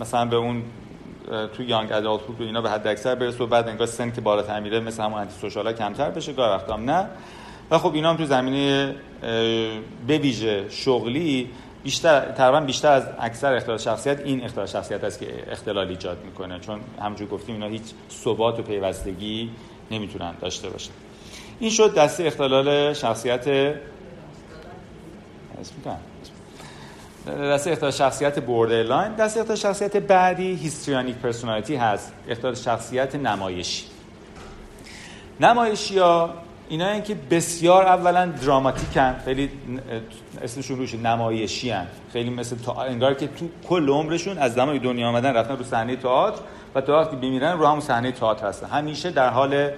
مثلا 0.00 0.24
به 0.24 0.36
اون 0.36 0.62
تو 1.56 1.62
یانگ 1.62 1.92
ادالت 1.92 2.20
و 2.30 2.42
اینا 2.42 2.60
به 2.60 2.70
حد 2.70 2.86
اکثر 2.86 3.14
برسه 3.14 3.44
و 3.44 3.46
بعد 3.46 3.68
انگار 3.68 3.86
سن 3.86 4.12
که 4.12 4.20
بالاتر 4.20 4.60
میره 4.60 4.80
مثل 4.80 5.02
همون 5.02 5.20
انتی 5.20 5.34
سوشال 5.40 5.72
کمتر 5.72 6.10
بشه. 6.10 6.32
گاهی 6.32 6.50
وقتا 6.50 6.74
هم 6.74 6.90
نه. 6.90 7.06
و 7.70 7.78
خب 7.78 7.94
اینا 7.94 8.10
هم 8.10 8.16
تو 8.16 8.24
زمینه 8.24 8.94
به 10.06 10.32
شغلی 10.70 11.50
بیشتر 11.82 12.20
تقریبا 12.20 12.60
بیشتر 12.60 12.92
از 12.92 13.08
اکثر 13.20 13.54
اختلال 13.54 13.78
شخصیت 13.78 14.20
این 14.20 14.44
اختلال 14.44 14.66
شخصیت 14.66 15.04
است 15.04 15.20
که 15.20 15.26
اختلال 15.50 15.88
ایجاد 15.88 16.18
می‌کنه. 16.24 16.58
چون 16.58 16.80
همونجور 17.02 17.28
گفتیم 17.28 17.54
اینا 17.54 17.66
هیچ 17.66 17.82
ثبات 18.10 18.58
و 18.58 18.62
پیوستگی 18.62 19.50
نمی‌تونن 19.90 20.34
داشته 20.40 20.68
باشن. 20.68 20.90
این 21.60 21.70
شد 21.70 21.94
دسته 21.94 22.24
اختلال 22.24 22.92
شخصیت 22.92 23.74
اسم 25.60 25.74
دسته 27.28 27.70
اختلال 27.70 27.92
شخصیت 27.92 28.38
borderline 28.38 29.14
دسته 29.14 29.40
اختلال 29.40 29.58
شخصیت 29.58 29.96
بعدی 29.96 30.54
histrionic 30.54 31.16
personality 31.16 31.76
هست. 31.76 32.12
اختلال 32.28 32.54
شخصیت 32.54 33.14
نمایشی. 33.14 33.84
نمایشی 35.40 35.98
ها 35.98 36.34
اینا 36.68 37.00
که 37.00 37.16
بسیار 37.30 37.86
اولا 37.86 38.26
دراماتیکن. 38.26 39.16
خیلی 39.24 39.50
اسمشون 40.42 40.78
روش 40.78 40.94
نمایشی 40.94 41.70
هن. 41.70 41.86
خیلی 42.12 42.30
مثل 42.30 42.56
تا... 42.56 42.72
انگار 42.72 43.14
که 43.14 43.26
تو 43.26 43.48
کل 43.68 43.88
عمرشون 43.88 44.38
از 44.38 44.54
زمان 44.54 44.78
دنیا 44.78 45.08
آمدن 45.08 45.34
رفتن 45.34 45.56
رو 45.56 45.64
صحنه 45.64 45.96
تئاتر 45.96 46.40
و 46.74 46.80
تا 46.80 47.00
وقتی 47.00 47.16
بمیرن 47.16 47.58
رو 47.58 47.66
همون 47.66 47.80
صحنه 47.80 48.12
تئاتر 48.12 48.46
هستن. 48.46 48.66
همیشه 48.66 49.10
در 49.10 49.30
حال 49.30 49.70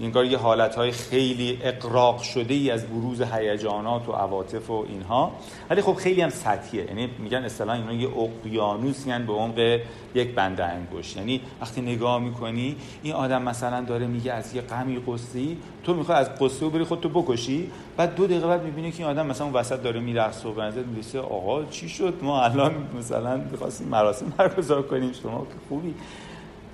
انگار 0.00 0.24
یه 0.24 0.38
حالتهای 0.38 0.90
خیلی 0.90 1.58
اقراق 1.62 2.22
شده 2.22 2.54
ای 2.54 2.70
از 2.70 2.86
بروز 2.86 3.22
هیجانات 3.22 4.08
و 4.08 4.12
عواطف 4.12 4.70
و 4.70 4.84
اینها. 4.88 5.32
ولی 5.70 5.82
خب 5.82 5.94
خیلی 5.94 6.20
هم 6.20 6.30
سطحیه. 6.30 6.84
یعنی 6.84 7.08
میگن 7.18 7.44
اصطلاحا 7.44 7.78
اینا 7.78 7.92
یه 7.92 8.08
اقیانوس 8.18 9.04
به 9.06 9.32
عمق 9.32 9.80
یک 10.14 10.34
بنده 10.34 10.64
انگشت. 10.64 11.16
یعنی 11.16 11.40
وقتی 11.60 11.80
نگاه 11.80 12.18
می‌کنی 12.18 12.76
این 13.02 13.14
آدم 13.14 13.42
مثلا 13.42 13.80
داره 13.80 14.06
میگه 14.06 14.32
از 14.32 14.54
یه 14.54 14.62
غمی 14.62 15.02
قصه‌ای 15.06 15.56
تو 15.84 15.94
می‌خوای 15.94 16.18
از 16.18 16.38
قصه 16.38 16.68
بری 16.68 16.84
خودتو 16.84 17.08
بکشی 17.08 17.70
بعد 17.96 18.14
دو 18.14 18.26
دقیقه 18.26 18.46
بعد 18.46 18.62
می‌بینی 18.62 18.92
که 18.92 18.98
این 18.98 19.18
آدم 19.18 19.26
مثلا 19.26 19.46
اون 19.46 19.56
وسط 19.56 19.82
داره 19.82 20.00
میرقصه 20.00 20.48
و 20.48 20.52
بنظر 20.52 20.82
می‌رسه 20.82 21.20
آقا 21.20 21.64
چی 21.64 21.88
شد؟ 21.88 22.14
ما 22.22 22.42
الان 22.42 22.74
مثلا 22.98 23.36
می‌خواستیم 23.36 23.88
مراسم 23.88 24.32
برگزار 24.36 24.82
کنیم 24.82 25.12
شما 25.22 25.40
که 25.40 25.54
خوبی. 25.68 25.94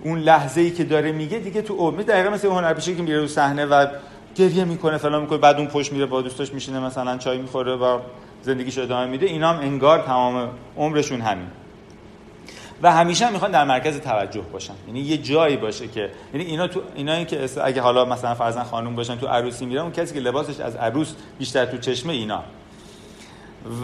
اون 0.05 0.18
لحظه 0.18 0.61
ای 0.61 0.70
که 0.70 0.84
داره 0.84 1.12
میگه 1.12 1.38
دیگه 1.38 1.62
تو 1.62 1.74
امید 1.74 2.07
دقیقا 2.07 2.30
مثل 2.30 2.49
هنرپیشه 2.49 2.94
که 2.94 3.03
میره 3.03 3.20
رو 3.20 3.26
صحنه 3.26 3.66
و 3.66 3.86
گریه 4.34 4.64
می‌کنه 4.64 4.99
فلان 4.99 5.22
می‌کنه 5.22 5.38
بعد 5.38 5.57
اون 5.57 5.66
پشت 5.66 5.92
میره 5.92 6.07
با 6.07 6.22
دوستاش 6.22 6.53
میشینه 6.53 6.80
مثلا 6.80 7.18
چای 7.18 7.38
می‌خوره 7.38 7.72
و 7.72 7.99
زندگیش 8.42 8.78
ادامه 8.78 9.07
میده. 9.07 9.26
اینا 9.26 9.53
هم 9.53 9.61
انگار 9.61 10.03
تمام 10.03 10.49
عمرشون 10.76 11.20
همین. 11.20 11.46
و 12.82 12.92
همیشه 12.92 13.26
هم 13.26 13.32
می‌خوان 13.32 13.51
در 13.51 13.64
مرکز 13.64 14.01
توجه 14.01 14.40
باشن. 14.40 14.74
یعنی 14.86 15.01
یه 15.01 15.16
جایی 15.16 15.57
باشه 15.57 15.88
که 15.88 16.11
یعنی 16.34 16.46
اینا 16.46 16.68
تو 16.68 16.82
اینا 16.94 17.24
که 17.24 17.49
اگه 17.64 17.80
حالا 17.80 18.05
مثلا 18.05 18.34
فرزن 18.34 18.62
خانم 18.62 18.96
باشن 18.96 19.16
تو 19.16 19.26
عروسی 19.26 19.66
میرن 19.66 19.82
اون 19.82 19.92
کسی 19.92 20.14
که 20.14 20.20
لباسش 20.20 20.61
از 20.61 20.76
عروس 20.76 21.14
بیشتر 21.38 21.66
تو 21.66 21.78
چشمه 21.78 22.12
اینا. 22.12 22.42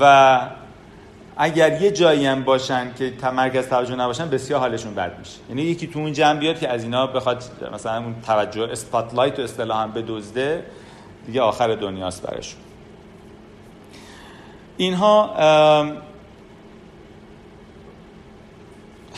و 0.00 0.40
اگر 1.36 1.82
یه 1.82 1.90
جایی 1.90 2.26
هم 2.26 2.44
باشن 2.44 2.94
که 2.94 3.12
مرکز 3.30 3.68
توجه 3.68 3.96
نباشن 3.96 4.30
بسیار 4.30 4.60
حالشون 4.60 4.94
بد 4.94 5.18
میشه. 5.18 5.38
یعنی 5.48 5.62
یکی 5.62 5.86
تو 5.86 5.98
اون 5.98 6.12
جمع 6.12 6.38
بیاد 6.38 6.58
که 6.58 6.68
از 6.68 6.82
اینا 6.82 7.06
بخواد 7.06 7.44
مثلا 7.74 7.96
اون 7.98 8.14
توجه 8.26 8.62
اسپاتلایت 8.62 9.38
و 9.38 9.42
اصطلاحا 9.42 9.82
هم 9.82 9.92
بدزده 9.92 10.64
دیگه 11.26 11.40
آخر 11.40 11.74
دنیاست 11.74 12.22
برشون 12.22 12.60
اینها 14.76 15.34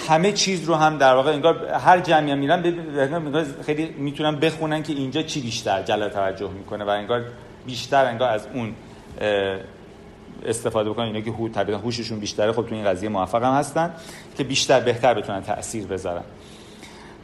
همه 0.09 0.33
چیز 0.33 0.64
رو 0.64 0.75
هم 0.75 0.99
در 0.99 1.14
واقع 1.14 1.33
انگار 1.33 1.67
هر 1.67 2.01
جمعی 2.01 2.31
هم 2.31 2.39
میرن 2.39 2.62
خیلی 3.67 3.85
می‌تونن 3.99 4.37
بخونن 4.37 4.83
که 4.83 4.93
اینجا 4.93 5.23
چی 5.23 5.41
بیشتر 5.41 5.83
جلب 5.83 6.09
توجه 6.09 6.51
می‌کنه 6.51 6.85
و 6.85 6.89
انگار 6.89 7.25
بیشتر 7.67 8.05
انگار 8.05 8.29
از 8.29 8.49
اون 8.55 8.75
استفاده 10.45 10.91
بکنن 10.91 11.05
اینا 11.05 11.20
که 11.20 11.30
هو 11.30 11.49
طبیعتا 11.49 11.82
هوششون 11.82 12.18
بیشتره 12.18 12.53
خب 12.53 12.66
تو 12.66 12.74
این 12.74 12.84
قضیه 12.84 13.09
موفق 13.09 13.43
هم 13.43 13.55
هستن 13.55 13.95
که 14.39 14.45
بیشتر 14.45 14.80
بهتر 14.80 15.14
بتونن 15.14 15.43
تاثیر 15.43 15.87
بذارن. 15.87 16.22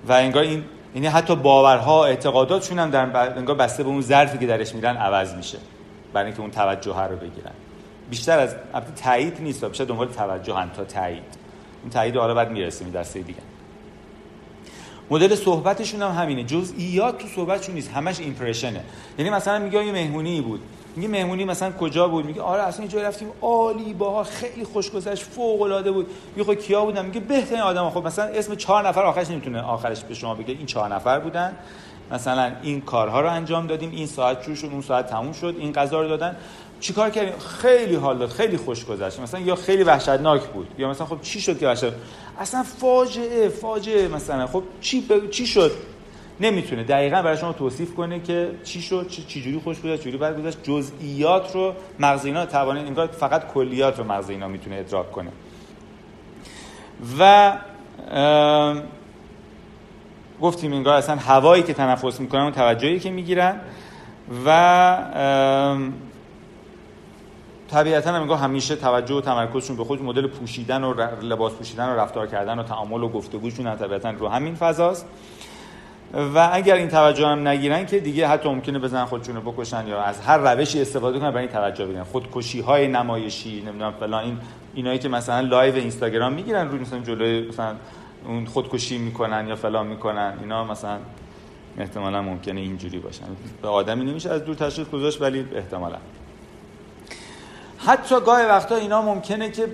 و 0.08 0.12
انگار 0.12 0.42
این 0.42 0.64
یعنی 0.94 1.06
حتی 1.06 1.36
باورها 1.36 2.04
اعتقاداتشون 2.06 2.78
هم 2.78 2.90
در 2.90 3.36
انگار 3.36 3.56
بسته 3.56 3.82
به 3.82 3.88
اون 3.88 4.00
ظرفی 4.00 4.38
که 4.38 4.46
درش 4.46 4.74
میرن 4.74 4.96
عوض 4.96 5.34
میشه. 5.34 5.58
برای 6.12 6.26
اینکه 6.26 6.40
اون 6.40 6.50
توجه 6.50 7.00
رو 7.00 7.16
بگیرن. 7.16 7.52
بیشتر 8.10 8.38
از 8.38 8.56
تایید 9.02 9.40
نیست 9.40 9.64
بیشتر 9.64 9.84
دنبال 9.84 10.08
توجه 10.08 10.54
هم 10.54 10.68
تا 10.68 10.84
تایید. 10.84 11.22
اون 11.82 11.90
تایید 11.90 12.16
حالا 12.16 12.34
بعد 12.34 12.50
می‌رسیم 12.50 12.90
دسته 12.90 13.20
دیگه. 13.20 13.40
مدل 15.10 15.34
صحبتشون 15.34 16.02
هم 16.02 16.10
همینه. 16.22 16.44
جزئیات 16.44 17.18
تو 17.18 17.28
صحبتشون 17.28 17.74
نیست. 17.74 17.90
همش 17.90 18.20
ایمپرشنه 18.20 18.80
یعنی 19.18 19.30
مثلا 19.30 19.58
میگه 19.58 19.84
یه 19.84 19.92
مهمونی 19.92 20.40
بود. 20.40 20.60
میگه 20.96 21.08
مهمونی 21.08 21.44
مثلا 21.44 21.72
کجا 21.72 22.08
بود؟ 22.08 22.24
میگه 22.24 22.42
آره 22.42 22.62
اصلا 22.62 22.80
اینجا 22.80 23.02
رفتیم. 23.02 23.28
عالی 23.40 23.94
باها 23.94 24.24
خیلی 24.24 24.64
خوش 24.64 24.90
گذشت 24.90 25.22
فوق 25.22 25.62
العاده 25.62 25.92
بود. 25.92 26.06
میگه 26.36 26.46
خب 26.46 26.60
کیا 26.60 26.84
بودن؟ 26.84 27.04
میگه 27.04 27.20
بهترین 27.20 27.60
آدم 27.60 27.90
خب 27.90 28.06
مثلا 28.06 28.24
اسم 28.24 28.54
چهار 28.54 28.88
نفر 28.88 29.02
آخرش 29.02 29.30
نمی‌تونه 29.30 29.62
آخرش 29.62 30.04
به 30.04 30.14
شما 30.14 30.34
بگه 30.34 30.54
این 30.54 30.66
چهار 30.66 30.94
نفر 30.94 31.18
بودن. 31.18 31.56
مثلا 32.10 32.52
این 32.62 32.80
کارها 32.80 33.20
رو 33.20 33.30
انجام 33.30 33.66
دادیم. 33.66 33.90
این 33.90 34.06
ساعت 34.06 34.42
شروع 34.42 34.56
شد 34.56 34.68
اون 34.72 34.82
ساعت 34.82 35.06
تموم 35.06 35.32
شد. 35.32 35.54
این 35.58 35.72
غذا 35.72 36.02
رو 36.02 36.08
دادن. 36.08 36.36
چیکار 36.80 37.10
کردیم؟ 37.10 37.38
خیلی 37.38 37.94
حال 37.94 38.18
داد. 38.18 38.28
خیلی 38.28 38.56
خوش 38.56 38.84
گذشت 38.84 39.20
مثلا 39.20 39.40
یا 39.40 39.54
خیلی 39.54 39.82
وحشتناک 39.82 40.42
بود 40.42 40.68
یا 40.78 40.90
مثلا 40.90 41.06
خب 41.06 41.20
چی 41.22 41.40
شد 41.40 41.58
که 41.58 41.66
وحشت؟ 41.66 41.92
اصلا 42.38 42.62
فاجعه 42.62 43.48
فاجعه 43.48 44.08
مثلا. 44.08 44.46
خب 44.46 44.62
چی 44.80 45.04
چی 45.30 45.46
شد؟ 45.46 45.72
نمی‌تونه. 46.40 46.84
دقیقا 46.84 47.22
برای 47.22 47.36
شما 47.36 47.52
توصیف 47.52 47.94
کنه 47.94 48.20
که 48.20 48.50
چی 48.64 48.82
شد 48.82 49.08
چی 49.08 49.42
جوری 49.42 49.60
خوش 49.64 49.80
گذشت 49.80 50.02
جوری 50.02 50.16
بد 50.16 50.38
گذشت. 50.38 50.62
جزئیات 50.62 51.54
رو 51.54 51.74
مغز 52.00 52.24
اینا 52.24 52.46
توانه 52.46 52.80
انگار 52.80 53.06
فقط 53.06 53.52
کلیات 53.52 53.98
رو 53.98 54.04
مغز 54.04 54.30
اینا 54.30 54.48
می‌تونه 54.48 54.76
ادراک 54.76 55.12
کنه. 55.12 55.30
و 57.18 57.52
گفتیم 60.40 60.72
انگار 60.72 60.94
اصلا 60.94 61.16
هوایی 61.16 61.62
که 61.62 61.74
تنفس 61.74 62.20
می‌کنن 62.20 62.46
و 62.46 62.50
توجهی 62.50 63.00
که 63.00 63.10
می‌گیرن 63.10 63.60
و 64.46 64.98
طبیعتا 67.70 68.12
هم 68.12 68.30
همیشه 68.30 68.76
توجه 68.76 69.14
و 69.14 69.20
تمرکزشون 69.20 69.76
به 69.76 69.84
خود 69.84 70.02
مدل 70.02 70.26
پوشیدن 70.26 70.84
و 70.84 70.94
لباس 71.22 71.52
پوشیدن 71.52 71.88
و 71.88 71.96
رفتار 71.96 72.26
کردن 72.26 72.58
و 72.58 72.62
تعامل 72.62 73.02
و 73.02 73.08
گفتگوشون 73.08 73.76
طبیعتا 73.76 74.10
رو 74.10 74.28
همین 74.28 74.54
فضاست. 74.54 75.06
و 76.14 76.50
اگر 76.52 76.74
این 76.74 76.88
توجه 76.88 77.26
هم 77.26 77.48
نگیرن 77.48 77.86
که 77.86 78.00
دیگه 78.00 78.28
حتی 78.28 78.48
ممکنه 78.48 78.78
بزنن 78.78 79.04
خودشونو 79.04 79.40
بکشن 79.40 79.86
یا 79.86 80.02
از 80.02 80.20
هر 80.20 80.38
روشی 80.38 80.80
استفاده 80.80 81.18
کنن 81.18 81.30
برای 81.30 81.42
این 81.42 81.52
توجه 81.52 81.86
بگیرن. 81.86 82.04
خودکشی 82.04 82.60
های 82.60 82.88
نمایشی 82.88 83.60
نمی‌دونم 83.60 83.92
فلان 84.00 84.24
این 84.24 84.38
اینایی 84.74 84.98
که 84.98 85.08
مثلا 85.08 85.40
live 85.40 85.74
اینستاگرام 85.74 86.32
می‌گیرن 86.32 86.68
روی 86.68 86.80
مثلا 86.80 86.98
جلوی 86.98 87.48
مثلا 87.48 87.74
اون 88.26 88.46
خودکشی 88.46 88.98
می‌کنن 88.98 89.48
یا 89.48 89.56
فلان 89.56 89.86
می‌کنن 89.86 90.34
اینا 90.40 90.64
مثلا 90.64 90.98
احتمالا 91.78 92.22
ممکنه 92.22 92.60
اینجوری 92.60 92.98
باشن. 92.98 93.24
به 93.62 93.68
آدمی 93.68 94.04
نمیشه 94.04 94.30
از 94.30 94.44
دور 94.44 94.54
تشخیص 94.54 94.88
گذاشت 94.88 95.22
ولی 95.22 95.46
احتمالا. 95.54 95.96
حتی 97.78 98.20
گاه 98.20 98.46
وقتا 98.46 98.76
اینا 98.76 99.02
ممکنه 99.02 99.50
که 99.50 99.68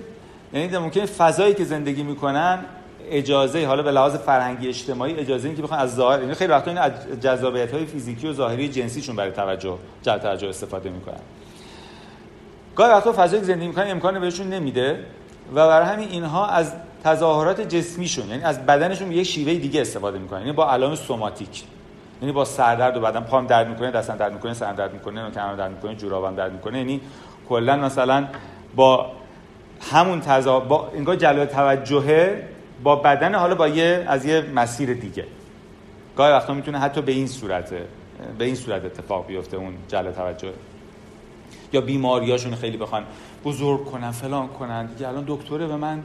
یعنی 0.53 0.77
ممکنه 0.77 1.05
فضایی 1.05 1.53
که 1.53 1.63
زندگی 1.63 2.03
می‌کنن 2.03 2.59
اجازه 3.09 3.65
حالا 3.65 3.83
به 3.83 3.91
لحاظ 3.91 4.15
فرهنگی 4.15 4.67
اجتماعی 4.67 5.19
اجازه 5.19 5.47
این 5.47 5.57
که 5.57 5.63
بخوان 5.63 5.79
از 5.79 5.95
ظاهر 5.95 6.19
یعنی 6.19 6.33
خیلی 6.33 6.51
وقتا 6.51 6.71
این 6.71 6.79
از 6.79 6.91
جذابیت 7.21 7.73
های 7.73 7.85
فیزیکی 7.85 8.27
و 8.27 8.33
ظاهری 8.33 8.69
جنسیشون 8.69 9.15
برای 9.15 9.31
توجه 9.31 9.77
جلب 10.01 10.19
توجه 10.19 10.47
استفاده 10.47 10.89
می‌کنن. 10.89 11.19
گاهی 12.75 12.91
وقتا 12.91 13.13
فضایی 13.13 13.43
زندگی 13.43 13.67
می‌کنن 13.67 13.91
امکان 13.91 14.19
بهشون 14.19 14.49
نمیده 14.49 15.05
و 15.55 15.67
برای 15.67 15.87
همین 15.87 16.09
اینها 16.09 16.47
از 16.47 16.73
تظاهرات 17.03 17.61
جسمیشون 17.61 18.29
یعنی 18.29 18.43
از 18.43 18.65
بدنشون 18.65 19.11
یه 19.11 19.23
شیوه 19.23 19.53
دیگه 19.53 19.81
استفاده 19.81 20.19
می‌کنن. 20.19 20.39
یعنی 20.39 20.51
با 20.51 20.71
علائم 20.71 20.95
سوماتیک. 20.95 21.63
یعنی 22.21 22.31
با 22.31 22.45
سردرد 22.45 22.97
و 22.97 23.01
بدن 23.01 23.19
پام 23.19 23.47
درد 23.47 23.67
می‌کنه 23.67 23.91
دستم 23.91 24.17
درد 24.17 24.33
می‌کنه 24.33 24.53
سرم 24.53 24.75
درد 24.75 24.93
می‌کنه 24.93 25.23
نوکم 25.23 25.55
درد 25.55 25.71
می‌کنه 25.71 25.95
جورابم 25.95 26.35
درد 26.35 26.53
می‌کنه. 26.53 26.77
یعنی 26.77 27.01
کلا 27.49 27.75
مثلا 27.75 28.27
با 28.75 29.11
همون 29.91 30.21
تضا 30.21 30.59
با 30.59 30.91
انگار 30.95 31.15
جلب 31.15 31.45
توجهه 31.45 32.47
با 32.83 32.95
بدن 32.95 33.35
حالا 33.35 33.55
با 33.55 33.67
یه 33.67 34.05
از 34.07 34.25
یه 34.25 34.41
مسیر 34.55 34.93
دیگه. 34.93 35.25
گاهی 36.15 36.31
وقتا 36.31 36.53
می‌تونه 36.53 36.79
حتی 36.79 37.01
به 37.01 37.11
این 37.11 37.27
صورت 37.27 37.73
به 38.37 38.45
این 38.45 38.55
صورت 38.55 38.85
اتفاق 38.85 39.27
بیفته 39.27 39.57
اون 39.57 39.73
جلب 39.87 40.11
توجه. 40.11 40.53
یا 41.73 41.81
بیماریاشون 41.81 42.55
خیلی 42.55 42.77
بخوان 42.77 43.03
بزرگ 43.45 43.85
کنن 43.85 44.11
فلان 44.11 44.47
کنن. 44.47 44.85
دیگه 44.85 45.07
الان 45.07 45.23
دکتره 45.27 45.67
به 45.67 45.75
من 45.75 46.03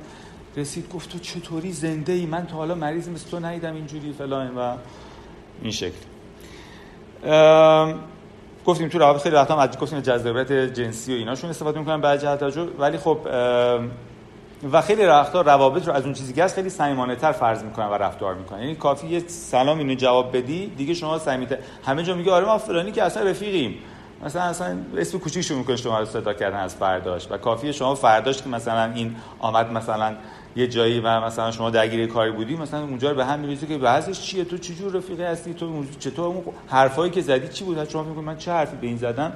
رسید 0.56 0.88
گفت 0.88 1.12
تو 1.12 1.18
چطوری 1.18 1.72
زنده 1.72 2.12
ای؟ 2.12 2.26
من 2.26 2.46
تا 2.46 2.56
حالا 2.56 2.74
مریض 2.74 3.08
مثل 3.08 3.30
تو 3.30 3.40
ندیدم 3.40 3.74
اینجوری 3.74 4.12
فلان 4.12 4.54
و 4.56 4.76
این 5.62 5.70
شکل. 5.70 5.96
گفتیم 8.66 8.88
تو 8.88 8.98
روابط 8.98 9.22
خیلی 9.22 9.34
وقتا 9.34 9.60
از 9.60 9.78
گفتیم 9.78 10.00
جذابیت 10.00 10.52
جنسی 10.52 11.14
و 11.14 11.16
ایناشون 11.16 11.50
استفاده 11.50 11.78
می‌کنن 11.78 12.00
بعد 12.00 12.20
جهت 12.22 12.58
ولی 12.78 12.98
خب 12.98 13.18
و 14.72 14.80
خیلی 14.80 15.04
وقتا 15.04 15.40
روابط 15.40 15.86
رو 15.86 15.92
از 15.92 16.04
اون 16.04 16.12
چیزی 16.12 16.32
که 16.32 16.44
هست 16.44 16.54
خیلی 16.54 16.70
صمیمانه 16.70 17.16
تر 17.16 17.32
فرض 17.32 17.62
می‌کنن 17.62 17.86
و 17.86 17.94
رفتار 17.94 18.34
می‌کنن. 18.34 18.60
یعنی 18.60 18.74
کافی 18.74 19.06
یه 19.06 19.22
سلام 19.26 19.78
اینو 19.78 19.94
جواب 19.94 20.36
بدی 20.36 20.66
دیگه 20.66 20.94
شما 20.94 21.18
صمیمیت 21.18 21.58
همه 21.86 22.02
جا 22.02 22.14
میگه 22.14 22.32
آره 22.32 22.46
ما 22.46 22.58
فلانی 22.58 22.92
که 22.92 23.02
اصلا 23.02 23.22
رفیقیم. 23.22 23.74
مثلا 24.24 24.42
اصلا 24.42 24.76
اسم 24.96 25.18
کوچیکشو 25.18 25.56
می‌کنه 25.56 25.76
شما 25.76 25.98
رو 25.98 26.04
صدا 26.04 26.34
کردن 26.34 26.58
از 26.58 26.74
فرداش. 26.74 27.26
و 27.30 27.36
کافیه 27.36 27.72
شما 27.72 27.94
فرداش 27.94 28.42
که 28.42 28.48
مثلا 28.48 28.92
این 28.94 29.16
آمد 29.38 29.72
مثلا 29.72 30.14
یه 30.56 30.66
جایی 30.66 31.00
و 31.00 31.20
مثلا 31.20 31.50
شما 31.50 31.70
درگیر 31.70 32.06
کاری 32.06 32.30
بودی 32.30 32.56
مثلا 32.56 32.80
اونجا 32.80 33.14
به 33.14 33.24
هم 33.24 33.40
میریزی 33.40 33.66
که 33.66 33.78
بعضش 33.78 34.20
چیه؟ 34.20 34.44
تو 34.44 34.58
چجور 34.58 34.92
رفیقی 34.92 35.22
هستی؟ 35.22 35.54
تو 35.54 35.84
چطور 35.98 36.26
اون 36.26 36.42
حرفایی 36.68 37.10
که 37.10 37.20
زدی 37.20 37.48
چی 37.48 37.64
بود؟ 37.64 37.88
شما 37.88 38.02
میگی 38.02 38.20
من 38.20 38.36
چه 38.36 38.52
حرفی 38.52 38.76
به 38.76 38.86
این 38.86 38.96
زدم؟ 38.96 39.32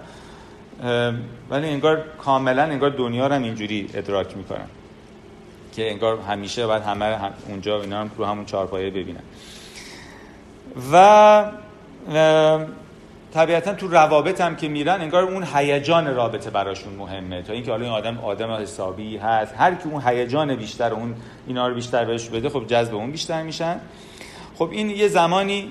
ولی 1.50 1.68
انگار 1.68 2.04
کاملا 2.18 2.62
انگار 2.62 2.90
دنیا 2.90 3.26
رو 3.26 3.34
هم 3.34 3.42
اینجوری 3.42 3.90
ادراک 3.94 4.36
می‌کنن 4.36 4.66
که 5.78 5.90
انگار 5.90 6.18
همیشه 6.20 6.66
باید 6.66 6.82
همه 6.82 7.16
اونجا 7.48 7.80
اینا 7.80 8.06
رو 8.16 8.24
همون 8.24 8.44
چهارپایه 8.44 8.90
ببینن. 8.90 9.22
و 10.92 11.44
طبیعتا 13.34 13.74
تو 13.74 13.88
روابط 13.88 14.40
هم 14.40 14.56
که 14.56 14.68
میرن 14.68 15.00
انگار 15.00 15.22
اون 15.22 15.44
هیجان 15.54 16.14
رابطه 16.14 16.50
براشون 16.50 16.94
مهمه. 16.94 17.42
تا 17.42 17.52
اینکه 17.52 17.70
حالا 17.70 17.84
این 17.84 17.94
آدم 17.94 18.18
آدم 18.18 18.50
حسابی 18.50 19.16
هست. 19.16 19.54
هر 19.58 19.74
کی 19.74 19.88
اون 19.88 20.02
هیجان 20.06 20.54
بیشتر 20.54 20.92
اون 20.92 21.14
اینا 21.46 21.68
رو 21.68 21.74
بیشتر 21.74 22.04
بهش 22.04 22.28
بده 22.28 22.48
خب 22.48 22.66
جذب 22.66 22.94
اون 22.94 23.10
بیشتر 23.10 23.42
میشن. 23.42 23.80
خب 24.58 24.68
این 24.72 24.90
یه 24.90 25.08
زمانی 25.08 25.70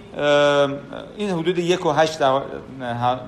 این 1.18 1.30
حدود 1.30 1.58
یک 1.58 1.86
و 1.86 1.91
هشت 1.91 2.20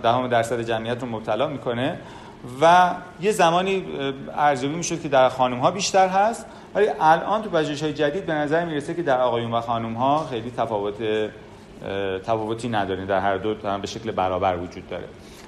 دهم 0.04 0.28
درصد 0.28 0.62
جمعیت 0.62 1.02
رو 1.02 1.08
مبتلا 1.10 1.48
می‌کنه 1.48 2.00
و 2.62 2.92
یه 3.22 3.32
زمانی 3.32 3.86
ارزیابی 4.38 4.76
می‌شد 4.76 5.02
که 5.02 5.10
در 5.10 5.30
خانم 5.30 5.60
ها 5.60 5.72
بیشتر 5.72 6.08
هست. 6.08 6.46
ولی 6.76 6.88
الان 7.00 7.42
تو 7.42 7.50
پژوهش 7.50 7.84
های 7.84 7.94
جدید 7.94 8.26
به 8.26 8.34
نظر 8.34 8.66
می‌رسه 8.66 8.94
که 8.94 9.04
در 9.04 9.22
آقایون 9.22 9.54
و 9.54 9.62
خانم 9.62 9.94
ها 9.94 10.28
خیلی 10.30 10.52
تفاوت 10.58 10.96
تفاوتی 12.24 12.70
نداریم 12.70 13.06
در 13.06 13.20
هر 13.20 13.38
دو 13.38 13.56
به 13.56 13.88
شکل 13.88 14.12
برابر 14.12 14.58
وجود 14.58 14.88
داره. 14.88 15.04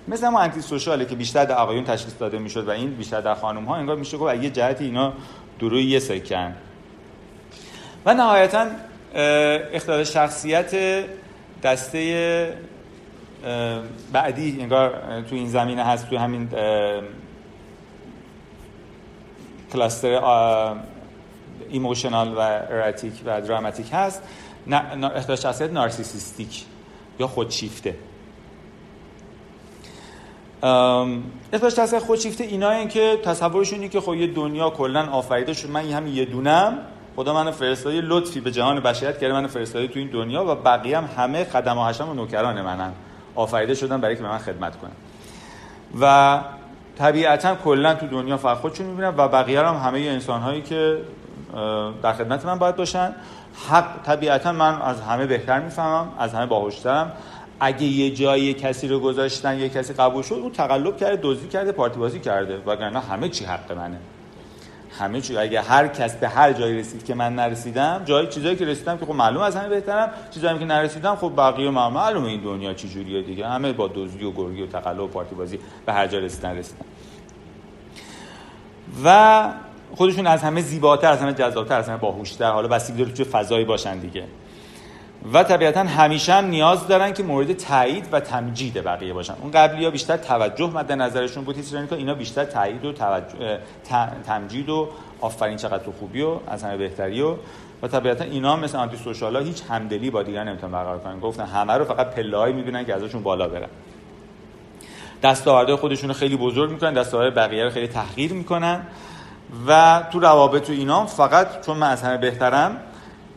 مثل 0.08 0.30
ما 0.30 0.40
انتی 0.40 0.62
سوشاله 0.62 1.06
که 1.06 1.16
بیشتر 1.16 1.46
در 1.46 1.56
آقایون 1.56 1.84
تشخیص 1.84 2.14
داده 2.20 2.40
می‌شد 2.40 2.68
و 2.68 2.72
این 2.72 2.96
بیشتر 2.96 3.22
در 3.22 3.34
خانم 3.34 3.66
ها 3.66 3.76
انگار 3.76 3.96
میشه 3.96 4.18
گفت 4.18 4.44
یه 4.44 4.50
جهتی 4.50 4.86
اینا 4.86 5.14
دروی 5.60 5.84
یه 5.84 6.00
سکن. 6.00 6.56
و 8.06 8.14
نهایتا 8.14 8.66
اختلال 9.74 10.04
شخصیت 10.04 10.76
دسته 11.64 12.58
بعدی 14.14 14.62
انگار 14.62 14.94
تو 15.30 15.36
این 15.36 15.48
زمینه 15.48 15.84
هست 15.84 16.10
تو 16.10 16.18
همین 16.18 16.50
کلاستر 19.74 20.20
ایموشنال 21.70 22.34
و 22.34 22.40
اراتیک 22.40 23.14
و 23.26 23.42
دراماتیک 23.42 23.90
هست. 23.94 24.24
اختلال 25.16 25.38
شخصیت 25.38 25.72
نارسیسیستیک 25.72 26.66
یا 27.20 27.28
خودشیفته. 27.28 27.96
اختلال 31.54 31.72
شخصیت 31.76 32.00
خودشیفته 32.00 32.44
اینا 32.44 32.70
این 32.70 32.88
که 32.88 33.18
تصورشونی 33.24 33.90
که 33.90 34.02
خب 34.02 34.14
یه 34.14 34.28
دنیا 34.28 34.70
کلا 34.70 35.10
آفریده 35.12 35.54
شد. 35.54 35.70
من 35.70 35.82
همین 35.82 36.16
یه 36.16 36.26
دونم. 36.26 36.78
خدا 37.16 37.34
منو 37.34 37.52
فرستادی 37.52 38.02
لطفی 38.04 38.40
به 38.40 38.52
جهان 38.52 38.80
بشریت 38.80 39.20
کرده 39.20 39.34
منو 39.34 39.48
فرستادی 39.48 39.88
تو 39.88 40.00
این 40.00 40.08
دنیا 40.08 40.46
و 40.46 40.56
بقیه 40.56 40.98
هم 40.98 41.10
همه 41.18 41.44
خدم 41.44 41.78
و 41.78 41.88
حشم 41.88 42.10
و 42.10 42.14
نوکران 42.14 42.62
منن. 42.62 42.92
آفریده 43.36 43.74
شدن 43.74 44.02
برای 44.02 44.16
که 44.16 44.22
به 44.22 44.30
من 44.30 44.38
خدمت 44.38 44.76
کنن. 44.76 44.92
و 46.02 46.40
طبیعتا 46.98 47.56
کلا 47.56 47.94
تو 47.94 48.08
دنیا 48.08 48.38
فقط 48.38 48.58
خودشون 48.58 48.86
می‌بینن 48.86 49.14
و 49.18 49.28
بقیه 49.28 49.62
هم 49.62 49.76
همه 49.76 50.00
انسان 50.00 50.42
هایی 50.42 50.62
که 50.62 50.98
در 52.04 52.14
خدمت 52.14 52.46
من 52.46 52.60
باید 52.60 52.76
باشن. 52.76 53.16
حق 53.70 54.04
طبیعتا 54.04 54.52
من 54.52 54.82
از 54.82 55.02
همه 55.02 55.26
بهتر 55.26 55.60
می‌فهمم 55.60 56.12
از 56.20 56.34
همه 56.34 56.46
باهوشترم. 56.46 57.12
اگه 57.60 57.84
یه 57.84 58.12
جایی 58.12 58.54
کسی 58.54 58.88
رو 58.88 59.00
گذاشتن 59.00 59.60
یه 59.60 59.70
کسی 59.70 59.94
قبول 59.94 60.24
شد 60.24 60.36
اون 60.36 60.52
تقلب 60.52 60.98
کرده 60.98 61.20
دزدی 61.24 61.48
کرده 61.48 61.72
پارتی 61.72 62.00
بازی 62.00 62.20
کرده. 62.20 62.58
وگرنه 62.58 63.00
همه 63.00 63.30
چی 63.30 63.46
حق 63.46 63.72
منه. 63.72 63.98
همه 65.00 65.22
چی 65.22 65.38
اگه 65.38 65.62
هر 65.62 65.88
کس 65.88 66.16
به 66.16 66.28
هر 66.28 66.54
جایی 66.54 66.80
رسید 66.80 67.06
که 67.06 67.16
من 67.16 67.36
نرسیدم 67.36 68.02
جایی 68.06 68.28
چیزایی 68.28 68.56
که 68.56 68.66
رسیدم 68.66 68.98
که 68.98 69.06
خب 69.06 69.14
معلوم 69.14 69.42
از 69.42 69.56
همه 69.56 69.70
بهترم 69.70 70.10
چیزایی 70.32 70.60
که 70.60 70.66
نرسیدم 70.66 71.16
خب 71.16 71.34
بقیه 71.38 71.70
ما 71.70 71.90
معلومه 71.90 72.28
این 72.28 72.42
دنیا 72.42 72.74
چی 72.74 72.90
جوریه 72.90 73.22
دیگه. 73.22 73.48
همه 73.48 73.74
با 73.74 73.88
دزدی 73.96 74.26
و 74.26 74.32
گرگی 74.32 74.62
و 74.62 74.68
تقلب 74.68 75.00
و 75.00 75.08
پارتی 75.08 75.36
بازی 75.36 75.60
به 75.86 75.94
هر 75.94 76.08
جا 76.08 76.20
رسیدن 76.20 76.58
رسیدن. 76.58 76.86
و 79.06 79.50
خودشون 79.96 80.28
از 80.28 80.44
همه 80.44 80.62
زیباتر 80.62 81.12
از 81.12 81.20
همه 81.20 81.34
جذابتر 81.34 81.78
از 81.78 81.90
همه 81.90 81.98
باهوشتر 81.98 82.52
حالا 82.52 82.68
بسیاری 82.68 83.04
داره 83.04 83.14
چه 83.16 83.24
فضایی 83.24 83.66
باشن 83.66 84.00
دیگه. 84.00 84.24
و 85.34 85.44
طبیعتا 85.44 85.84
همیشه 85.84 86.34
هم 86.34 86.46
نیاز 86.46 86.88
دارن 86.88 87.14
که 87.14 87.24
مورد 87.24 87.54
تایید 87.54 88.08
و 88.12 88.20
تمجید 88.20 88.84
بقیه 88.84 89.14
باشن. 89.14 89.34
اون 89.42 89.52
قبلی 89.52 89.86
ها 89.86 89.92
بیشتر 89.92 90.18
توجه 90.18 90.70
مد 90.70 90.92
نظرشون 90.92 91.44
بود 91.44 91.56
که 91.90 91.96
اینا 91.96 92.14
بیشتر 92.14 92.46
تایید 92.46 92.86
و 92.86 92.92
توجه 92.92 93.60
تمجید 94.26 94.70
و 94.70 94.90
آفرین 95.22 95.58
چقدر 95.58 95.84
تو 95.84 95.92
خوبی 95.92 96.22
و 96.22 96.40
از 96.48 96.64
همه 96.64 96.78
بهتری 96.78 97.22
و 97.22 97.36
و 97.82 97.88
طبیعتا 97.88 98.24
اینا 98.24 98.56
مثل 98.56 98.78
آنتی 98.78 98.98
سوشال 98.98 99.36
ها 99.36 99.42
هیچ 99.42 99.62
همدلی 99.70 100.10
با 100.10 100.24
دیگران 100.24 100.48
نمی‌تونن 100.48 100.72
برقرار 100.72 101.00
کنن. 101.00 101.20
گفتن 101.20 101.46
همه 101.46 101.74
رو 101.74 101.86
فقط 101.86 102.10
پله‌ای 102.10 102.54
می‌بینن 102.54 102.86
که 102.86 102.96
ازشون 102.96 103.24
بالا 103.24 103.48
برن. 103.48 103.68
دستاوردهای 105.24 105.76
خودشون 105.76 106.14
خیلی 106.14 106.38
بزرگ 106.38 106.72
می‌کنن 106.72 106.94
دستاورد 106.94 107.36
بقیه 107.36 107.64
رو 107.64 107.70
خیلی 107.70 107.88
تحقیر 107.88 108.34
می‌کنن. 108.34 108.82
و 109.68 110.04
تو 110.12 110.20
روابط 110.20 110.70
و 110.70 110.74
اینا 110.74 111.06
فقط 111.06 111.66
چون 111.66 111.78
من 111.78 111.90
از 111.90 112.02
همه 112.02 112.18
بهترم 112.18 112.78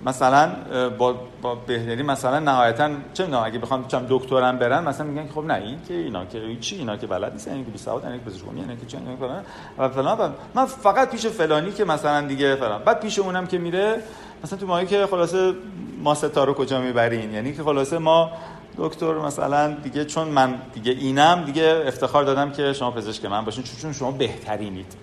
مثلا 0.06 0.50
با, 0.98 1.14
با 1.42 1.54
بهتری 1.54 2.02
مثلا 2.02 2.38
نهایتا 2.38 2.90
چه 3.14 3.24
می‌دونم 3.24 3.42
اگه 3.44 3.58
بخوام 3.58 3.86
چم 3.88 4.06
دکترم 4.08 4.58
برن 4.58 4.84
مثلا 4.84 5.06
میگن 5.06 5.28
خب 5.34 5.44
نه 5.44 5.54
این 5.54 5.78
که 5.88 5.94
اینا 5.94 6.24
که 6.24 6.56
چی 6.60 6.76
اینا 6.76 6.96
که 6.96 7.06
بلد 7.06 7.32
نیست 7.32 7.48
این 7.48 7.64
که 7.64 7.70
بی 7.70 7.78
سواد 7.78 8.04
این 8.04 8.18
که 8.18 8.30
پزشکی 8.30 8.46
یعنی 8.56 8.76
که 8.76 8.86
چه 8.86 8.98
فلان 9.20 9.44
و 9.78 9.88
فلان 9.88 10.34
من 10.54 10.64
فقط 10.66 11.10
پیش 11.10 11.26
فلانی 11.26 11.72
که 11.72 11.84
مثلا 11.84 12.26
دیگه 12.26 12.56
فلان. 12.56 12.82
بعد 12.84 13.00
پیش 13.00 13.18
اونم 13.18 13.46
که 13.46 13.58
میره 13.58 14.02
مثلا 14.44 14.58
تو 14.58 14.66
ماهی 14.66 14.86
که 14.86 15.06
خلاصه 15.06 15.54
ما 16.02 16.14
ستا 16.14 16.44
رو 16.44 16.54
کجا 16.54 16.80
می‌برین 16.80 17.34
یعنی 17.34 17.52
که 17.52 17.62
خلاصه 17.62 17.98
ما 17.98 18.30
دکتر 18.78 19.14
مثلا 19.14 19.74
دیگه 19.74 20.04
چون 20.04 20.28
من 20.28 20.54
دیگه 20.74 20.92
اینم 20.92 21.44
دیگه 21.44 21.84
افتخار 21.86 22.24
دادم 22.24 22.50
که 22.50 22.72
شما 22.72 22.90
پزشک 22.90 23.24
من 23.24 23.44
باشین 23.44 23.64
چون 23.82 23.92
شما 23.92 24.10
بهترینید. 24.10 24.94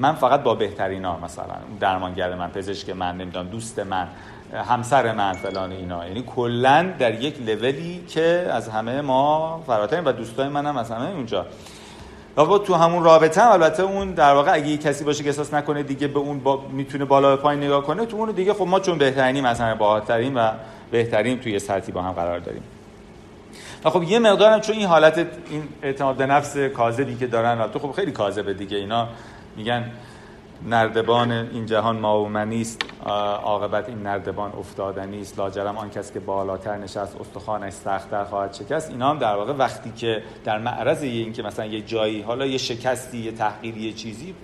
من 0.00 0.12
فقط 0.14 0.42
با 0.42 0.54
بهترین 0.54 1.04
ها 1.04 1.18
مثلا 1.24 1.54
درمانگر 1.80 2.34
من 2.34 2.50
پزشک 2.50 2.90
من 2.90 3.16
نمی‌دونم 3.16 3.48
دوست 3.48 3.78
من 3.78 4.08
همسر 4.68 5.12
من 5.12 5.32
فلان 5.32 5.72
اینا. 5.72 6.06
یعنی 6.06 6.22
کلا 6.22 6.92
در 6.98 7.14
یک 7.14 7.42
لولی 7.46 8.04
که 8.08 8.46
از 8.52 8.68
همه 8.68 9.00
ما 9.00 9.62
فراترین 9.66 10.04
و 10.04 10.12
دوستای 10.12 10.48
منم 10.48 10.76
از 10.76 10.90
همه 10.90 11.10
اونجا. 11.10 11.46
و 12.36 12.44
با 12.44 12.58
تو 12.58 12.74
همون 12.74 13.04
رابطه 13.04 13.42
هم 13.42 13.52
البته 13.52 13.82
اون 13.82 14.10
در 14.10 14.34
واقع 14.34 14.52
اگه 14.52 14.76
کسی 14.76 15.04
باشه 15.04 15.22
که 15.22 15.28
احساس 15.28 15.54
نکنه 15.54 15.82
دیگه 15.82 16.08
به 16.08 16.18
اون 16.18 16.40
با 16.40 16.64
می‌تونه 16.70 17.04
بالا 17.04 17.36
به 17.36 17.42
پایین 17.42 17.64
نگاه 17.64 17.82
کنه 17.82 18.06
تو 18.06 18.16
اون 18.16 18.30
دیگه 18.30 18.54
خب 18.54 18.66
ما 18.66 18.80
چون 18.80 18.98
بهترینیم 18.98 19.44
از 19.44 19.60
همه 19.60 19.74
و 20.34 20.52
بهترین 20.90 21.40
توی 21.40 21.58
سطحی 21.58 21.92
با 21.92 22.02
هم 22.02 22.12
قرار 22.12 22.38
داریم. 22.38 22.62
و 23.84 23.90
خب 23.90 24.02
یه 24.02 24.18
مقدارم 24.18 24.60
چون 24.60 24.76
این 24.76 24.86
حالت 24.86 25.18
این 25.18 25.62
اعتماد 25.82 26.16
به 26.16 26.26
نفس 26.26 26.56
کاذبی 26.56 27.16
که 27.16 27.26
دارن 27.26 27.70
تو 27.70 27.78
خب 27.78 27.92
خیلی 27.92 28.12
کاذبه 28.12 28.54
دیگه 28.54 28.76
اینا. 28.76 29.08
میگن 29.60 29.90
نردبان 30.66 31.32
این 31.32 31.66
جهان 31.66 31.98
ما 31.98 32.24
و 32.24 32.28
منیست 32.28 32.82
عاقبت 33.44 33.88
این 33.88 34.02
نردبان 34.02 34.52
افتادنی 34.52 35.20
است 35.20 35.38
لاجرم 35.38 35.78
آن 35.78 35.90
کس 35.90 36.12
که 36.12 36.20
بالاتر 36.20 36.76
نشست 36.76 37.16
استخوانش 37.20 37.72
سختتر 37.72 38.24
خواهد 38.24 38.54
شکست. 38.54 38.90
اینا 38.90 39.10
هم 39.10 39.18
در 39.18 39.36
واقع 39.36 39.52
وقتی 39.52 39.90
که 39.96 40.22
در 40.44 40.58
معرض 40.58 41.02
این 41.02 41.32
که 41.32 41.42
مثلا 41.42 41.66
یه 41.66 41.80
جایی 41.80 42.22
حالا 42.22 42.46
یه 42.46 42.58
شکستی 42.58 43.18
یه 43.18 43.32
تحقیری 43.32 43.80
یه 43.80 43.92
چیزی 43.92 44.34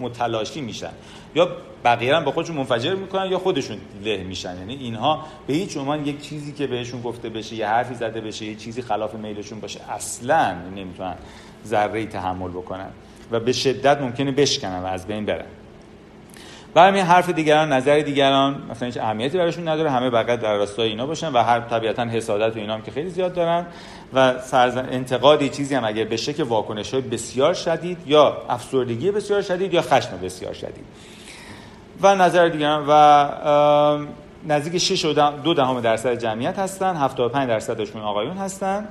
متلاشی 0.00 0.60
میشن. 0.60 0.90
یا 1.34 1.48
بقیه 1.84 2.16
هم 2.16 2.24
با 2.24 2.32
خودشون 2.32 2.56
منفجر 2.56 2.94
می‌کنن 2.94 3.30
یا 3.30 3.38
خودشون 3.38 3.78
له 4.04 4.24
میشن. 4.24 4.58
یعنی 4.58 4.74
اینها 4.74 5.24
به 5.46 5.54
هیچ 5.54 5.76
عنوان 5.76 6.06
یک 6.06 6.22
چیزی 6.22 6.52
که 6.52 6.66
بهشون 6.66 7.02
گفته 7.02 7.28
بشه 7.28 7.56
یه 7.56 7.66
حرفی 7.66 7.94
زده 7.94 8.20
بشه 8.20 8.44
یه 8.44 8.54
چیزی 8.54 8.82
خلاف 8.82 9.14
میلشون 9.14 9.60
باشه 9.60 9.80
اصلا 9.90 10.54
نمی‌تونن 10.76 11.14
ذره 11.66 12.06
تحمل 12.06 12.50
بکنن. 12.50 12.90
و 13.30 13.40
به 13.40 13.52
شدت 13.52 14.00
ممکنه 14.00 14.32
بشکنن 14.32 14.78
و 14.78 14.86
از 14.86 15.06
بین 15.06 15.26
برن. 15.26 15.44
برای 16.74 17.00
حرف 17.00 17.30
دیگران 17.30 17.72
نظر 17.72 18.00
دیگران 18.00 18.62
مثلا 18.70 18.86
هیچ 18.86 18.96
اهمیتی 18.96 19.38
براشون 19.38 19.68
نداره. 19.68 19.90
همه 19.90 20.10
بقیه 20.10 20.36
در 20.36 20.56
راستای 20.56 20.88
اینا 20.88 21.06
باشن 21.06 21.32
و 21.32 21.42
هر 21.42 21.60
طبیعتا 21.60 22.04
حسادت 22.04 22.56
و 22.56 22.58
اینا 22.58 22.74
هم 22.74 22.82
که 22.82 22.90
خیلی 22.90 23.10
زیاد 23.10 23.34
دارن. 23.34 23.66
و 24.14 24.38
سرزن 24.38 24.88
انتقادی 24.90 25.48
چیزی 25.48 25.74
هم 25.74 25.84
اگر 25.84 26.04
بشه 26.04 26.32
که 26.32 26.44
واکنش 26.44 26.94
های 26.94 27.02
بسیار 27.02 27.54
شدید 27.54 27.98
یا 28.06 28.42
افسردگی 28.48 29.10
بسیار 29.10 29.42
شدید 29.42 29.74
یا 29.74 29.82
خشم 29.82 30.18
بسیار 30.22 30.52
شدید. 30.52 30.84
و 32.02 32.14
نظر 32.14 32.48
دیگران 32.48 32.84
و 32.88 34.06
نزدیک 34.48 34.78
6 34.78 35.04
و 35.04 35.12
دو 35.30 35.54
دهم 35.54 35.80
درصد 35.80 36.18
جمعیت 36.18 36.58
هستن 36.58 36.96
75 36.96 37.48
درصدشون 37.48 38.02
آقایون 38.02 38.36
هستن. 38.36 38.88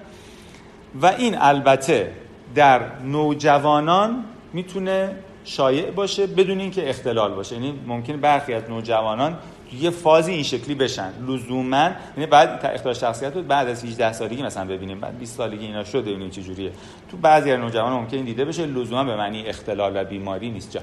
و 1.02 1.06
این 1.06 1.38
البته 1.40 2.12
در 2.56 2.82
نوجوانان 3.04 4.24
می‌تونه 4.54 5.16
شایع 5.44 5.92
باشه 5.92 6.28
بدون 6.28 6.60
اینکه 6.60 6.90
اختلال 6.90 7.34
باشه. 7.34 7.56
یعنی 7.56 7.80
ممکن 7.88 8.18
برخی 8.18 8.54
از 8.54 8.64
نوجوانان 8.70 9.38
یه 9.80 9.90
فازی 9.90 10.32
این 10.32 10.44
شکلی 10.44 10.76
بشن. 10.76 11.14
لزوما 11.28 11.90
یعنی 12.18 12.26
بعد 12.30 12.66
اختلال 12.74 12.96
شخصیت 12.96 13.36
رو 13.36 13.42
بعد 13.42 13.68
از 13.68 13.84
18 13.84 14.14
سالگی 14.14 14.44
مثلا 14.44 14.66
ببینیم. 14.66 15.00
بعد 15.00 15.18
20 15.20 15.38
سالگی 15.38 15.66
اینا 15.66 15.84
شده 15.84 16.02
ببینیم 16.02 16.30
چه 16.30 16.44
جوریه؟ 16.44 16.72
تو 17.12 17.18
بعضی 17.18 17.52
از 17.52 17.60
نوجوانان 17.60 18.00
ممکن 18.00 18.18
دیده 18.18 18.46
بشه 18.46 18.66
لزوما 18.66 19.04
به 19.04 19.16
معنی 19.16 19.46
اختلال 19.46 19.92
و 19.96 20.04
بیماری 20.04 20.50
نیست. 20.50 20.72
جا 20.72 20.82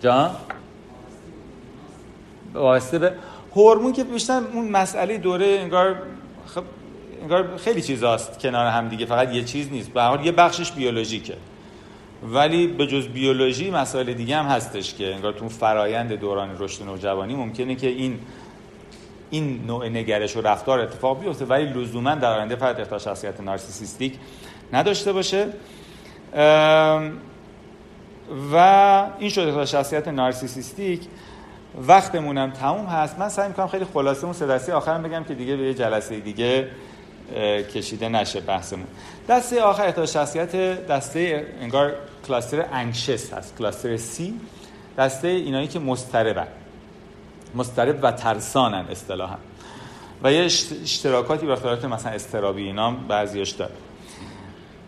جا 0.00 0.30
واسطه 2.54 2.98
به 2.98 3.12
هورمون 3.56 3.92
که 3.92 4.04
بیشتر 4.04 4.42
اون 4.52 4.68
مسئله 4.68 5.18
دوره 5.18 5.46
انگار 5.46 5.96
خب 6.46 6.62
انگار 7.22 7.56
خیلی 7.56 7.82
چیزاست 7.82 8.38
کنار 8.38 8.66
هم 8.66 8.88
دیگه 8.88 9.06
فقط 9.06 9.34
یه 9.34 9.44
چیز 9.44 9.72
نیست. 9.72 9.92
به 9.92 10.02
حال 10.02 10.26
یه 10.26 10.32
بخشش 10.32 10.72
بیولوژیکه. 10.72 11.36
ولی 12.22 12.66
به 12.66 12.86
جز 12.86 13.08
بیولوژی 13.08 13.70
مسائل 13.70 14.12
دیگه 14.12 14.36
هم 14.36 14.46
هستش 14.46 14.94
که 14.94 15.14
انگار 15.14 15.32
تو 15.32 15.48
فرایند 15.48 16.12
دوران 16.12 16.56
رشد 16.58 16.82
نوجوانی 16.82 17.34
ممکنه 17.34 17.74
که 17.74 17.86
این 17.86 18.18
این 19.30 19.64
نوع 19.66 19.88
نگرش 19.88 20.36
و 20.36 20.40
رفتار 20.40 20.80
اتفاق 20.80 21.20
بیفته. 21.20 21.44
ولی 21.44 21.64
لزوما 21.64 22.14
در 22.14 22.32
آینده 22.32 22.56
فرد 22.56 22.80
اختلال 22.80 23.00
شخصیت 23.00 23.40
نارسیسیستیک 23.40 24.14
نداشته 24.72 25.12
باشه. 25.12 25.46
و 28.52 28.56
این 29.18 29.30
شد 29.30 29.40
اختلال 29.40 29.64
شخصیت 29.64 30.08
نارسیسیستیک. 30.08 31.00
وقتمونم 31.88 32.50
تموم 32.50 32.86
هست. 32.86 33.18
من 33.18 33.28
سعی 33.28 33.48
می‌کنم 33.48 33.66
خیلی 33.66 33.84
خلاصه 33.94 34.24
اون 34.24 34.32
سه 34.58 34.74
آخرم 34.74 35.02
بگم 35.02 35.24
که 35.24 35.34
دیگه 35.34 35.56
به 35.56 35.62
یه 35.62 35.74
جلسه 35.74 36.20
دیگه 36.20 36.68
کشیده 37.74 38.08
نشه 38.08 38.40
بحثمون. 38.40 38.86
دسته 39.28 39.62
آخر 39.62 39.86
احتاج 39.86 40.08
شخصیت 40.08 40.56
دسته 40.86 41.46
انگار 41.60 41.92
کلاستر 42.28 42.64
انکشس 42.72 43.32
هست 43.32 43.58
کلاستر 43.58 43.96
سی 43.96 44.34
دسته 44.98 45.28
اینایی 45.28 45.68
که 45.68 45.78
مستربن 45.78 46.46
مسترب 47.54 47.98
و 48.02 48.12
ترسانن 48.12 48.84
اصطلاحا. 48.90 49.36
و 50.22 50.32
یه 50.32 50.44
اشتراکاتی 50.44 51.46
با 51.46 51.56
خلالات 51.56 51.84
مثلا 51.84 52.12
استرابی 52.12 52.62
اینا 52.62 52.90
بعضیش 52.90 53.50
داره. 53.50 53.74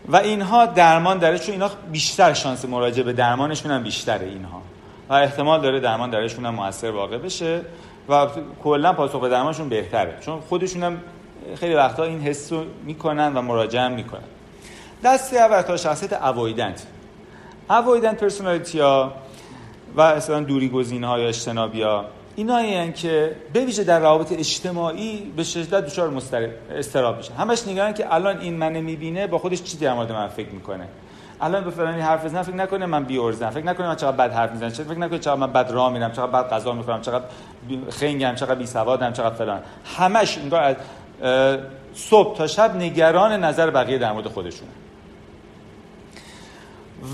و 0.07 0.15
اینها 0.15 0.65
درمان 0.65 1.17
داره 1.17 1.39
چون 1.39 1.53
اینا 1.53 1.69
بیشتر 1.91 2.33
شانس 2.33 2.65
مراجعه 2.65 3.03
به 3.03 3.13
درمانشون 3.13 3.71
هم 3.71 3.83
بیشتره 3.83 4.27
اینها. 4.27 4.61
و 5.09 5.13
احتمال 5.13 5.61
داره 5.61 5.79
درمان 5.79 6.09
درشون 6.09 6.45
هم 6.45 6.55
موثر 6.55 6.91
واقع 6.91 7.17
بشه 7.17 7.61
و 8.09 8.27
کلا 8.63 8.93
پاسخ 8.93 9.21
به 9.21 9.29
درمانشون 9.29 9.69
بهتره. 9.69 10.17
چون 10.21 10.39
خودشون 10.39 10.83
هم 10.83 10.97
خیلی 11.55 11.73
وقتا 11.73 12.03
این 12.03 12.21
حس 12.21 12.53
رو 12.53 12.63
می‌کنن 12.85 13.33
و 13.33 13.41
مراجعه 13.41 13.87
می‌کنن. 13.87 14.23
دسته 15.03 15.37
اول 15.37 15.61
تا 15.61 15.77
شخصیت 15.77 16.13
اوایدنت 16.13 16.83
اوایدنت 17.69 18.19
پرسونالیتی 18.19 18.79
ها 18.79 19.13
و 19.95 20.01
اصلا 20.01 20.39
دوری 20.39 20.69
گزینه 20.69 21.07
ها 21.07 21.19
یا 21.19 21.27
اجتنابی 21.27 21.81
ها 21.81 22.05
اینا 22.35 22.87
که 22.91 23.35
به 23.53 23.65
ویژه 23.65 23.83
در 23.83 23.99
روابط 23.99 24.31
اجتماعی 24.31 25.33
به 25.35 25.43
شدت 25.43 25.85
دچار 25.85 26.21
استراب 26.71 27.17
میشه 27.17 27.33
همش 27.33 27.67
نگران 27.67 27.93
که 27.93 28.13
الان 28.13 28.39
این 28.39 28.57
منو 28.57 28.81
می‌بینه 28.81 29.27
با 29.27 29.37
خودش 29.37 29.63
چی 29.63 29.77
در 29.77 29.93
مورد 29.93 30.11
من 30.11 30.27
فکر 30.27 30.49
می‌کنه؟ 30.49 30.87
الان 31.41 31.63
به 31.63 31.69
فلانی 31.71 32.01
حرف 32.01 32.25
بزنم 32.25 32.41
فکر 32.41 32.55
نکنه 32.55 32.85
من 32.85 33.03
بی 33.03 33.17
ارزم 33.17 33.49
فکر 33.49 33.65
نکنه 33.65 33.87
من 33.87 33.95
چقدر 33.95 34.17
بد 34.17 34.33
حرف 34.33 34.51
می‌زنم 34.51 34.69
فکر 34.69 34.99
نکنه 34.99 35.19
چقدر 35.19 35.39
من 35.39 35.53
بد 35.53 35.71
راه 35.71 35.93
میرم 35.93 36.11
چقدر 36.11 36.31
بد 36.31 36.49
غذا 36.49 36.73
می‌خورم 36.73 37.01
چقدر 37.01 37.23
خنگم 37.89 38.35
چقدر 38.35 38.55
بی 38.55 38.65
سوادم 38.65 39.13
چقدر 39.13 39.35
فلان. 39.35 39.59
همش 39.97 40.37
انگار 40.37 40.75
صبح 41.93 42.37
تا 42.37 42.47
شب 42.47 42.75
نگران 42.75 43.43
نظر 43.43 43.69
بقیه 43.69 43.97
در 43.97 44.11
مورد 44.11 44.27
خودشونه. 44.27 44.71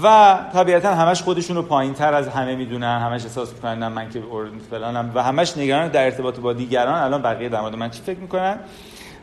و 0.03 0.37
طبیعتا 0.53 0.95
همش 0.95 1.21
خودشون 1.21 1.55
رو 1.55 1.61
پایین 1.61 1.93
تر 1.93 2.13
از 2.13 2.27
همه 2.27 2.55
می‌دونن 2.55 2.99
همش 2.99 3.23
احساس 3.23 3.53
می‌کنن 3.53 3.87
من 3.87 4.09
که 4.09 4.23
فلانم. 4.69 5.11
و 5.15 5.23
همش 5.23 5.57
نگران 5.57 5.87
در 5.87 6.03
ارتباط 6.03 6.39
با 6.39 6.53
دیگران 6.53 7.03
الان 7.03 7.21
بقیه 7.21 7.49
در 7.49 7.61
مورد 7.61 7.75
من 7.75 7.89
چی 7.89 8.01
فکر 8.01 8.19
می‌کنن؟ 8.19 8.57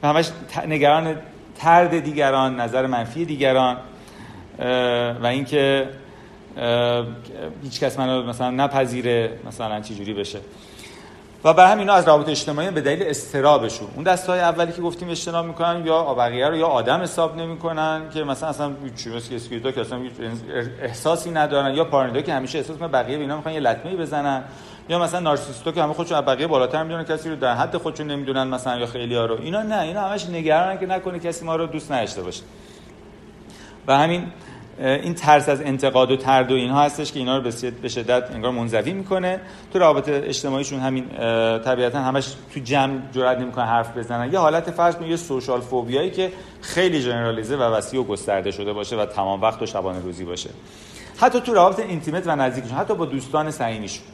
و 0.02 0.08
همش 0.08 0.30
نگران 0.68 1.16
ترد 1.56 1.98
دیگران 1.98 2.60
نظر 2.60 2.86
منفی 2.86 3.24
دیگران. 3.24 3.76
و 5.22 5.26
اینکه 5.26 5.88
هیچ 7.62 7.80
کس 7.80 7.98
منو 7.98 8.22
مثلا 8.22 8.50
نپذیره 8.50 9.38
مثلا 9.46 9.80
چی 9.80 9.94
جوری 9.94 10.14
بشه. 10.14 10.38
و 11.44 11.52
بر 11.52 11.72
هم 11.72 11.78
اینا 11.78 11.92
از 11.92 12.08
روابط 12.08 12.28
اجتماعی 12.28 12.70
به 12.70 12.80
دلیل 12.80 13.02
استرابشون. 13.02 13.88
اون 13.94 14.04
دستای 14.04 14.40
اولی 14.40 14.72
که 14.72 14.82
گفتیم 14.82 15.10
اجتناب 15.10 15.46
می‌کنن 15.46 15.86
یا 15.86 16.14
بقیه 16.14 16.48
رو 16.48 16.56
یا 16.56 16.66
آدم 16.66 17.00
حساب 17.00 17.36
نمی‌کنن 17.36 18.02
که 18.14 18.24
مثلا 18.24 18.48
اصلا 18.48 18.72
چی 18.96 19.10
مثل 19.10 19.34
اسکیدو 19.34 19.70
که 19.70 19.80
اصلا 19.80 20.00
احساسی 20.82 21.30
ندارن 21.30 21.74
یا 21.74 21.84
پارانویدا 21.84 22.20
که 22.20 22.34
همیشه 22.34 22.58
احساس 22.58 22.76
می‌کنن 22.76 22.90
بقیه 22.90 23.18
اینا 23.18 23.36
می‌خوان 23.36 23.54
یه 23.54 23.60
لطمه 23.60 23.96
بزنن 23.96 24.44
یا 24.88 24.98
مثلا 24.98 25.20
نارسیستو 25.20 25.72
که 25.72 25.82
همه 25.82 25.92
خودشون 25.92 26.18
از 26.18 26.24
بقیه 26.24 26.46
بالاتر 26.46 26.82
می‌دونن 26.82 27.04
کسی 27.04 27.30
رو 27.30 27.36
در 27.36 27.54
حد 27.54 27.76
خودشون 27.76 28.06
نمی‌دونن 28.06 28.46
مثلا 28.46 28.78
یا 28.78 28.86
خیلی 28.86 29.14
ها 29.14 29.26
رو. 29.26 29.40
اینا 29.40 29.62
نه 29.62 29.80
اینا 29.80 30.00
همش 30.00 30.26
نگرانن 30.26 30.78
که 30.78 30.86
نکنه 30.86 31.18
کسی 31.18 31.44
ما 31.44 31.56
رو 31.56 31.66
دوست 31.66 31.92
نداشته 31.92 32.22
باشه. 32.22 32.42
و 33.86 33.98
همین 33.98 34.26
این 34.82 35.14
ترس 35.14 35.48
از 35.48 35.62
انتقاد 35.62 36.10
و 36.10 36.16
ترد 36.16 36.52
و 36.52 36.54
اینها 36.54 36.82
هستش 36.82 37.12
که 37.12 37.18
اینا 37.18 37.36
رو 37.38 37.50
به 37.82 37.88
شدت 37.88 38.30
انگار 38.30 38.50
منزوی 38.50 38.92
می‌کنه. 38.92 39.40
تو 39.72 39.78
روابط 39.78 40.08
اجتماعیشون 40.08 40.80
همین 40.80 41.08
طبیعتا 41.64 41.98
همش 41.98 42.34
تو 42.54 42.60
جمع 42.60 42.98
جرئت 43.12 43.38
نمی‌کنه 43.38 43.64
حرف 43.64 43.96
بزنن. 43.96 44.32
یه 44.32 44.38
حالت 44.38 44.70
فرض 44.70 44.94
یه 45.08 45.16
سوشال 45.16 45.60
فوبیایی 45.60 46.10
که 46.10 46.32
خیلی 46.60 47.02
جنرالیزه 47.02 47.56
و 47.56 47.62
وسیع 47.62 48.00
و 48.00 48.04
گسترده 48.04 48.50
شده 48.50 48.72
باشه 48.72 48.96
و 48.96 49.06
تمام 49.06 49.42
وقت 49.42 49.62
و 49.62 49.66
شبانه 49.66 50.00
روزی 50.00 50.24
باشه. 50.24 50.50
حتی 51.16 51.40
تو 51.40 51.54
روابط 51.54 51.80
اینتیمت 51.80 52.26
و 52.26 52.36
نزدیکشون 52.36 52.76
حتی 52.76 52.94
با 52.94 53.04
دوستان 53.04 53.50
صمیمیشون. 53.50 54.04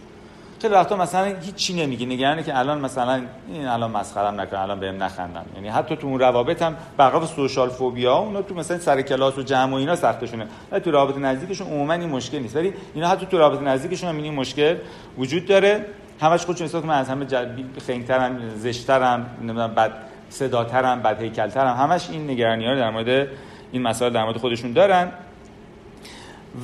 خیلی 0.61 0.75
وقتا 0.75 0.97
مثلا 0.97 1.25
هیچ 1.25 1.55
چی 1.55 1.75
نمیگه 1.75 2.07
نگرانه 2.07 2.43
که 2.43 2.59
الان 2.59 2.81
مثلا 2.81 3.23
این 3.49 3.67
الان 3.67 3.91
مسخرم 3.91 4.41
نکنه 4.41 4.61
الان 4.61 4.81
بهم 4.81 5.03
نخندن. 5.03 5.45
یعنی 5.55 5.69
حتی 5.69 5.97
تو 5.97 6.07
اون 6.07 6.21
روابط 6.21 6.63
هم 6.63 6.77
برخلاف 6.97 7.35
سوشال 7.35 7.69
فوبیا 7.69 8.15
اونا 8.15 8.43
تو 8.43 8.55
مثلا 8.55 8.79
سر 8.79 9.03
کلاس 9.03 9.39
و 9.39 9.43
جمع 9.43 9.73
و 9.73 9.75
اینا 9.75 9.97
سختشونه. 9.97 10.47
ولی 10.73 10.81
تو 10.81 10.91
روابط 10.91 11.19
نزدیکشون 11.19 11.67
عموما 11.67 11.93
این 11.93 12.09
مشکل 12.09 12.39
نیست. 12.39 12.57
ولی 12.57 12.73
اینا 12.95 13.09
حتی 13.09 13.27
تو 13.27 13.39
روابط 13.39 13.63
نزدیکشون 13.63 14.09
هم 14.09 14.17
این 14.17 14.35
مشکل 14.35 14.77
وجود 15.19 15.47
داره. 15.47 15.87
همش 16.21 16.45
خودشون 16.45 16.65
احساس 16.65 16.85
من 16.85 16.99
از 16.99 17.09
همه 17.09 17.27
خنگترم 17.87 18.39
زشترم 18.57 19.27
نمی‌دونم 19.41 19.75
بد 19.75 19.93
صداترم 20.31 21.03
بد 21.03 21.23
هیکلترم 21.23 21.77
همش 21.77 22.11
این 22.11 22.31
نگرانی 22.31 22.67
ها 22.67 22.75
در 22.75 22.91
مورد 22.91 23.29
این 23.73 23.83
مسائل 23.83 24.13
در 24.13 24.25
مورد 24.25 24.37
خودشون 24.37 24.73
دارن. 24.73 25.13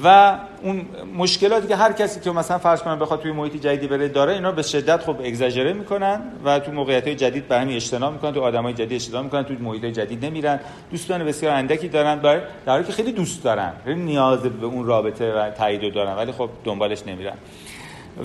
و 0.05 0.39
اون 0.62 0.87
مشکلاتی 1.16 1.68
که 1.68 1.76
هر 1.76 1.93
کسی 1.93 2.20
که 2.20 2.30
مثلا 2.30 2.59
فرض 2.59 2.82
کنم 2.82 2.99
بخواد 2.99 3.20
توی 3.20 3.32
محیط 3.32 3.57
جدیدی 3.57 3.87
بره 3.87 4.09
داره 4.09 4.32
اینا 4.32 4.53
به 4.53 4.62
شدت 4.62 5.03
خب 5.03 5.16
اگزاجره 5.24 5.72
می‌کنن 5.72 6.20
و 6.45 6.59
تو 6.59 6.72
موقعیت 6.72 7.05
های 7.05 7.16
جدید 7.16 7.49
به 7.49 7.59
همین 7.59 7.76
اجتناب 7.76 8.12
می‌کنن 8.12 8.32
تو 8.32 8.41
آدمای 8.41 8.72
جدید 8.72 8.93
اجتناب 8.93 9.24
می‌کنن 9.24 9.43
تو 9.45 9.55
محیط 9.61 9.85
جدید 9.85 10.24
نمیرن. 10.24 10.61
دوستان 10.91 11.24
بسیار 11.24 11.53
اندکی 11.53 11.89
دارن 11.89 12.18
در 12.18 12.41
حالی 12.66 12.85
که 12.85 12.93
خیلی 12.93 13.12
دوست 13.12 13.45
دارن. 13.45 13.72
خیلی 13.85 14.01
نیاز 14.01 14.43
به 14.43 14.66
اون 14.66 14.87
رابطه 14.87 15.32
و 15.32 15.51
تایید 15.51 15.95
دارن 15.95 16.16
ولی 16.16 16.32
خب 16.32 16.49
دنبالش 16.64 17.07
نمیرن. 17.07 17.35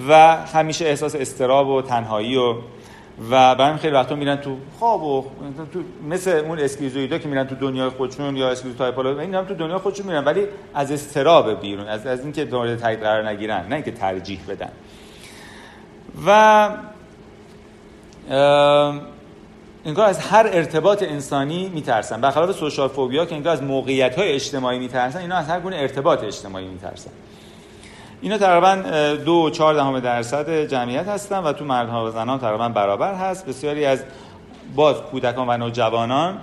و 0.09 0.35
همیشه 0.35 0.85
احساس 0.85 1.15
استراب 1.15 1.67
و 1.67 1.81
تنهایی 1.81 2.37
و 2.37 2.55
و 3.31 3.55
برای 3.55 3.77
خیلی 3.77 3.93
وقتا 3.93 4.15
میرن 4.15 4.35
تو 4.35 4.57
خواب 4.79 5.03
و 5.03 5.25
تو 5.73 5.79
مثل 6.09 6.31
اون 6.31 6.59
اسکیزویدا 6.59 7.17
که 7.17 7.27
میرن 7.27 7.47
تو 7.47 7.55
دنیای 7.55 7.89
خودشون 7.89 8.37
یا 8.37 8.49
اسکیزو 8.49 8.75
تایپولوژی 8.75 9.19
این 9.19 9.35
هم 9.35 9.45
تو 9.45 9.53
دنیای 9.53 9.77
خودشون 9.77 10.05
میرن 10.05 10.23
ولی 10.23 10.45
از 10.73 10.91
استراب 10.91 11.61
بیرون 11.61 11.87
از 11.87 12.07
از 12.07 12.19
اینکه 12.19 12.45
مورد 12.45 12.79
تایید 12.79 12.99
قرار 12.99 13.29
نگیرن 13.29 13.65
نه 13.69 13.75
اینکه 13.75 13.91
ترجیح 13.91 14.39
بدن. 14.49 14.71
و 16.25 16.69
انگار 19.85 20.05
از 20.05 20.19
هر 20.19 20.49
ارتباط 20.53 21.03
انسانی 21.03 21.69
میترسن. 21.69 22.21
برخلاف 22.21 22.51
سوشال 22.51 22.87
فوبیا 22.87 23.25
که 23.25 23.35
انگار 23.35 23.53
از 23.53 23.63
موقعیت 23.63 24.15
های 24.15 24.31
اجتماعی 24.31 24.79
میترسن 24.79 25.19
اینا 25.19 25.35
از 25.35 25.47
هر 25.47 25.59
گونه 25.59 25.75
ارتباط 25.75 26.23
اجتماعی 26.23 26.67
میترسن. 26.67 27.11
اینا 28.21 28.37
تقریبا 28.37 28.75
دو 29.25 29.49
چهار 29.49 29.73
دهم 29.73 29.99
درصد 29.99 30.65
جمعیت 30.65 31.07
هستن 31.07 31.37
و 31.39 31.53
تو 31.53 31.65
مردها 31.65 32.05
و 32.05 32.11
زنان 32.11 32.39
تقریبا 32.39 32.69
برابر 32.69 33.13
هست. 33.13 33.45
بسیاری 33.45 33.85
از 33.85 34.03
باز 34.75 34.95
کودکان 34.95 35.49
و 35.49 35.57
نوجوانان 35.57 36.37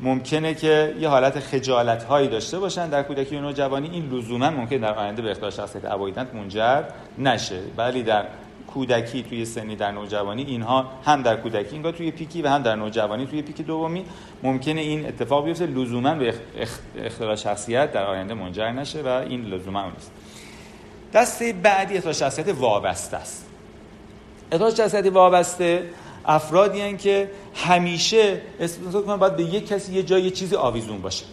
ممکنه 0.00 0.54
که 0.54 0.94
یه 1.00 1.08
حالت 1.08 1.40
خجالت 1.40 2.04
هایی 2.04 2.28
داشته 2.28 2.58
باشن 2.58 2.88
در 2.88 3.02
کودکی 3.02 3.36
و 3.36 3.40
نوجوانی. 3.40 3.90
این 3.90 4.10
لزوما 4.10 4.50
ممکن 4.50 4.76
در 4.76 4.94
آینده 4.94 5.22
به 5.22 5.30
اختلال 5.30 5.50
شخصیت 5.50 5.84
ابویدنت 5.84 6.34
منجر 6.34 6.82
نشه. 7.18 7.60
ولی 7.76 8.02
در 8.02 8.24
کودکی 8.66 9.22
توی 9.22 9.44
سنی 9.44 9.76
در 9.76 9.90
نوجوانی 9.90 10.42
اینها 10.42 10.90
هم 11.04 11.22
در 11.22 11.36
کودکی 11.36 11.72
اینگاه 11.72 11.92
توی 11.92 12.10
پیکی 12.10 12.42
و 12.42 12.48
هم 12.48 12.62
در 12.62 12.76
نوجوانی 12.76 13.26
توی 13.26 13.42
پیک 13.42 13.66
دومی 13.66 14.04
ممکنه 14.42 14.80
این 14.80 15.06
اتفاق 15.06 15.44
بیفته. 15.44 15.66
لزوما 15.66 16.14
به 16.14 16.34
اختلال 17.04 17.36
شخصیت 17.36 17.92
در 17.92 18.06
آینده 18.06 18.34
منجر 18.34 18.72
نشه 18.72 19.02
و 19.02 19.08
این 19.08 19.44
لزوما 19.44 19.90
نیست. 19.90 20.12
دسته 21.16 21.52
بعدی 21.52 21.94
احتاج 21.94 22.14
شخصیت 22.14 22.48
وابسته 22.48 23.16
است. 23.16 23.46
احتاج 24.52 24.76
شخصیت 24.76 25.06
وابسته 25.06 25.90
افرادی 26.26 26.80
هن 26.80 26.96
که 26.96 27.30
همیشه 27.54 28.40
احساس 28.60 29.04
کنم 29.04 29.16
باید 29.16 29.36
به 29.36 29.42
یک 29.42 29.68
کسی 29.68 29.92
یه 29.92 30.02
جای 30.02 30.22
یه 30.22 30.30
چیزی 30.30 30.56
آویزون 30.56 31.02
باشه. 31.02 31.24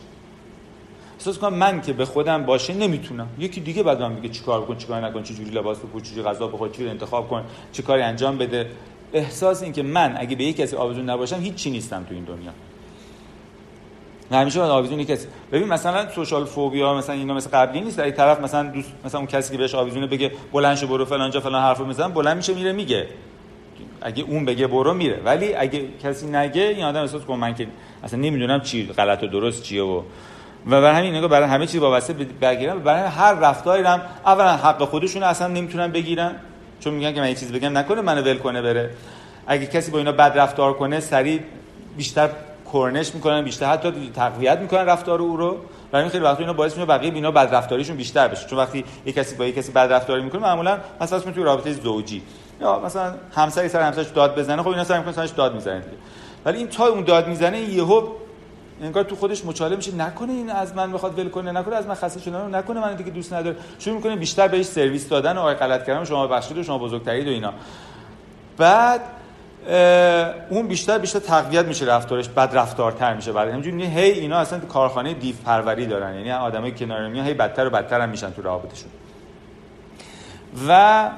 احساس 1.20 1.38
کنم 1.38 1.54
من 1.54 1.82
که 1.82 1.94
به 1.94 2.06
خودم 2.06 2.46
باشه 2.46 2.74
نمی‌تونم. 2.74 3.28
یکی 3.40 3.62
دیگه 3.62 3.84
بعد 3.84 4.02
من 4.02 4.12
میگه 4.12 4.30
چیکار 4.30 4.62
بکن 4.62 4.78
چیکار 4.78 5.06
نکن 5.06 5.24
چه 5.24 5.34
جوری 5.34 5.50
لباس 5.50 5.78
بپوش 5.78 6.04
چه 6.16 6.22
غذا 6.22 6.48
بخور 6.48 6.70
چه 6.70 6.84
انتخاب 6.84 7.30
کن 7.30 7.44
چه 7.72 7.84
کاری 7.84 8.02
انجام 8.02 8.38
بده. 8.38 8.70
احساس 9.14 9.64
این 9.64 9.74
که 9.74 9.84
من 9.84 10.16
اگه 10.18 10.36
به 10.36 10.44
یک 10.44 10.58
کسی 10.58 10.76
آویزون 10.76 11.10
نباشم 11.10 11.40
هیچ 11.42 11.56
چی 11.56 11.72
نیستم 11.72 12.04
تو 12.04 12.14
این 12.14 12.24
دنیا. 12.24 12.52
همیشه 14.32 14.60
باید 14.60 14.72
آویزون 14.72 15.04
کسی 15.04 15.28
ببین 15.52 15.68
مثلا 15.68 16.10
سوشال 16.10 16.46
فوبیا 16.46 16.94
مثلا 16.94 17.16
اینا 17.16 17.34
مثل 17.34 17.50
قبلی 17.50 17.82
نیست. 17.82 17.98
در 17.98 18.12
طرف 18.12 18.40
مثلا 18.40 18.64
دوست 18.70 18.92
مثلا 19.06 19.20
اون 19.20 19.28
کسی 19.28 19.52
که 19.52 19.58
بهش 19.58 19.76
آویزونه 19.76 20.08
بگه 20.08 20.32
بلند 20.54 20.78
شو 20.78 20.88
برو 20.88 21.06
فلان 21.06 21.32
جا 21.32 21.40
فلان 21.40 21.62
حرفو 21.62 21.86
می‌زنن 21.86 22.14
بلند 22.14 22.38
میشه 22.38 22.54
میره 22.54 22.72
میگه. 22.72 23.08
اگه 24.02 24.24
اون 24.24 24.46
بگه 24.46 24.68
برو 24.68 24.94
میره. 24.94 25.22
ولی 25.26 25.56
اگه 25.56 25.88
کسی 26.04 26.28
نگه 26.28 26.62
این 26.62 26.84
آدم 26.84 27.02
احساس 27.02 27.22
کنه 27.22 27.38
من 27.38 27.56
که 27.56 27.68
اصلا 28.04 28.20
نمی‌دونم 28.20 28.62
چی 28.62 28.86
غلط 28.86 29.24
و 29.24 29.28
درست 29.28 29.64
چیه 29.64 29.84
و 29.84 30.02
و 30.68 30.82
برای 30.82 30.96
همین 30.96 31.16
نگاه 31.16 31.30
برای 31.30 31.48
همه 31.48 31.68
چیز 31.68 31.82
وابسته 31.82 32.14
بگیرن 32.14 32.80
برای 32.80 33.10
هر 33.10 33.34
رفتاری 33.34 33.84
هم 33.84 34.02
اولا 34.26 34.58
حق 34.58 34.84
خودشون 34.84 35.24
اصلا 35.24 35.48
نمی‌تونن 35.48 35.92
بگیرن. 35.92 36.36
چون 36.80 36.94
میگن 36.94 37.14
که 37.14 37.22
من 37.22 37.28
یه 37.28 37.36
چیز 37.36 37.52
بگم 37.52 37.78
نکنه 37.78 38.02
منو 38.02 38.22
ول 38.22 38.38
کنه 38.38 38.62
بره. 38.62 38.90
اگه 39.48 39.66
کسی 39.66 39.92
با 39.92 39.98
اینا 39.98 40.12
بد 40.12 40.34
رفتار 40.36 40.74
کنه 40.74 41.00
سریع 41.00 41.40
بیشتر 41.98 42.30
کرنش 42.74 43.16
می‌کنن 43.16 43.42
بیشتر 43.42 43.66
حتی 43.66 44.12
تقویت 44.16 44.60
می‌کنن 44.60 44.86
رفتار 44.86 45.22
او 45.22 45.38
رو. 45.38 45.58
و 45.94 45.98
این 45.98 46.10
خیلی 46.10 46.24
وقتا 46.24 46.40
اینا 46.40 46.54
باعث 46.54 46.74
میشه 46.78 46.86
بقیه 46.86 47.32
بد 47.32 47.56
رفتاریشون 47.56 47.98
بیشتر 47.98 48.28
بشه. 48.28 48.48
چون 48.48 48.60
وقتی 48.60 48.86
یک 49.06 49.16
کسی 49.16 49.36
با 49.36 49.46
یک 49.46 49.56
کسی 49.56 49.72
بد 49.72 49.94
رفتاری 49.94 50.24
می‌کنه 50.24 50.42
معمولا 50.42 50.78
پس 51.00 51.10
توی 51.10 51.44
رابطه 51.44 51.74
زوجی. 51.74 52.22
یا 52.62 52.80
مثلا 52.80 53.14
همسری 53.36 53.70
سر 53.70 53.82
همسرش 53.82 54.08
داد 54.08 54.40
بزنه 54.40 54.62
خب 54.62 54.68
اینا 54.68 54.84
سر 54.84 54.98
می‌کنه 54.98 55.14
سرش 55.14 55.30
داد 55.30 55.54
می‌زنه 55.54 55.80
دیگه. 55.80 55.98
ولی 56.46 56.58
این 56.58 56.68
تا 56.68 56.88
اون 56.88 57.04
داد 57.04 57.28
می‌زنه 57.28 57.60
یهو 57.60 58.08
انگار 58.82 59.04
تو 59.04 59.16
خودش 59.16 59.46
مچاله 59.46 59.76
میشه. 59.76 59.96
نکنه 59.96 60.34
این 60.34 60.50
از 60.50 60.76
من 60.76 60.92
بخواد 60.92 61.20
ول 61.20 61.30
کنه 61.30 61.52
نکنه 61.52 61.76
از 61.76 61.88
من 61.88 61.96
خسته 61.96 62.20
شدن 62.20 62.56
نکنه 62.56 62.80
من 62.80 62.96
دیگه 62.96 63.12
دوست 63.12 63.34
نداره 63.34 63.56
شروع 63.80 63.96
می‌کنه 63.96 64.16
بیشتر 64.16 64.48
بهش 64.48 64.66
سرویس 64.66 65.10
دادن 65.10 65.38
و 65.38 65.54
غلط 65.54 65.86
کردن 65.86 66.06
شما 66.06 66.28
بخشید 66.28 66.58
و 66.58 66.64
شما 66.64 66.78
بزرگترید 66.78 67.28
و 67.28 67.32
اینا. 67.32 67.54
بعد 68.58 69.02
اون 70.50 70.68
بیشتر 70.68 70.98
بیشتر 70.98 71.20
تقویت 71.20 71.66
میشه 71.66 71.86
رفتارش 71.86 72.30
بد 72.30 72.50
رفتارتر 72.54 73.14
میشه. 73.14 73.32
بعد 73.32 73.50
همینجوری 73.50 73.86
هی 73.86 74.12
اینا 74.12 74.38
اصلا 74.38 74.60
کارخانه 74.60 75.14
دیو 75.14 75.36
پروری 75.46 75.86
دارن. 75.86 76.16
یعنی 76.16 76.32
آدمای 76.32 76.72
کنار 76.72 77.08
میان 77.08 77.26
هی 77.26 77.34
بدتر 77.34 77.68
و 77.68 77.70
بدتر 77.70 78.02
هم 78.02 78.10
میشن 78.10 78.32
تو 78.32 78.42
رابطشون 78.42 78.90
و 80.68 81.10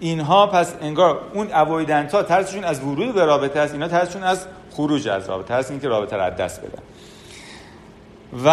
اینها 0.00 0.46
پس 0.46 0.74
انگار 0.80 1.20
اون 1.34 1.52
اوایدنت 1.52 2.14
ها 2.14 2.22
ترسشون 2.22 2.64
از 2.64 2.80
ورود 2.80 3.14
به 3.14 3.24
رابطه 3.24 3.60
است 3.60 3.72
اینا 3.72 3.88
ترسشون 3.88 4.22
از 4.22 4.46
خروج 4.70 5.08
از 5.08 5.28
رابطه 5.28 5.48
ترس 5.48 5.70
اینکه 5.70 5.88
رابطه 5.88 6.16
رو 6.16 6.22
از 6.22 6.36
دست 6.36 6.60
بدن. 6.60 6.82
و 8.44 8.50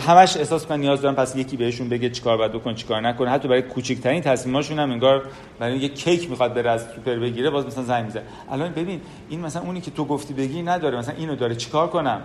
همش 0.00 0.36
احساس 0.36 0.66
کنن 0.66 0.80
نیاز 0.80 1.00
دارن 1.00 1.14
پس 1.14 1.36
یکی 1.36 1.56
بهشون 1.56 1.88
بگه 1.88 2.10
چیکار 2.10 2.36
باید 2.36 2.52
بکن 2.52 2.74
چیکار 2.74 3.00
نکنه 3.00 3.30
حتی 3.30 3.48
برای 3.48 3.62
کوچکترین 3.62 4.22
تصمیماشون 4.22 4.78
هم 4.78 4.90
انگار 4.90 5.22
برای 5.58 5.78
یه 5.78 5.88
کیک 5.88 6.30
می‌خواد 6.30 6.54
بره 6.54 6.70
از 6.70 6.86
سوپر 6.94 7.14
بگیره 7.14 7.50
باز 7.50 7.66
مثلا 7.66 7.84
زنگ 7.84 8.04
می‌زنه. 8.04 8.22
الان 8.50 8.72
ببین 8.72 9.00
این 9.28 9.40
مثلا 9.40 9.62
اونی 9.62 9.80
که 9.80 9.90
تو 9.90 10.04
گفتی 10.04 10.34
بگی 10.34 10.62
نداره 10.62 10.98
مثلا 10.98 11.14
اینو 11.14 11.36
داره 11.36 11.54
چیکار 11.54 11.88
کنم؟ 11.88 12.20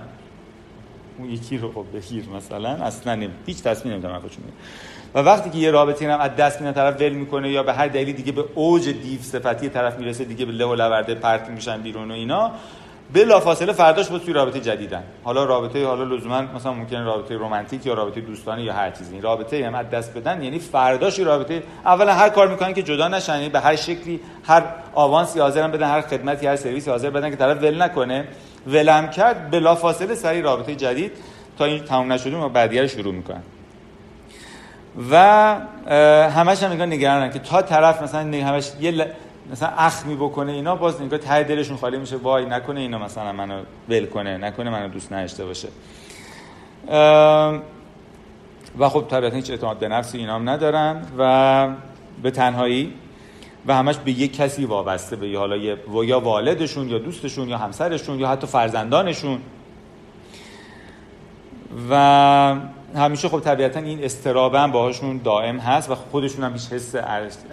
اون 1.17 1.29
یکی 1.29 1.57
رو 1.57 1.71
خب 1.71 1.85
بگیر 1.93 2.23
مثلا 2.35 2.69
اصلا 2.69 3.15
نمی 3.15 3.29
هیچ 3.45 3.63
تصمیم 3.63 3.93
نمی‌دونم 3.93 4.19
خودشون 4.19 4.43
و 5.13 5.19
وقتی 5.19 5.49
که 5.49 5.57
یه 5.57 5.71
رابطه 5.71 6.13
هم 6.13 6.19
از 6.19 6.35
دست 6.35 6.61
میاد 6.61 6.75
طرف 6.75 7.01
ول 7.01 7.09
می‌کنه 7.09 7.51
یا 7.51 7.63
به 7.63 7.73
هر 7.73 7.87
دلیلی 7.87 8.13
دیگه 8.13 8.31
به 8.31 8.45
اوج 8.55 8.89
دیو 8.89 9.21
صفتی 9.21 9.69
طرف 9.69 9.99
می‌رسه 9.99 10.25
دیگه 10.25 10.45
به 10.45 10.51
له 10.51 10.65
و 10.65 10.75
لورده 10.75 11.15
پرت 11.15 11.49
میشن 11.49 11.81
بیرون 11.81 12.11
و 12.11 12.13
اینا 12.13 12.51
بلا 13.14 13.39
فاصله 13.39 13.74
فرداش 13.74 14.09
با 14.09 14.20
توی 14.20 14.34
رابطه 14.34 14.59
جدیدن. 14.59 15.03
حالا 15.24 15.43
رابطه 15.43 15.86
حالا 15.86 16.03
لزوما 16.03 16.41
مثلا 16.41 16.74
ممکنه 16.74 17.03
رابطه 17.03 17.36
رمانتیک 17.36 17.86
یا 17.86 17.93
رابطه 17.93 18.22
دوستانه 18.22 18.64
یا 18.64 18.74
هر 18.74 18.91
چیزی. 18.91 19.22
رابطه 19.22 19.68
هم 19.68 19.76
از 19.76 19.89
دست 19.89 20.14
بدن 20.14 20.43
یعنی 20.43 20.59
فرداش 20.59 21.20
رابطه. 21.20 21.64
اولا 21.86 22.14
هر 22.14 22.30
کار 22.30 22.47
می‌کنن 22.47 22.74
که 22.74 22.84
جدا 22.84 23.07
نشن 23.07 23.36
یعنی 23.36 23.49
به 23.49 23.59
هر 23.59 23.76
شکلی 23.76 24.20
هر 24.43 24.64
آوانسی 24.93 25.39
حاضرن 25.39 25.72
بدن 25.72 25.89
هر 25.89 26.01
خدمتی 26.01 26.47
هر 26.47 26.55
سرویسی 26.55 26.89
حاضر 26.89 27.09
بدن 27.09 27.30
که 27.30 27.36
طرف 27.36 27.57
ول 27.64 27.82
نکنه. 27.82 28.28
ولم 28.68 29.09
کرد 29.09 29.51
بلا 29.51 29.76
فاصله 29.76 30.16
سری 30.16 30.41
رابطه 30.41 30.76
جدید 30.76 31.12
تا 31.57 31.66
این 31.66 31.84
تموم 31.84 32.12
نشده 32.12 32.38
و 32.38 32.49
بعدیه 32.49 32.88
شروع 32.88 33.14
می‌کنن. 33.14 33.41
و 35.12 35.16
همش 36.30 36.64
هم 36.64 36.82
نگرانن 36.82 37.32
که 37.32 37.39
تا 37.39 37.62
طرف 37.62 38.01
مثلا 38.01 38.22
همش 38.22 38.72
یه 38.82 39.16
مثلا 39.51 39.69
اخمی 39.69 40.15
بکنه 40.15 40.51
اینا 40.51 40.75
باز 40.75 41.01
نگاه 41.01 41.19
ته 41.19 41.43
دلشون 41.43 41.77
خالی 41.77 41.97
میشه. 41.97 42.15
وای 42.15 42.45
نکنه 42.45 42.79
اینا 42.79 42.97
مثلا 42.97 43.31
منو 43.31 43.61
ول 43.89 44.05
کنه 44.05 44.37
نکنه 44.37 44.69
منو 44.69 44.87
دوست 44.87 45.13
نداشته 45.13 45.45
باشه. 45.45 45.67
و 48.79 48.89
خب 48.89 49.05
طبیعتا 49.09 49.35
هیچ 49.35 49.49
اعتماد 49.51 49.79
به 49.79 49.87
نفسی 49.87 50.17
اینا 50.17 50.35
هم 50.35 50.49
ندارن 50.49 51.05
و 51.17 51.69
به 52.23 52.31
تنهایی 52.31 52.93
و 53.67 53.75
همش 53.75 53.97
به 53.97 54.11
یک 54.11 54.35
کسی 54.35 54.65
وابسته 54.65 55.15
به 55.15 55.37
حالا 55.37 55.57
یا 56.03 56.19
والدشون 56.19 56.89
یا 56.89 56.97
دوستشون 56.97 57.49
یا 57.49 57.57
همسرشون 57.57 58.19
یا 58.19 58.27
حتی 58.27 58.47
فرزندانشون. 58.47 59.39
و 61.89 62.55
همیشه 62.95 63.29
خب 63.29 63.39
طبیعتا 63.39 63.79
این 63.79 64.03
استرابه 64.03 64.59
هم 64.59 64.71
باهاشون 64.71 65.17
دائم 65.17 65.57
هست 65.57 65.89
و 65.89 65.95
خودشون 65.95 66.43
هم 66.43 66.53
هیچ 66.53 66.73
حس 66.73 66.95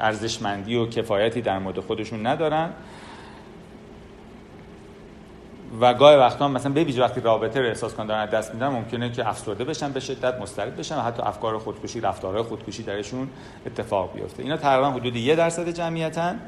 ارزشمندی 0.01 0.77
و 0.77 0.87
کفایتی 0.87 1.41
در 1.41 1.59
مورد 1.59 1.81
خودشون 1.81 2.27
ندارن. 2.27 2.71
و 5.81 5.95
گاهی 5.95 6.17
وقتا 6.17 6.49
مثلا 6.49 6.73
به 6.73 7.01
وقتی 7.01 7.21
رابطه 7.21 7.61
رو 7.61 7.67
احساس 7.67 7.95
کنن 7.95 8.07
دارن 8.07 8.27
دست 8.27 8.55
میدن 8.55 8.69
ممکنه 8.69 9.11
که 9.11 9.29
افسرده 9.29 9.65
بشن 9.65 9.93
به 9.93 10.01
شدت 10.01 10.41
مضطرب 10.41 10.79
بشن 10.79 10.97
و 10.97 11.01
حتی 11.01 11.23
افکار 11.23 11.59
خودکشی 11.59 12.01
رفتارهای 12.01 12.43
خودکشی 12.43 12.83
درشون 12.83 13.29
اتفاق 13.67 14.13
بیفته. 14.15 14.43
اینا 14.43 14.57
تقریبا 14.57 14.91
حدود 14.91 15.17
یه 15.17 15.37
درصد 15.37 15.69
جمعیتن 15.69 16.41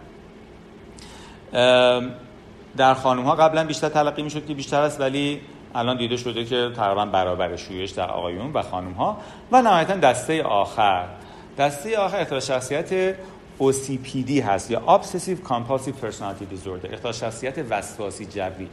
در 2.77 2.95
خانم 2.95 3.23
ها 3.23 3.35
قبلا 3.35 3.65
بیشتر 3.65 3.89
تلقی 3.89 4.23
می‌شد 4.23 4.47
که 4.47 4.55
بیشتر 4.55 4.81
است 4.81 5.01
ولی 5.01 5.41
الان 5.75 5.97
دیده 5.97 6.17
شده 6.17 6.45
که 6.45 6.71
تقریبا 6.77 7.07
برابر 7.07 7.57
شویش 7.57 7.91
در 7.91 8.11
آقایون 8.11 8.53
و 8.53 8.63
خانم 8.63 8.93
ها 8.93 9.19
و 9.53 9.63
نهایتا 9.63 9.97
دسته 9.97 10.43
آخر. 10.43 11.05
دسته 11.59 11.99
آخر 11.99 12.21
اختلال 12.21 12.41
شخصیت 12.41 13.15
OCPD 13.61 14.31
هست 14.31 14.71
یا 14.71 14.83
Obsessive 14.87 15.49
Compulsive 15.49 16.05
Personality 16.05 16.47
Disorder 16.55 16.93
اختلال 16.93 17.13
شخصیت 17.13 17.59
وسواسی 17.71 18.27
جوی. 18.27 18.69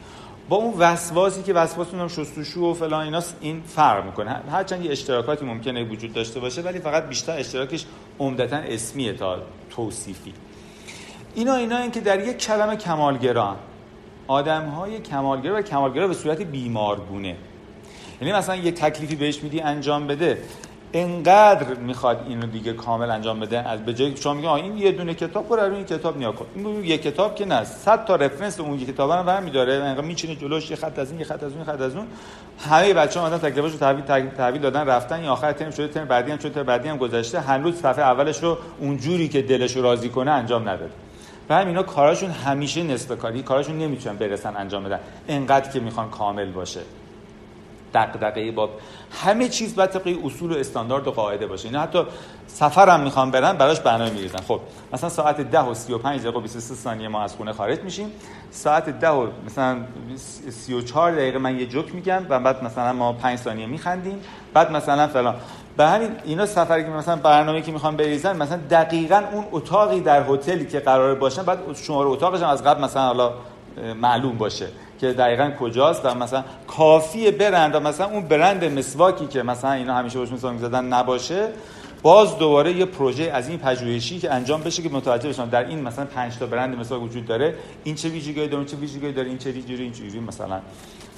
با 0.49 0.57
اون 0.57 0.73
وسواسی 0.77 1.43
که 1.43 1.53
وسواس 1.53 1.93
اونم 1.93 2.07
شستشو 2.07 2.61
و 2.61 2.73
فلان 2.73 3.03
ایناست 3.03 3.37
این 3.41 3.61
فرق 3.61 4.05
می‌کنه. 4.05 4.41
هرچند 4.51 4.85
یه 4.85 4.91
اشتراکاتی 4.91 5.45
ممکنه 5.45 5.83
وجود 5.83 6.13
داشته 6.13 6.39
باشه 6.39 6.61
ولی 6.61 6.79
فقط 6.79 7.07
بیشتر 7.07 7.37
اشتراکش 7.37 7.85
عمدتا 8.19 8.57
اسمیه 8.57 9.13
تا 9.13 9.37
توصیفی. 9.69 10.33
اینا 11.35 11.55
اینا 11.55 11.77
این 11.77 11.91
که 11.91 11.99
در 11.99 12.27
یک 12.27 12.37
کلمه 12.37 12.75
کمالگران. 12.75 13.55
آدم 14.27 14.65
های 14.65 14.99
کمالگرا 14.99 15.57
و 15.57 15.61
کمالگرا 15.61 16.07
به 16.07 16.13
صورت 16.13 16.41
بیمارگونه. 16.41 17.35
یعنی 18.21 18.33
مثلا 18.33 18.55
یه 18.55 18.71
تکلیفی 18.71 19.15
بهش 19.15 19.43
میدی 19.43 19.61
انجام 19.61 20.07
بده. 20.07 20.37
انقدر 20.93 21.73
می‌خواد 21.73 22.25
اینو 22.29 22.47
دیگه 22.47 22.73
کامل 22.73 23.11
انجام 23.11 23.39
بده 23.39 23.69
از 23.69 23.85
به 23.85 23.93
جای 23.93 24.17
شما 24.17 24.33
میگه 24.33 24.53
این 24.53 24.77
یه 24.77 24.91
دونه 24.91 25.13
کتاب 25.13 25.49
برای 25.49 25.75
این 25.75 25.85
کتاب 25.85 26.17
نیا 26.17 26.31
کن. 26.31 26.45
این 26.55 26.85
یه 26.85 26.97
کتاب 26.97 27.35
که 27.35 27.45
نه 27.45 27.63
صد 27.63 28.05
تا 28.05 28.15
رفرنس 28.15 28.59
اون 28.59 28.79
یه 28.79 28.85
کتاب 28.85 29.11
رو 29.11 29.23
برمی 29.23 29.51
داره 29.51 29.73
انقدر 29.73 30.05
میچینه 30.05 30.35
جلوش 30.35 30.69
یه 30.69 30.75
خط 30.75 30.99
از 30.99 31.11
این 31.11 31.19
یه 31.19 31.25
خط 31.25 31.43
از 31.43 31.53
اون 31.53 31.63
خط 31.63 31.81
از 31.81 31.95
اون. 31.95 32.07
همه 32.59 32.93
بچه‌ها 32.93 33.25
مثلا 33.25 33.49
تکلیفش 33.49 33.71
رو 33.71 33.79
تحویل 33.79 34.29
تحویل 34.29 34.61
دادن 34.61 34.85
رفتن 34.85 35.23
یا 35.23 35.31
آخر 35.31 35.51
ترم 35.51 35.71
شده 35.71 35.87
ترم 35.87 36.05
بعدی 36.05 36.31
هم 36.31 36.37
شده 36.37 36.49
ترم 36.49 36.65
بعدی 36.65 36.89
هم 36.89 36.97
گذشته 36.97 37.39
هنوز 37.39 37.75
صفحه 37.75 38.03
اولش 38.03 38.43
رو 38.43 38.57
اونجوری 38.79 39.27
که 39.27 39.41
دلش 39.41 39.77
راضی 39.77 40.09
کنه 40.09 40.31
انجام 40.31 40.69
نداده. 40.69 40.91
و 41.49 41.53
هم 41.53 41.81
کاراشون 41.81 42.31
همیشه 42.31 42.83
نصف 42.83 43.17
کاری 43.17 43.43
کاراشون 43.43 43.77
نمی‌تونن 43.77 44.17
برسن 44.17 44.57
انجام 44.57 44.83
بدن. 44.83 44.99
انقدر 45.27 45.69
که 45.69 45.79
می‌خوان 45.79 46.09
کامل 46.09 46.51
باشه. 46.51 46.81
دقدقه 47.93 48.51
با 48.51 48.69
همه 49.11 49.49
چیز 49.49 49.75
باید 49.75 49.89
طبق 49.89 50.25
اصول 50.25 50.51
و 50.51 50.55
استاندارد 50.57 51.07
و 51.07 51.11
قاعده 51.11 51.47
باشه. 51.47 51.67
اینا 51.67 51.81
حتی 51.81 52.03
سفر 52.47 52.89
هم 52.89 52.99
می‌خوان 52.99 53.31
برن 53.31 53.57
براش 53.57 53.79
برنامه 53.79 54.11
میریزن. 54.11 54.39
خب 54.47 54.59
مثلا 54.93 55.09
ساعت 55.09 55.41
10 55.41 55.59
و 55.59 55.73
35 55.73 56.21
دقیقه 56.21 56.37
و 56.37 56.41
23 56.41 56.75
ثانیه 56.75 57.07
ما 57.07 57.23
از 57.23 57.35
خونه 57.35 57.53
خارج 57.53 57.79
میشیم. 57.79 58.11
ساعت 58.51 58.89
10 58.89 59.09
و 59.09 59.27
مثلا 59.45 59.77
34 60.49 61.11
دقیقه 61.11 61.39
من 61.39 61.59
یه 61.59 61.65
جوک 61.65 61.95
میگم 61.95 62.25
و 62.29 62.39
بعد 62.39 62.63
مثلا 62.63 62.93
ما 62.93 63.13
5 63.13 63.39
ثانیه 63.39 63.65
میخندیم. 63.65 64.19
بعد 64.53 64.71
مثلا 64.71 65.07
فلان. 65.07 65.35
به 65.77 65.87
همین 65.87 66.11
اینا 66.25 66.45
سفری 66.45 66.83
که 66.83 66.89
مثلا 66.89 67.15
برنامه 67.15 67.61
که 67.61 67.71
می‌خوان 67.71 67.97
بریزن 67.97 68.37
مثلا 68.37 68.59
دقیقا 68.69 69.23
اون 69.31 69.45
اتاقی 69.51 69.99
در 69.99 70.23
هتلی 70.29 70.65
که 70.65 70.79
قرار 70.79 71.15
باشن 71.15 71.43
بعد 71.43 71.59
شماره 71.75 72.09
اتاقش 72.09 72.41
هم 72.41 72.49
از 72.49 72.63
قبل 72.63 72.83
مثلا 72.83 73.01
حالا 73.01 73.33
معلوم 74.01 74.37
باشه 74.37 74.67
که 74.99 75.13
دقیقا 75.13 75.51
کجاست 75.59 76.05
و 76.05 76.13
مثلا 76.15 76.43
کافیه 76.67 77.31
برند 77.31 77.75
و 77.75 77.79
مثلا 77.79 78.07
اون 78.07 78.27
برند 78.27 78.65
مسواکی 78.65 79.27
که 79.27 79.43
مثلا 79.43 79.71
اینا 79.71 79.95
همیشه 79.95 80.19
باش 80.19 80.31
مسواک 80.31 80.57
زدن 80.57 80.85
نباشه. 80.85 81.47
باز 82.01 82.37
دوباره 82.37 82.73
یه 82.73 82.85
پروژه 82.85 83.23
از 83.23 83.49
این 83.49 83.59
پژوهشی 83.59 84.19
که 84.19 84.33
انجام 84.33 84.61
بشه 84.61 84.83
که 84.83 84.89
متوجه 84.89 85.29
بشن 85.29 85.45
در 85.45 85.67
این 85.67 85.81
مثلا 85.81 86.05
5 86.05 86.37
تا 86.37 86.45
برند 86.45 86.79
مسواک 86.79 87.01
وجود 87.01 87.25
داره 87.25 87.55
این 87.83 87.95
چه 87.95 88.09
ویژگی 88.09 88.47
داره 88.47 88.65
چه 88.65 88.77
ویژگی 88.77 89.11
داره 89.11 89.27
این 89.27 89.37
چه 89.37 89.51
ویژگی 89.51 89.83
این 89.83 89.91
چه 89.91 90.19
مثلا. 90.19 90.59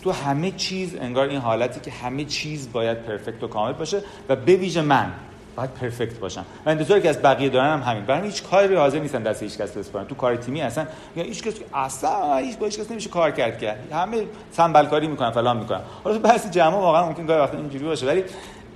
تو 0.01 0.11
همه 0.11 0.51
چیز 0.51 0.95
انگار 0.95 1.27
این 1.27 1.39
حالتی 1.39 1.79
که 1.79 1.91
همه 1.91 2.25
چیز 2.25 2.71
باید 2.71 3.03
پرفکت 3.03 3.43
و 3.43 3.47
کامل 3.47 3.73
باشه 3.73 4.01
و 4.29 4.35
به 4.35 4.55
ویژه 4.55 4.81
من 4.81 5.11
باید 5.55 5.73
پرفکت 5.73 6.19
باشم. 6.19 6.45
و 6.65 6.69
انتظاری 6.69 7.01
که 7.01 7.09
از 7.09 7.21
بقیه 7.21 7.49
دارن 7.49 7.73
هم 7.73 7.91
همین. 7.91 8.05
برای 8.05 8.27
هیچ 8.27 8.43
کاری 8.43 8.75
حاضر 8.75 8.99
نیستن 8.99 9.23
دست 9.23 9.43
هیچ 9.43 9.57
کس 9.57 9.77
بسپارن. 9.77 10.05
تو 10.05 10.15
کار 10.15 10.35
تیمی 10.35 10.61
اصلا 10.61 10.85
یا 11.15 11.23
هیچ 11.23 11.43
کس 11.43 11.53
اصلا 11.73 12.37
هیچ 12.37 12.57
با 12.57 12.65
هیچ 12.65 12.79
کس 12.79 12.91
نمیشه 12.91 13.09
کار 13.09 13.31
کرد 13.31 13.59
که. 13.59 13.75
همه 13.91 14.23
سنبل 14.51 14.85
کاری 14.85 15.07
می‌کنن 15.07 15.31
فلان 15.31 15.57
می‌کنن. 15.57 15.81
حالا 16.03 16.19
بحث 16.19 16.51
جمع 16.51 16.75
واقعا 16.75 17.05
ممکن 17.05 17.25
گاهی 17.25 17.39
وقتا 17.39 17.57
اینجوری 17.57 17.85
باشه. 17.85 18.05
ولی 18.05 18.23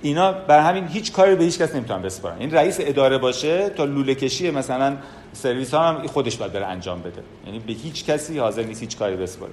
اینا 0.02 0.32
بر 0.32 0.60
همین 0.60 0.88
هیچ 0.88 1.12
کاری 1.12 1.34
به 1.34 1.44
هیچ 1.44 1.58
کس 1.58 1.74
نمی‌تونن 1.74 2.02
بسپارن. 2.02 2.36
این 2.38 2.50
رئیس 2.50 2.78
اداره 2.80 3.18
باشه 3.18 3.68
تا 3.68 3.84
لوله 3.84 4.14
کشی 4.14 4.50
مثلا 4.50 4.96
سرویس 5.32 5.74
ها 5.74 5.88
هم 5.88 6.06
خودش 6.06 6.36
باید 6.36 6.52
بره 6.52 6.66
انجام 6.66 7.00
بده. 7.00 7.22
یعنی 7.46 7.58
به 7.58 7.72
هیچ 7.72 8.04
کسی 8.04 8.38
حاضر 8.38 8.62
نیست 8.62 8.80
هیچ 8.80 8.98
کاری 8.98 9.16
بسپاره. 9.16 9.52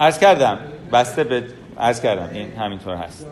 عرض 0.00 0.18
کردم. 0.18 0.58
بسته 0.92 1.24
به 1.24 1.44
عرض 1.78 2.00
کردم. 2.00 2.30
این 2.32 2.52
همینطور 2.52 2.94
هست. 2.94 3.26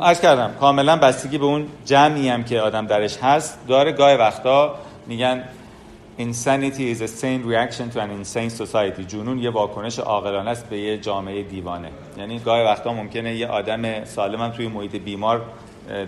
عرض 0.00 0.20
کردم. 0.20 0.54
کاملا 0.60 0.96
بستگی 0.96 1.38
به 1.38 1.44
اون 1.44 1.66
جمعی 1.84 2.28
هم 2.28 2.44
که 2.44 2.60
آدم 2.60 2.86
درش 2.86 3.18
هست. 3.22 3.58
داره 3.68 3.92
گاه 3.92 4.14
وقتا 4.14 4.74
میگن 5.06 5.44
insanity 6.18 6.94
is 6.94 7.00
a 7.00 7.08
sane 7.08 7.42
reaction 7.44 7.90
to 7.94 8.00
an 8.00 8.10
insane 8.10 8.50
society. 8.50 9.02
جنون 9.08 9.38
یه 9.38 9.50
واکنش 9.50 9.98
عاقلانه 9.98 10.50
است 10.50 10.68
به 10.68 10.78
یه 10.78 10.98
جامعه 10.98 11.42
دیوانه. 11.42 11.88
یعنی 12.18 12.38
گاهی 12.38 12.64
وقتا 12.64 12.92
ممکنه 12.92 13.34
یه 13.34 13.46
آدم 13.46 14.04
سالم 14.04 14.40
هم 14.40 14.50
توی 14.50 14.68
محیط 14.68 14.96
بیمار 14.96 15.42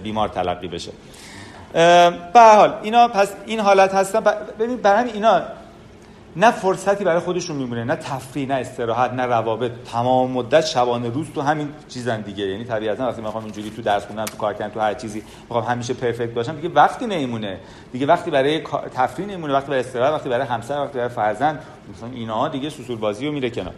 بیمار 0.03 0.29
تلقی 0.29 0.69
بشه. 0.69 0.93
به 1.73 2.41
حال 2.57 2.75
اینا 2.83 3.09
پس 3.09 3.33
این 3.47 3.61
حالت 3.61 3.95
هستن. 3.95 4.21
ببین 4.59 4.77
برای 4.77 5.11
اینا 5.11 5.43
نه 6.37 6.51
فرصتی 6.51 7.05
برای 7.05 7.21
خودشون 7.21 7.57
میمونه 7.57 7.85
نه 7.85 7.97
تفریح 7.97 8.49
نه 8.49 8.55
استراحت 8.55 9.13
نه 9.13 9.23
روابط. 9.27 9.71
تمام 9.93 10.31
مدت 10.31 10.67
شبانه 10.67 11.09
روز 11.09 11.27
تو 11.35 11.41
همین 11.41 11.69
چیزن 11.89 12.21
دیگه. 12.21 12.47
یعنی 12.47 12.65
طبیعتا 12.65 13.09
وقتی 13.09 13.23
می‌خوام 13.23 13.45
اینجوری 13.45 13.71
تو 13.71 13.83
درس 13.83 14.07
خوندن 14.07 14.25
تو 14.25 14.37
کار 14.37 14.55
کردن 14.55 14.75
تو 14.75 14.81
هر 14.81 14.95
چیزی 14.95 15.23
می‌خوام 15.43 15.65
همیشه 15.65 15.95
پرفکت 15.95 16.35
باشم 16.35 16.57
دیگه 16.57 16.69
وقتی 16.69 17.07
نمیمونه. 17.07 17.59
دیگه 17.93 18.07
وقتی 18.07 18.31
برای 18.31 18.61
تفریح 18.95 19.29
نمیمونه 19.29 19.53
وقتی 19.53 19.69
برای 19.69 19.81
استراحت 19.81 20.13
وقتی 20.13 20.29
برای 20.29 20.47
همسر 20.47 20.81
وقتی 20.81 20.99
برای 20.99 21.09
فرزند 21.09 21.63
مثلا 21.97 22.09
اینا 22.15 22.49
دیگه 22.49 22.71
سوسول 22.71 22.97
بازی 22.97 23.27
رو 23.27 23.33
میره 23.33 23.51
کنار. 23.51 23.75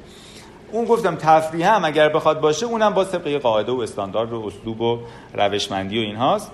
اون 0.72 0.84
گفتم 0.84 1.16
تفریح 1.16 1.74
هم 1.74 1.84
اگر 1.84 2.08
بخواد 2.08 2.40
باشه 2.40 2.66
اونم 2.66 2.94
با 2.94 3.04
طبق 3.04 3.40
قاعده 3.40 3.72
و 3.72 3.80
استاندارد 3.80 4.32
و 4.32 4.46
اسلوب 4.46 4.80
و 4.80 4.98
روشمندی 5.34 5.98
و 5.98 6.02
اینهاست. 6.02 6.50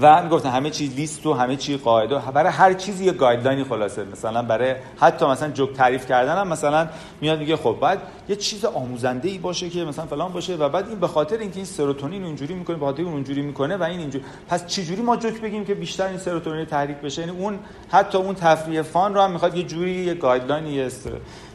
و 0.00 0.22
می‌گفتن 0.22 0.50
همه 0.50 0.70
چیز 0.70 0.94
لیست 0.94 1.26
و 1.26 1.34
همه 1.34 1.56
چی 1.56 1.76
قاعده 1.76 2.18
برای 2.18 2.52
هر 2.52 2.74
چیزی 2.74 3.04
یه 3.04 3.12
گایدلاینی 3.12 3.64
خلاصه. 3.64 4.04
مثلا 4.04 4.42
برای 4.42 4.74
حتی 4.96 5.26
مثلا 5.26 5.50
جوک 5.50 5.72
تعریف 5.72 6.06
کردن 6.06 6.36
هم 6.36 6.48
مثلا 6.48 6.88
میاد 7.20 7.38
میگه 7.38 7.56
خب 7.56 7.76
بعد 7.80 8.02
یه 8.28 8.36
چیز 8.36 8.64
آموزنده 8.64 9.28
ای 9.28 9.38
باشه 9.38 9.68
که 9.68 9.84
مثلا 9.84 10.06
فلان 10.06 10.32
باشه 10.32 10.56
و 10.56 10.68
بعد 10.68 10.88
این 10.88 10.98
به 11.00 11.06
خاطر 11.08 11.38
اینکه 11.38 11.56
این 11.56 11.64
سروتونین 11.64 12.24
اونجوری 12.24 12.54
می‌کنه 12.54 12.76
به 12.76 12.86
خاطر 12.86 13.02
اون 13.02 13.12
اونجوری 13.12 13.42
می‌کنه 13.42 13.76
و 13.76 13.82
این 13.82 14.00
اینجوری. 14.00 14.24
پس 14.48 14.66
چجوری 14.66 15.02
ما 15.02 15.16
جوک 15.16 15.40
بگیم 15.40 15.64
که 15.64 15.74
بیشتر 15.74 16.06
این 16.06 16.18
سروتونین 16.18 16.64
تحریک 16.64 16.96
بشه؟ 16.96 17.22
یعنی 17.22 17.38
اون 17.38 17.58
حتی 17.88 18.18
اون 18.18 18.34
تفریح 18.34 18.82
fun 18.82 19.14
رو 19.14 19.20
هم 19.20 19.30
می‌خواد 19.30 19.56
یه 19.56 19.62
جوری 19.62 19.90
یه 19.90 20.14
guideline 20.14 20.66
یه 20.66 20.88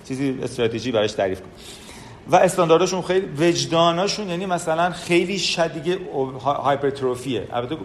چیزی 0.07 0.39
استراتژی 0.43 0.91
براش 0.91 1.11
تعریف 1.11 1.41
کنه. 1.41 1.49
و 2.29 2.35
استانداردشون 2.35 3.01
خیلی 3.01 3.25
وجداناشون 3.25 4.29
یعنی 4.29 4.45
مثلا 4.45 4.89
خیلی 4.89 5.39
شدیده 5.39 5.99
hypertrophy 6.43 7.31
ه. 7.31 7.47
البته 7.53 7.75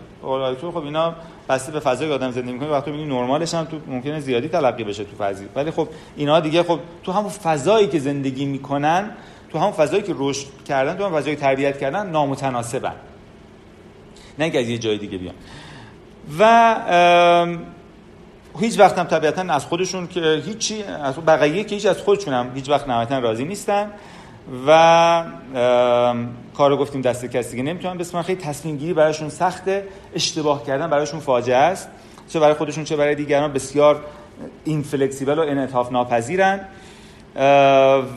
خب 0.60 0.76
اینا 0.76 1.14
بسته 1.48 1.72
به 1.72 1.80
فضای 1.80 2.12
آدم 2.12 2.30
زندگی 2.30 2.52
می‌کنه 2.52 2.68
وقتی 2.68 2.90
میگی 2.90 3.04
نرمالش 3.04 3.54
هم 3.54 3.64
تو 3.64 3.76
ممکنه 3.86 4.20
زیادی 4.20 4.48
تلقی 4.48 4.84
بشه 4.84 5.04
تو 5.04 5.16
فضی 5.18 5.44
ولی 5.54 5.70
خب 5.70 5.88
اینا 6.16 6.40
دیگه 6.40 6.62
خب 6.62 6.78
تو 7.02 7.12
همون 7.12 7.28
فضایی 7.28 7.86
که 7.86 7.98
زندگی 7.98 8.44
می‌کنن 8.44 9.10
تو 9.50 9.58
همون 9.58 9.72
فضایی 9.72 10.02
که 10.02 10.14
رشد 10.18 10.46
کردن 10.68 10.96
تو 10.96 11.04
همون 11.04 11.20
فضایی 11.20 11.36
تربیت 11.36 11.78
کردن 11.78 12.10
نامتناسبن. 12.10 12.94
نه 14.38 14.44
اینکه 14.44 14.60
از 14.60 14.68
یه 14.68 14.78
جای 14.78 14.98
دیگه 14.98 15.18
بیان. 15.18 15.34
و 16.38 16.76
هیچ 18.60 18.78
وقت 18.78 18.98
هم 18.98 19.04
طبیعتا 19.04 19.42
از 19.42 19.64
خودشون 19.64 20.06
که 20.06 20.42
هیچی 20.46 20.82
از 20.82 21.14
بقیه 21.14 21.64
که 21.64 21.74
هیچ 21.74 21.86
از 21.86 21.98
خودشون 21.98 22.34
هم 22.34 22.50
هیچ 22.54 22.70
وقت 22.70 22.88
نهایتا 22.88 23.18
راضی 23.18 23.44
نیستن. 23.44 23.90
و 24.66 25.24
کارو 26.56 26.76
گفتیم 26.76 27.00
دست 27.00 27.24
کسی 27.24 27.50
دیگه. 27.50 27.62
نمی‌تونن 27.62 27.98
بسیار 27.98 28.22
خیلی 28.22 28.40
تصمیم 28.40 28.76
گیری 28.76 28.94
براشون 28.94 29.28
سخته. 29.28 29.84
اشتباه 30.14 30.66
کردن 30.66 30.90
براشون 30.90 31.20
فاجعه 31.20 31.56
است. 31.56 31.88
چه 32.28 32.40
برای 32.40 32.54
خودشون 32.54 32.84
چه 32.84 32.96
برای 32.96 33.14
دیگران. 33.14 33.52
بسیار 33.52 34.00
اینفلکسیبل 34.64 35.38
و 35.38 35.42
انعطاف 35.42 35.92
ناپذیرن 35.92 36.60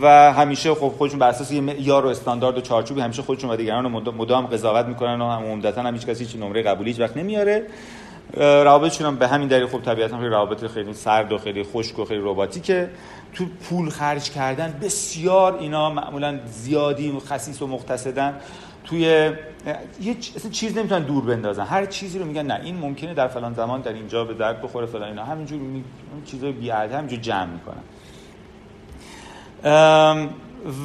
و 0.01 0.33
همیشه 0.33 0.73
خب 0.73 0.87
خودشون 0.87 1.19
بر 1.19 1.29
اساس 1.29 1.51
یه 1.51 1.61
معیار 1.61 2.05
و 2.05 2.09
استاندارد 2.09 2.57
و 2.57 2.61
چارچوبی 2.61 3.01
همیشه 3.01 3.21
خودشون 3.21 3.49
و 3.49 3.55
دیگران 3.55 3.83
رو 3.83 3.89
مدام 3.89 4.45
قضاوت 4.45 4.85
می‌کنن 4.85 5.21
و 5.21 5.29
هم 5.29 5.43
عمدتا 5.43 5.81
هم 5.81 5.93
هیچ 5.93 6.05
کسی 6.05 6.23
هیچ 6.23 6.35
نمره 6.35 6.61
قبولی 6.61 6.91
هیچ 6.91 6.99
وقت 6.99 7.17
نمیاره 7.17 7.63
روابطشون 8.37 9.07
هم 9.07 9.15
به 9.15 9.27
همین 9.27 9.47
دلیل 9.47 9.67
خب 9.67 9.81
طبیعتا 9.81 10.17
خیلی 10.17 10.29
روابط 10.29 10.65
خیلی 10.65 10.93
سرد 10.93 11.31
و 11.31 11.37
خیلی 11.37 11.63
خشک 11.63 11.99
و 11.99 12.05
خیلی 12.05 12.21
رباتیکه. 12.23 12.89
تو 13.33 13.45
پول 13.45 13.89
خرج 13.89 14.29
کردن 14.29 14.79
بسیار 14.81 15.57
اینا 15.57 15.89
معمولا 15.89 16.39
زیادی 16.45 17.11
و 17.11 17.19
خصیص 17.19 17.61
و 17.61 17.67
مقتصدن. 17.67 18.39
توی 18.83 19.31
یه 20.01 20.15
چیز 20.51 20.77
نمی‌تونن 20.77 21.03
دور 21.03 21.25
بندازن. 21.25 21.65
هر 21.65 21.85
چیزی 21.85 22.19
رو 22.19 22.25
میگن 22.25 22.45
نه 22.45 22.59
این 22.63 22.77
ممکنه 22.77 23.13
در 23.13 23.27
فلان 23.27 23.53
زمان 23.53 23.81
در 23.81 23.93
اینجا 23.93 24.23
به 24.23 24.33
درد 24.33 24.61
بخوره 24.61 24.85
فلان 24.85 25.09
اینا. 25.09 25.25
همینجور 25.25 25.59
می... 25.59 25.83
چیزا 26.25 26.51
بی 26.51 26.69
همینجور 26.69 27.19
جمع 27.19 27.49
می‌کنن. 27.53 27.83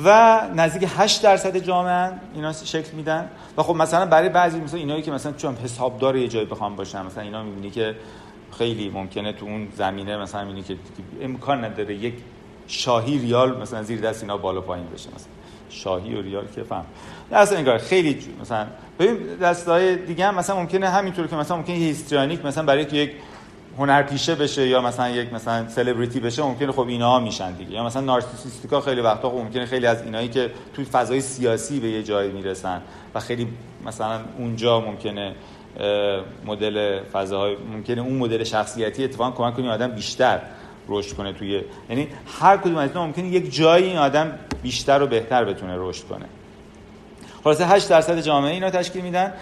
و 0.05 0.41
نزدیک 0.55 0.89
8 0.97 1.23
درصد 1.23 1.57
جامعه 1.57 2.13
اینا 2.35 2.53
شکل 2.53 2.93
میدن. 2.93 3.29
و 3.57 3.63
خب 3.63 3.77
مثلا 3.77 4.07
برای 4.07 4.29
بعضی 4.29 4.61
مثلا 4.61 4.79
اینایی 4.79 5.03
که 5.03 5.11
مثلا 5.11 5.33
چون 5.33 5.57
حسابدار 5.57 6.17
یه 6.17 6.29
جایی 6.29 6.47
بخوام 6.47 6.77
باشن 6.77 7.07
مثلا 7.07 7.23
اینا 7.23 7.43
می‌بینی 7.43 7.71
که 7.71 7.97
خیلی 8.63 8.89
ممکنه 8.89 9.33
تو 9.33 9.47
اون 9.47 9.69
زمینه 9.77 10.17
مثلا 10.17 10.45
می‌بینی 10.45 10.63
که 10.63 10.77
امکان 11.23 11.65
نداره 11.65 11.95
یک 11.95 12.15
شاهی 12.67 13.19
ریال 13.19 13.61
مثلا 13.61 13.83
زیر 13.83 14.01
دست 14.01 14.23
اینا 14.23 14.37
بالا 14.37 14.61
پایین 14.61 14.87
بشه 14.95 15.09
مثلا. 15.15 15.33
شاهی 15.71 16.15
و 16.15 16.23
ریال 16.23 16.45
که 16.55 16.63
فهم. 16.63 16.85
اصلا 17.33 17.59
انگار 17.59 17.79
خیلی 17.79 18.19
مثلا 18.41 18.67
ببین 18.99 19.17
دستای 19.43 19.97
دیگه 19.97 20.27
هم 20.27 20.35
مثلا 20.35 20.57
ممکنه 20.57 20.89
همینطور 20.89 21.27
که 21.27 21.37
مثلا 21.37 21.57
ممکنه 21.57 21.77
هیستریانیک 21.77 22.45
مثلا 22.45 22.65
برای 22.65 22.85
که 22.85 22.97
یک 22.97 23.11
هنرپیشه 23.79 24.35
بشه 24.35 24.69
یا 24.69 24.81
مثلا 24.81 25.11
یک 25.11 25.33
مثلا 25.33 25.69
سلبریتی 25.69 26.21
بشه 26.21 26.43
ممکنه 26.43 26.73
خب 26.73 26.87
اینا 26.89 27.21
میشن 27.21 27.53
دیگه. 27.53 27.73
یا 27.73 27.85
مثلا 27.85 28.03
نارسیسیستیکا 28.03 28.81
خیلی 28.81 29.01
وقتا 29.01 29.31
خب 29.31 29.37
ممکنه 29.37 29.67
خیلی 29.67 29.87
از 29.87 30.03
اینایی 30.03 30.29
که 30.29 30.51
توی 30.75 30.85
فضای 30.85 31.21
سیاسی 31.21 31.81
به 31.81 31.89
یه 31.89 32.03
جایی 32.03 32.31
می‌رسن 32.31 32.83
و 33.15 33.21
خیلی 33.21 33.49
مثلا 33.87 34.21
اونجا 34.39 34.81
ممکنه 34.81 35.35
مدل 36.47 37.01
فضاهای 37.13 37.57
ممکنه 37.73 38.01
اون 38.01 38.17
مدل 38.17 38.45
شخصیتی 38.45 39.05
اتفاقا 39.05 39.31
کمک 39.31 39.57
کنه 39.57 39.71
آدم 39.71 39.91
بیشتر 39.91 40.41
رشد 40.89 41.17
کنه 41.17 41.33
توی 41.33 41.63
یعنی 41.91 42.09
هر 42.41 42.57
کدوم 42.57 42.77
از 42.77 42.89
اینا 42.89 43.07
ممکنه 43.07 43.29
یک 43.29 43.55
جایی 43.55 43.87
این 43.87 43.99
آدم 43.99 44.39
بیشتر 44.63 45.03
و 45.03 45.07
بهتر 45.07 45.45
بتونه 45.45 45.75
رشد 45.77 46.05
کنه. 46.05 46.27
خلاصه 47.45 47.67
8 47.67 47.89
درصد 47.89 48.21
جامعه 48.21 48.53
اینا 48.53 48.71
تشکیل 48.71 49.03
میدن 49.03 49.33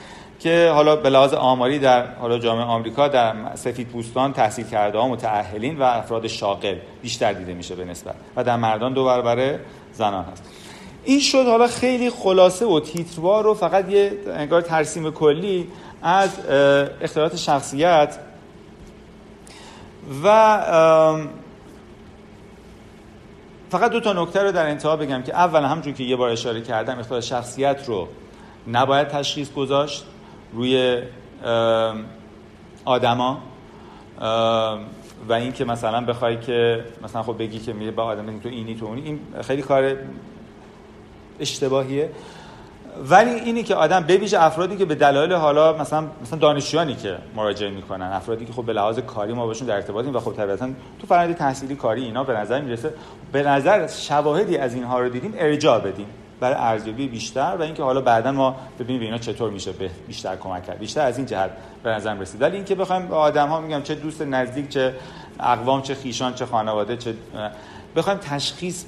که 0.40 0.70
حالا 0.74 0.96
به 0.96 1.10
لحاظ 1.10 1.34
آماری 1.34 1.78
در 1.78 2.06
حالا 2.14 2.38
جامعه 2.38 2.64
آمریکا 2.64 3.08
در 3.08 3.34
سفید 3.54 3.88
پوستان 3.88 4.32
تحصیل 4.32 4.66
کرده 4.66 4.98
ها 4.98 5.08
متأهلین 5.08 5.78
و 5.78 5.82
افراد 5.82 6.26
شاغل 6.26 6.76
بیشتر 7.02 7.32
دیده 7.32 7.54
میشه 7.54 7.74
به 7.74 7.84
نسبت 7.84 8.14
و 8.36 8.44
در 8.44 8.56
مردان 8.56 8.92
دو 8.92 9.04
برابر 9.04 9.58
زنان 9.92 10.24
هست. 10.24 10.44
این 11.04 11.20
شد 11.20 11.46
حالا 11.46 11.66
خیلی 11.66 12.10
خلاصه 12.10 12.66
و 12.66 12.80
تیتروار 12.80 13.46
و 13.46 13.54
فقط 13.54 13.90
یه 13.90 14.12
انگار 14.34 14.60
ترسیم 14.60 15.10
کلی 15.10 15.68
از 16.02 16.38
اختلالات 17.00 17.36
شخصیت 17.36 18.18
و 20.24 20.58
فقط 23.70 23.90
دو 23.90 24.00
تا 24.00 24.12
نکته 24.12 24.42
رو 24.42 24.52
در 24.52 24.66
انتها 24.66 24.96
بگم 24.96 25.22
که 25.22 25.34
اول 25.34 25.64
همجور 25.64 25.92
که 25.92 26.04
یه 26.04 26.16
بار 26.16 26.30
اشاره 26.30 26.60
کردم 26.60 26.98
اختلال 26.98 27.20
شخصیت 27.20 27.88
رو 27.88 28.08
نباید 28.68 29.08
تشخیص 29.08 29.52
گذاشت 29.52 30.04
روی 30.52 31.02
آدما 32.84 33.42
و 35.28 35.32
اینکه 35.32 35.64
مثلا 35.64 36.00
بخوای 36.00 36.40
که 36.40 36.84
مثلا 37.02 37.22
خب 37.22 37.38
بگی 37.38 37.58
که 37.58 37.72
میره 37.72 37.90
با 37.90 38.04
آدم 38.04 38.38
تو 38.38 38.48
اینی 38.48 38.74
تو 38.74 38.86
اونی 38.86 39.02
این 39.02 39.20
خیلی 39.42 39.62
کار 39.62 39.96
اشتباهیه. 41.40 42.10
ولی 43.08 43.30
اینی 43.30 43.62
که 43.62 43.74
آدم 43.74 44.00
بویژه 44.00 44.42
افرادی 44.42 44.76
که 44.76 44.84
به 44.84 44.94
دلایل 44.94 45.32
حالا 45.32 45.72
مثلا 45.72 46.06
مثلا 46.22 46.38
دانشجویانی 46.38 46.94
که 46.94 47.18
مراجعه 47.36 47.70
می‌کنن 47.70 48.06
افرادی 48.06 48.44
که 48.44 48.52
خب 48.52 48.64
به 48.64 48.72
لحاظ 48.72 48.98
کاری 48.98 49.32
ما 49.32 49.46
باشون 49.46 49.66
در 49.66 49.74
ارتباطیم 49.74 50.16
و 50.16 50.20
خب 50.20 50.32
طبیعتا 50.32 50.68
تو 51.00 51.06
فرآیند 51.06 51.36
تحصیلی 51.36 51.76
کاری 51.76 52.04
اینا 52.04 52.24
به 52.24 52.32
نظر 52.32 52.60
می‌رسه. 52.60 52.94
به 53.32 53.42
نظر 53.42 53.86
شواهدی 53.86 54.56
از 54.56 54.74
اینها 54.74 55.00
رو 55.00 55.08
دیدیم 55.08 55.34
ارجاع 55.38 55.80
بدیم 55.80 56.06
برای 56.40 56.56
ارزیابی 56.58 57.08
بیشتر 57.08 57.56
و 57.58 57.62
اینکه 57.62 57.82
حالا 57.82 58.00
بعدا 58.00 58.32
ما 58.32 58.56
ببینیم 58.78 59.00
به 59.00 59.04
اینا 59.04 59.18
چطور 59.18 59.50
میشه 59.50 59.72
به 59.72 59.90
بیشتر 60.06 60.36
کمک 60.36 60.66
کرد. 60.66 60.78
بیشتر 60.78 61.06
از 61.06 61.16
این 61.16 61.26
جهت 61.26 61.50
به 61.82 61.90
نظر 61.90 62.14
رسید 62.14 62.42
ولی 62.42 62.56
اینکه 62.56 62.74
بخوایم 62.74 63.06
به 63.06 63.14
آدم 63.14 63.48
ها 63.48 63.60
میگم 63.60 63.82
چه 63.82 63.94
دوست 63.94 64.22
نزدیک 64.22 64.68
چه 64.68 64.94
اقوام 65.40 65.82
چه 65.82 65.94
خیشان 65.94 66.34
چه 66.34 66.46
خانواده 66.46 66.96
چه 66.96 67.14
بخوایم 67.96 68.18
تشخیص 68.18 68.84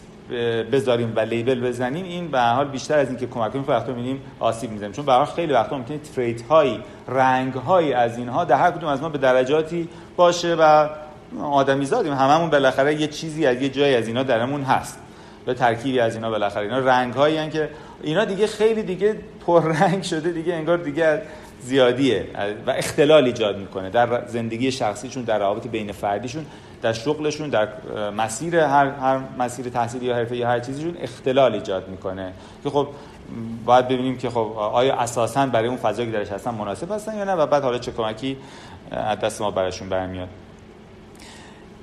بذاریم 0.73 1.13
و 1.17 1.21
لیبل 1.21 1.61
بزنیم 1.61 2.05
این 2.05 2.31
به 2.31 2.41
حال 2.41 2.69
بیشتر 2.69 2.99
از 2.99 3.09
اینکه 3.09 3.27
کمک 3.27 3.53
کنیم 3.53 3.65
وقتا 3.69 3.93
می‌بینیم 3.93 4.21
آسیب 4.41 4.71
می‌زنیم. 4.71 4.93
چون 4.93 5.05
به 5.07 5.25
خیلی 5.37 5.53
وقتا 5.53 5.77
ممکنه 5.79 5.99
تریت 5.99 6.43
هایی 6.43 6.81
رنگ 7.09 7.53
هایی 7.53 7.93
از 7.93 8.19
اینها 8.19 8.45
در 8.45 8.57
هر 8.57 8.71
کدوم 8.71 8.89
از 8.89 9.03
ما 9.03 9.09
به 9.09 9.19
درجاتی 9.19 9.89
باشه 10.17 10.55
و 10.55 10.89
آدمی 11.43 11.87
زادیم 11.87 12.13
هممون 12.13 12.51
بالاخره 12.51 13.01
یه 13.01 13.07
چیزی 13.07 13.47
از 13.47 13.63
یه 13.63 13.69
جایی 13.69 13.95
از 13.95 14.07
اینا 14.09 14.23
درمون 14.23 14.63
هست. 14.63 14.99
به 15.47 15.55
ترکیبی 15.55 16.01
از 16.01 16.15
اینا 16.15 16.31
بالاخره. 16.31 16.63
اینا 16.63 16.79
رنگ 16.79 17.15
هایی 17.15 17.51
که 17.51 17.71
اینا 18.03 18.25
دیگه 18.25 18.47
خیلی 18.47 18.83
دیگه 18.83 19.17
پر 19.47 19.63
رنگ 19.63 20.03
شده 20.03 20.31
دیگه 20.31 20.55
انگار 20.55 20.79
دیگه 20.79 21.23
زیادیه. 21.63 22.27
و 22.67 22.71
اختلال 22.71 23.25
ایجاد 23.25 23.59
می‌کنه 23.59 23.91
در 23.91 24.27
زندگی 24.27 24.73
شخصیشون 24.73 25.23
در 25.23 25.39
روابط 25.39 25.67
بین 25.67 25.93
فردیشون 25.93 26.47
در 26.83 26.93
شغلشون 26.93 27.49
در 27.49 27.69
مسیر 28.17 28.57
هر, 28.57 28.87
هر 28.87 29.21
مسیر 29.39 29.69
تحصیلی 29.69 30.07
یا 30.07 30.15
حرفه 30.15 30.37
یا 30.37 30.49
هر 30.49 30.61
چیزیشون 30.61 30.97
اختلال 31.01 31.55
ایجاد 31.55 31.89
می‌کنه. 31.89 32.33
که 32.65 32.71
خب 32.71 32.89
باید 33.65 33.89
ببینیم 33.89 34.19
که 34.19 34.31
خب 34.31 34.53
آیا 34.57 34.95
اساسا 34.95 35.47
برای 35.47 35.69
اون 35.69 35.77
فضایی 35.77 36.11
که 36.11 36.19
درش 36.19 36.29
هستن 36.29 36.51
مناسب 36.55 36.93
هستن 36.93 37.17
یا 37.17 37.25
نه 37.25 37.33
و 37.33 37.47
بعد 37.47 37.63
حالا 37.63 37.79
چه 37.79 37.93
کمکی 37.93 38.37
دست 39.23 39.41
ما 39.41 39.51
براشون 39.51 39.89
برمیاد. 39.89 40.29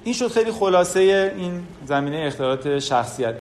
این 0.03 0.13
شد 0.13 0.27
خیلی 0.27 0.51
خلاصه 0.51 1.33
این 1.37 1.63
زمینه 1.85 2.17
اختلالات 2.27 2.79
شخصیت. 2.79 3.35